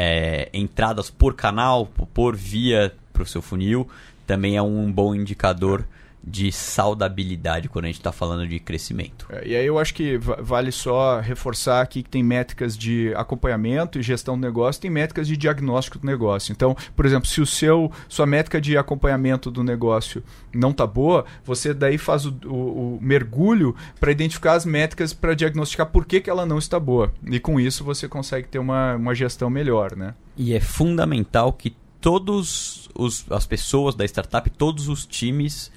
é, 0.00 0.48
entradas 0.52 1.10
por 1.10 1.34
canal, 1.34 1.86
por 2.14 2.36
via 2.36 2.94
para 3.12 3.24
o 3.24 3.26
seu 3.26 3.42
funil, 3.42 3.88
também 4.28 4.56
é 4.56 4.62
um 4.62 4.92
bom 4.92 5.12
indicador 5.12 5.84
de 6.30 6.52
saudabilidade 6.52 7.68
quando 7.68 7.86
a 7.86 7.88
gente 7.88 7.96
está 7.98 8.12
falando 8.12 8.46
de 8.46 8.58
crescimento. 8.60 9.26
É, 9.30 9.48
E 9.48 9.56
aí 9.56 9.66
eu 9.66 9.78
acho 9.78 9.94
que 9.94 10.18
va- 10.18 10.38
vale 10.40 10.70
só 10.72 11.20
reforçar 11.20 11.80
aqui 11.80 12.02
que 12.02 12.10
tem 12.10 12.22
métricas 12.22 12.76
de 12.76 13.12
acompanhamento 13.16 13.98
e 13.98 14.02
gestão 14.02 14.36
do 14.38 14.40
negócio, 14.46 14.80
tem 14.82 14.90
métricas 14.90 15.26
de 15.26 15.36
diagnóstico 15.36 15.98
do 15.98 16.06
negócio. 16.06 16.52
Então, 16.52 16.76
por 16.94 17.06
exemplo, 17.06 17.28
se 17.28 17.40
o 17.40 17.46
seu 17.46 17.90
sua 18.08 18.26
métrica 18.26 18.60
de 18.60 18.76
acompanhamento 18.76 19.50
do 19.50 19.62
negócio 19.64 20.22
não 20.52 20.72
tá 20.72 20.86
boa, 20.86 21.24
você 21.44 21.72
daí 21.72 21.96
faz 21.98 22.26
o, 22.26 22.34
o- 22.46 22.96
o 22.96 22.98
mergulho 23.00 23.74
para 24.00 24.10
identificar 24.12 24.52
as 24.54 24.64
métricas 24.64 25.12
para 25.12 25.34
diagnosticar 25.34 25.86
por 25.86 26.04
que, 26.04 26.20
que 26.20 26.28
ela 26.30 26.44
não 26.44 26.58
está 26.58 26.78
boa. 26.78 27.12
E 27.26 27.38
com 27.40 27.58
isso 27.60 27.84
você 27.84 28.08
consegue 28.08 28.48
ter 28.48 28.58
uma, 28.58 28.96
uma 28.96 29.14
gestão 29.14 29.48
melhor, 29.48 29.96
né? 29.96 30.14
E 30.36 30.52
é 30.54 30.60
fundamental 30.60 31.52
que 31.52 31.74
todos 32.00 32.88
os, 32.94 33.24
as 33.30 33.46
pessoas 33.46 33.94
da 33.94 34.04
startup, 34.04 34.48
todos 34.50 34.88
os 34.88 35.04
times 35.06 35.70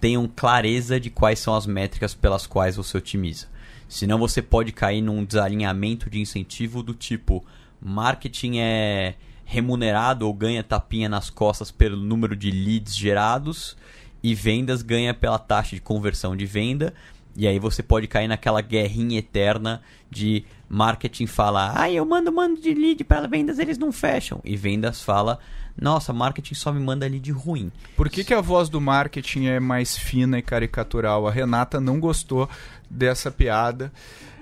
tenham 0.00 0.30
clareza 0.34 1.00
de 1.00 1.10
quais 1.10 1.38
são 1.38 1.54
as 1.54 1.66
métricas 1.66 2.14
pelas 2.14 2.46
quais 2.46 2.76
você 2.76 2.98
otimiza. 2.98 3.46
Senão 3.88 4.18
você 4.18 4.42
pode 4.42 4.72
cair 4.72 5.00
num 5.00 5.24
desalinhamento 5.24 6.10
de 6.10 6.20
incentivo 6.20 6.82
do 6.82 6.94
tipo 6.94 7.44
marketing 7.80 8.58
é 8.58 9.14
remunerado 9.44 10.26
ou 10.26 10.34
ganha 10.34 10.62
tapinha 10.62 11.08
nas 11.08 11.30
costas 11.30 11.70
pelo 11.70 11.96
número 11.96 12.34
de 12.34 12.50
leads 12.50 12.96
gerados 12.96 13.76
e 14.22 14.34
vendas 14.34 14.82
ganha 14.82 15.14
pela 15.14 15.38
taxa 15.38 15.76
de 15.76 15.82
conversão 15.82 16.36
de 16.36 16.46
venda. 16.46 16.92
E 17.36 17.46
aí 17.46 17.58
você 17.58 17.82
pode 17.82 18.08
cair 18.08 18.26
naquela 18.26 18.60
guerrinha 18.60 19.18
eterna 19.18 19.82
de 20.10 20.44
marketing 20.68 21.26
fala, 21.26 21.72
ah, 21.76 21.90
eu 21.90 22.04
mando 22.04 22.32
mando 22.32 22.60
de 22.60 22.74
lead 22.74 23.04
para 23.04 23.28
vendas, 23.28 23.58
eles 23.58 23.78
não 23.78 23.92
fecham. 23.92 24.40
E 24.44 24.56
vendas 24.56 25.02
fala, 25.02 25.38
nossa, 25.80 26.12
marketing 26.12 26.54
só 26.54 26.72
me 26.72 26.80
manda 26.80 27.06
lead 27.06 27.30
ruim. 27.32 27.70
Por 27.96 28.08
que, 28.08 28.24
que 28.24 28.32
a 28.34 28.40
voz 28.40 28.68
do 28.68 28.80
marketing 28.80 29.46
é 29.46 29.60
mais 29.60 29.96
fina 29.96 30.38
e 30.38 30.42
caricatural? 30.42 31.26
A 31.26 31.30
Renata 31.30 31.80
não 31.80 32.00
gostou 32.00 32.48
dessa 32.88 33.30
piada. 33.30 33.92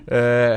É, 0.07 0.55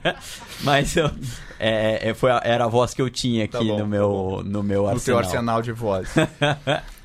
Mas 0.62 0.96
eu, 0.96 1.10
é, 1.58 2.10
é, 2.10 2.14
foi 2.14 2.30
a- 2.30 2.40
era 2.44 2.64
a 2.64 2.68
voz 2.68 2.94
que 2.94 3.02
eu 3.02 3.10
tinha 3.10 3.44
aqui 3.44 3.52
Tá 3.58 3.64
no, 3.64 3.76
tá 3.78 3.84
meu, 3.84 4.42
no 4.44 4.62
meu 4.62 4.82
no 4.92 5.00
teu 5.00 5.18
arsenal. 5.18 5.18
arsenal 5.18 5.62
de 5.62 5.72
vozes. 5.72 6.12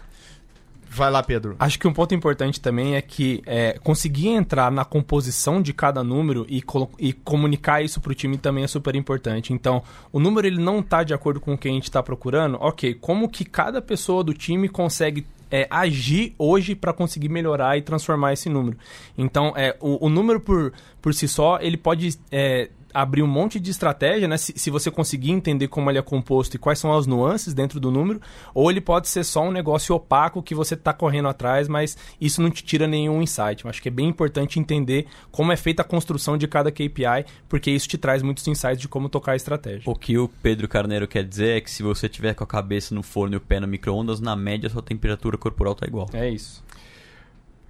Vai 0.94 1.10
lá, 1.10 1.24
Pedro. 1.24 1.56
Acho 1.58 1.80
que 1.80 1.88
um 1.88 1.94
ponto 1.94 2.14
importante 2.14 2.60
também 2.60 2.98
é 2.98 3.02
que 3.02 3.42
é, 3.46 3.80
conseguir 3.82 4.28
entrar 4.28 4.70
na 4.70 4.84
composição 4.84 5.62
de 5.62 5.72
cada 5.74 6.04
número 6.04 6.46
e, 6.50 6.62
e 7.00 7.14
comunicar 7.14 7.82
isso 7.82 8.02
para 8.02 8.12
o 8.12 8.16
time 8.16 8.38
também 8.38 8.66
é 8.66 8.68
super 8.68 8.94
importante. 8.94 9.54
Então, 9.54 9.82
o 10.12 10.20
número 10.20 10.46
ele 10.46 10.62
não 10.62 10.80
está 10.80 11.02
de 11.02 11.14
acordo 11.14 11.40
com 11.40 11.54
o 11.54 11.58
que 11.58 11.70
a 11.70 11.72
gente 11.72 11.86
está 11.86 12.04
procurando. 12.04 12.58
Ok, 12.60 12.94
como 12.96 13.30
que 13.30 13.46
cada 13.46 13.82
pessoa 13.82 14.22
do 14.22 14.34
time 14.34 14.68
consegue 14.68 15.26
é, 15.50 15.66
agir 15.70 16.36
hoje 16.38 16.76
para 16.76 16.92
conseguir 16.92 17.30
melhorar 17.30 17.78
e 17.78 17.82
transformar 17.82 18.34
esse 18.34 18.50
número? 18.50 18.78
Então, 19.18 19.54
é, 19.56 19.78
o, 19.80 20.08
o 20.08 20.10
número 20.10 20.42
por, 20.42 20.74
por 21.02 21.14
si 21.14 21.26
só 21.26 21.58
ele 21.62 21.78
pode 21.78 22.20
é, 22.30 22.70
abrir 22.94 23.24
um 23.24 23.28
monte 23.28 23.60
de 23.60 23.72
estratégia, 23.72 24.28
né? 24.28 24.38
Se, 24.38 24.54
se 24.56 24.70
você 24.70 24.90
conseguir 24.90 25.32
entender 25.32 25.68
como 25.68 25.90
ele 25.90 26.00
é 26.00 26.02
composto 26.02 26.56
e 26.56 26.60
quais 26.60 26.80
são 26.80 26.96
as 26.96 27.08
nuances 27.08 27.54
dentro 27.54 27.80
do 27.80 27.92
número, 27.92 28.22
ou 28.54 28.70
ele 28.70 28.82
pode 28.82 29.08
ser 29.08 29.24
só 29.24 29.44
um 29.44 29.52
negócio 29.52 29.96
opaco 29.96 30.42
que 30.42 30.56
você 30.56 30.74
está 30.74 30.94
correndo 30.94 31.28
atrás, 31.28 31.68
mas 31.68 31.98
isso 32.20 32.42
não 32.42 32.50
te 32.50 32.64
tira 32.64 32.88
nenhum 32.88 33.22
insight. 33.22 33.64
Eu 33.64 33.70
acho 33.70 33.82
que 33.82 33.88
é 33.88 33.92
bem 33.92 34.08
importante 34.08 34.60
entender 34.60 35.08
como 35.32 35.52
é 35.52 35.56
feita 35.56 35.82
a 35.82 35.86
construção 35.86 36.38
de 36.38 36.48
cada 36.48 36.72
KPI, 36.72 37.26
porque 37.48 37.72
isso 37.72 37.88
te 37.88 37.98
traz 37.98 38.22
muitos 38.22 38.48
insights 38.48 38.82
de 38.82 38.88
como 38.88 39.10
tocar 39.10 39.34
a 39.34 39.36
estratégia. 39.36 39.84
O 39.86 39.96
que 39.96 40.18
o 40.18 40.28
Pedro 40.28 40.68
Carneiro 40.68 41.08
quer 41.08 41.24
dizer 41.24 41.58
é 41.58 41.62
que 41.62 41.70
se 41.70 41.84
você 41.84 42.08
tiver 42.08 42.34
com 42.34 42.44
a 42.44 42.48
cabeça 42.48 42.94
no 42.94 43.04
forno 43.04 43.36
e 43.36 43.38
o 43.38 43.42
pé 43.42 43.60
no 43.60 43.68
micro-ondas, 43.68 44.20
na 44.20 44.36
média 44.36 44.70
sua 44.70 44.82
temperatura 44.82 45.38
corporal 45.38 45.76
tá 45.76 45.86
igual. 45.86 46.10
É 46.14 46.30
isso. 46.30 46.64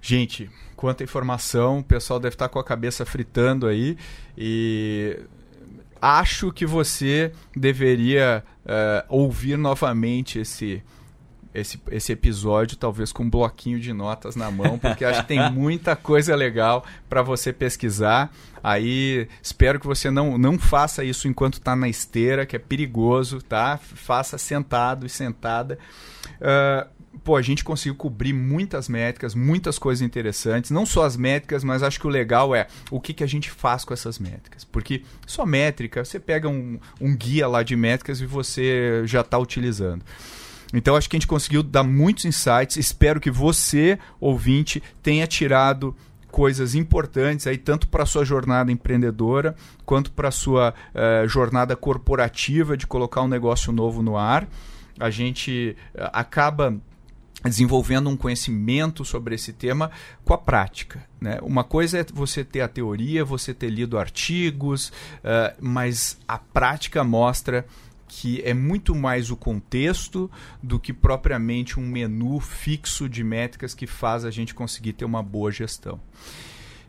Gente, 0.04 0.50
quanta 0.74 1.04
informação, 1.04 1.78
o 1.78 1.84
pessoal 1.84 2.18
deve 2.18 2.34
estar 2.34 2.48
com 2.48 2.58
a 2.58 2.64
cabeça 2.64 3.06
fritando 3.06 3.68
aí 3.68 3.96
e 4.36 5.16
acho 6.00 6.50
que 6.50 6.66
você 6.66 7.32
deveria 7.54 8.42
eh, 8.66 9.04
ouvir 9.08 9.56
novamente 9.56 10.40
esse 10.40 10.82
esse, 11.54 11.80
esse 11.90 12.12
episódio, 12.12 12.76
talvez 12.76 13.12
com 13.12 13.24
um 13.24 13.30
bloquinho 13.30 13.78
de 13.78 13.92
notas 13.92 14.34
na 14.34 14.50
mão, 14.50 14.78
porque 14.78 15.04
acho 15.04 15.20
que 15.20 15.28
tem 15.28 15.50
muita 15.52 15.94
coisa 15.94 16.34
legal 16.34 16.84
para 17.08 17.22
você 17.22 17.52
pesquisar. 17.52 18.32
Aí 18.64 19.28
espero 19.42 19.78
que 19.78 19.86
você 19.86 20.10
não, 20.10 20.38
não 20.38 20.58
faça 20.58 21.04
isso 21.04 21.28
enquanto 21.28 21.54
está 21.54 21.76
na 21.76 21.88
esteira, 21.88 22.46
que 22.46 22.56
é 22.56 22.58
perigoso, 22.58 23.42
tá? 23.42 23.76
Faça 23.76 24.38
sentado 24.38 25.04
e 25.04 25.10
sentada. 25.10 25.78
Uh, 26.40 27.01
pô, 27.22 27.36
a 27.36 27.42
gente 27.42 27.62
conseguiu 27.62 27.94
cobrir 27.94 28.32
muitas 28.32 28.88
métricas, 28.88 29.34
muitas 29.34 29.78
coisas 29.78 30.02
interessantes. 30.02 30.70
Não 30.70 30.84
só 30.86 31.04
as 31.04 31.16
métricas, 31.16 31.62
mas 31.62 31.82
acho 31.82 32.00
que 32.00 32.06
o 32.06 32.10
legal 32.10 32.54
é 32.54 32.66
o 32.90 33.00
que, 33.00 33.12
que 33.12 33.24
a 33.24 33.26
gente 33.26 33.50
faz 33.50 33.84
com 33.84 33.94
essas 33.94 34.18
métricas. 34.18 34.64
Porque 34.64 35.02
só 35.26 35.44
métrica, 35.46 36.04
você 36.04 36.18
pega 36.18 36.48
um, 36.48 36.78
um 37.00 37.16
guia 37.16 37.46
lá 37.46 37.62
de 37.62 37.76
métricas 37.76 38.20
e 38.20 38.26
você 38.26 39.02
já 39.06 39.20
está 39.20 39.38
utilizando. 39.38 40.04
Então 40.72 40.96
acho 40.96 41.08
que 41.08 41.16
a 41.16 41.18
gente 41.18 41.26
conseguiu 41.26 41.62
dar 41.62 41.82
muitos 41.82 42.24
insights. 42.24 42.76
Espero 42.76 43.20
que 43.20 43.30
você, 43.30 43.98
ouvinte, 44.18 44.82
tenha 45.02 45.26
tirado 45.26 45.94
coisas 46.30 46.74
importantes 46.74 47.46
aí 47.46 47.58
tanto 47.58 47.86
para 47.88 48.06
sua 48.06 48.24
jornada 48.24 48.72
empreendedora 48.72 49.54
quanto 49.84 50.10
para 50.10 50.30
sua 50.30 50.72
uh, 50.94 51.28
jornada 51.28 51.76
corporativa 51.76 52.74
de 52.74 52.86
colocar 52.86 53.20
um 53.20 53.28
negócio 53.28 53.70
novo 53.70 54.02
no 54.02 54.16
ar. 54.16 54.48
A 54.98 55.10
gente 55.10 55.76
uh, 55.94 56.08
acaba 56.10 56.74
desenvolvendo 57.44 58.08
um 58.08 58.16
conhecimento 58.16 59.04
sobre 59.04 59.34
esse 59.34 59.52
tema 59.52 59.90
com 60.24 60.32
a 60.32 60.38
prática. 60.38 61.04
Né? 61.20 61.38
Uma 61.42 61.64
coisa 61.64 61.98
é 61.98 62.06
você 62.12 62.44
ter 62.44 62.60
a 62.60 62.68
teoria, 62.68 63.24
você 63.24 63.52
ter 63.52 63.70
lido 63.70 63.98
artigos, 63.98 64.88
uh, 64.88 65.54
mas 65.60 66.18
a 66.26 66.38
prática 66.38 67.02
mostra 67.02 67.66
que 68.06 68.42
é 68.44 68.52
muito 68.52 68.94
mais 68.94 69.30
o 69.30 69.36
contexto 69.36 70.30
do 70.62 70.78
que 70.78 70.92
propriamente 70.92 71.80
um 71.80 71.82
menu 71.82 72.38
fixo 72.40 73.08
de 73.08 73.24
métricas 73.24 73.72
que 73.72 73.86
faz 73.86 74.26
a 74.26 74.30
gente 74.30 74.54
conseguir 74.54 74.92
ter 74.92 75.06
uma 75.06 75.22
boa 75.22 75.50
gestão. 75.50 75.98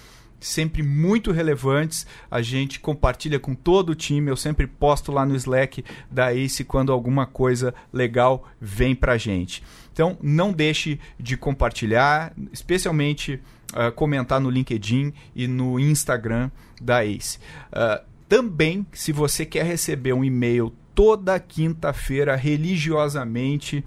sempre 0.40 0.82
muito 0.82 1.32
relevantes. 1.32 2.06
A 2.30 2.42
gente 2.42 2.80
compartilha 2.80 3.38
com 3.38 3.54
todo 3.54 3.90
o 3.90 3.94
time. 3.94 4.30
Eu 4.30 4.36
sempre 4.36 4.66
posto 4.66 5.10
lá 5.10 5.24
no 5.24 5.34
Slack 5.36 5.84
da 6.10 6.34
Ace 6.34 6.64
quando 6.64 6.92
alguma 6.92 7.26
coisa 7.26 7.74
legal 7.92 8.48
vem 8.60 8.94
pra 8.94 9.16
gente. 9.16 9.62
Então, 9.92 10.18
não 10.20 10.52
deixe 10.52 10.98
de 11.18 11.36
compartilhar, 11.36 12.32
especialmente 12.52 13.40
uh, 13.72 13.92
comentar 13.92 14.40
no 14.40 14.50
LinkedIn 14.50 15.12
e 15.34 15.46
no 15.46 15.78
Instagram 15.78 16.50
da 16.80 17.04
Ace. 17.04 17.38
Uh, 17.68 18.04
também, 18.28 18.86
se 18.92 19.12
você 19.12 19.46
quer 19.46 19.64
receber 19.64 20.12
um 20.12 20.24
e-mail 20.24 20.72
toda 20.94 21.38
quinta-feira 21.38 22.36
religiosamente 22.36 23.84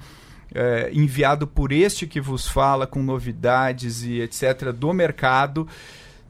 uh, 0.51 0.89
enviado 0.93 1.47
por 1.47 1.71
este 1.71 2.05
que 2.05 2.21
vos 2.21 2.47
fala 2.47 2.85
com 2.85 3.01
novidades 3.01 4.03
e 4.03 4.21
etc 4.21 4.71
do 4.73 4.93
mercado, 4.93 5.67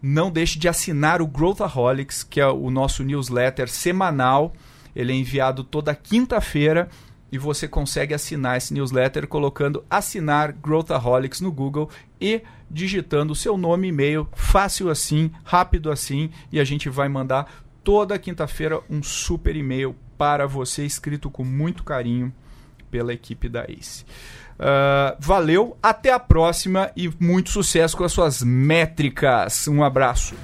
não 0.01 0.31
deixe 0.31 0.59
de 0.59 0.67
assinar 0.67 1.21
o 1.21 1.27
Growthaholics, 1.27 2.23
que 2.23 2.39
é 2.39 2.47
o 2.47 2.69
nosso 2.69 3.03
newsletter 3.03 3.69
semanal. 3.69 4.53
Ele 4.95 5.11
é 5.11 5.15
enviado 5.15 5.63
toda 5.63 5.95
quinta-feira 5.95 6.89
e 7.31 7.37
você 7.37 7.67
consegue 7.67 8.13
assinar 8.13 8.57
esse 8.57 8.73
newsletter 8.73 9.27
colocando 9.27 9.83
assinar 9.89 10.51
Growthaholics 10.51 11.41
no 11.41 11.51
Google 11.51 11.89
e 12.19 12.41
digitando 12.69 13.33
o 13.33 13.35
seu 13.35 13.57
nome 13.57 13.87
e 13.87 13.89
e-mail, 13.89 14.27
fácil 14.33 14.89
assim, 14.89 15.31
rápido 15.43 15.91
assim, 15.91 16.29
e 16.51 16.59
a 16.59 16.63
gente 16.63 16.89
vai 16.89 17.07
mandar 17.07 17.65
toda 17.83 18.19
quinta-feira 18.19 18.81
um 18.89 19.01
super 19.01 19.55
e-mail 19.55 19.95
para 20.17 20.45
você, 20.45 20.85
escrito 20.85 21.29
com 21.29 21.43
muito 21.43 21.83
carinho 21.83 22.33
pela 22.89 23.13
equipe 23.13 23.47
da 23.47 23.63
ACE. 23.63 24.05
Uh, 24.59 25.15
valeu, 25.19 25.77
até 25.81 26.11
a 26.11 26.19
próxima 26.19 26.89
e 26.95 27.11
muito 27.19 27.51
sucesso 27.51 27.95
com 27.95 28.03
as 28.03 28.11
suas 28.11 28.41
métricas. 28.41 29.67
Um 29.67 29.83
abraço. 29.83 30.35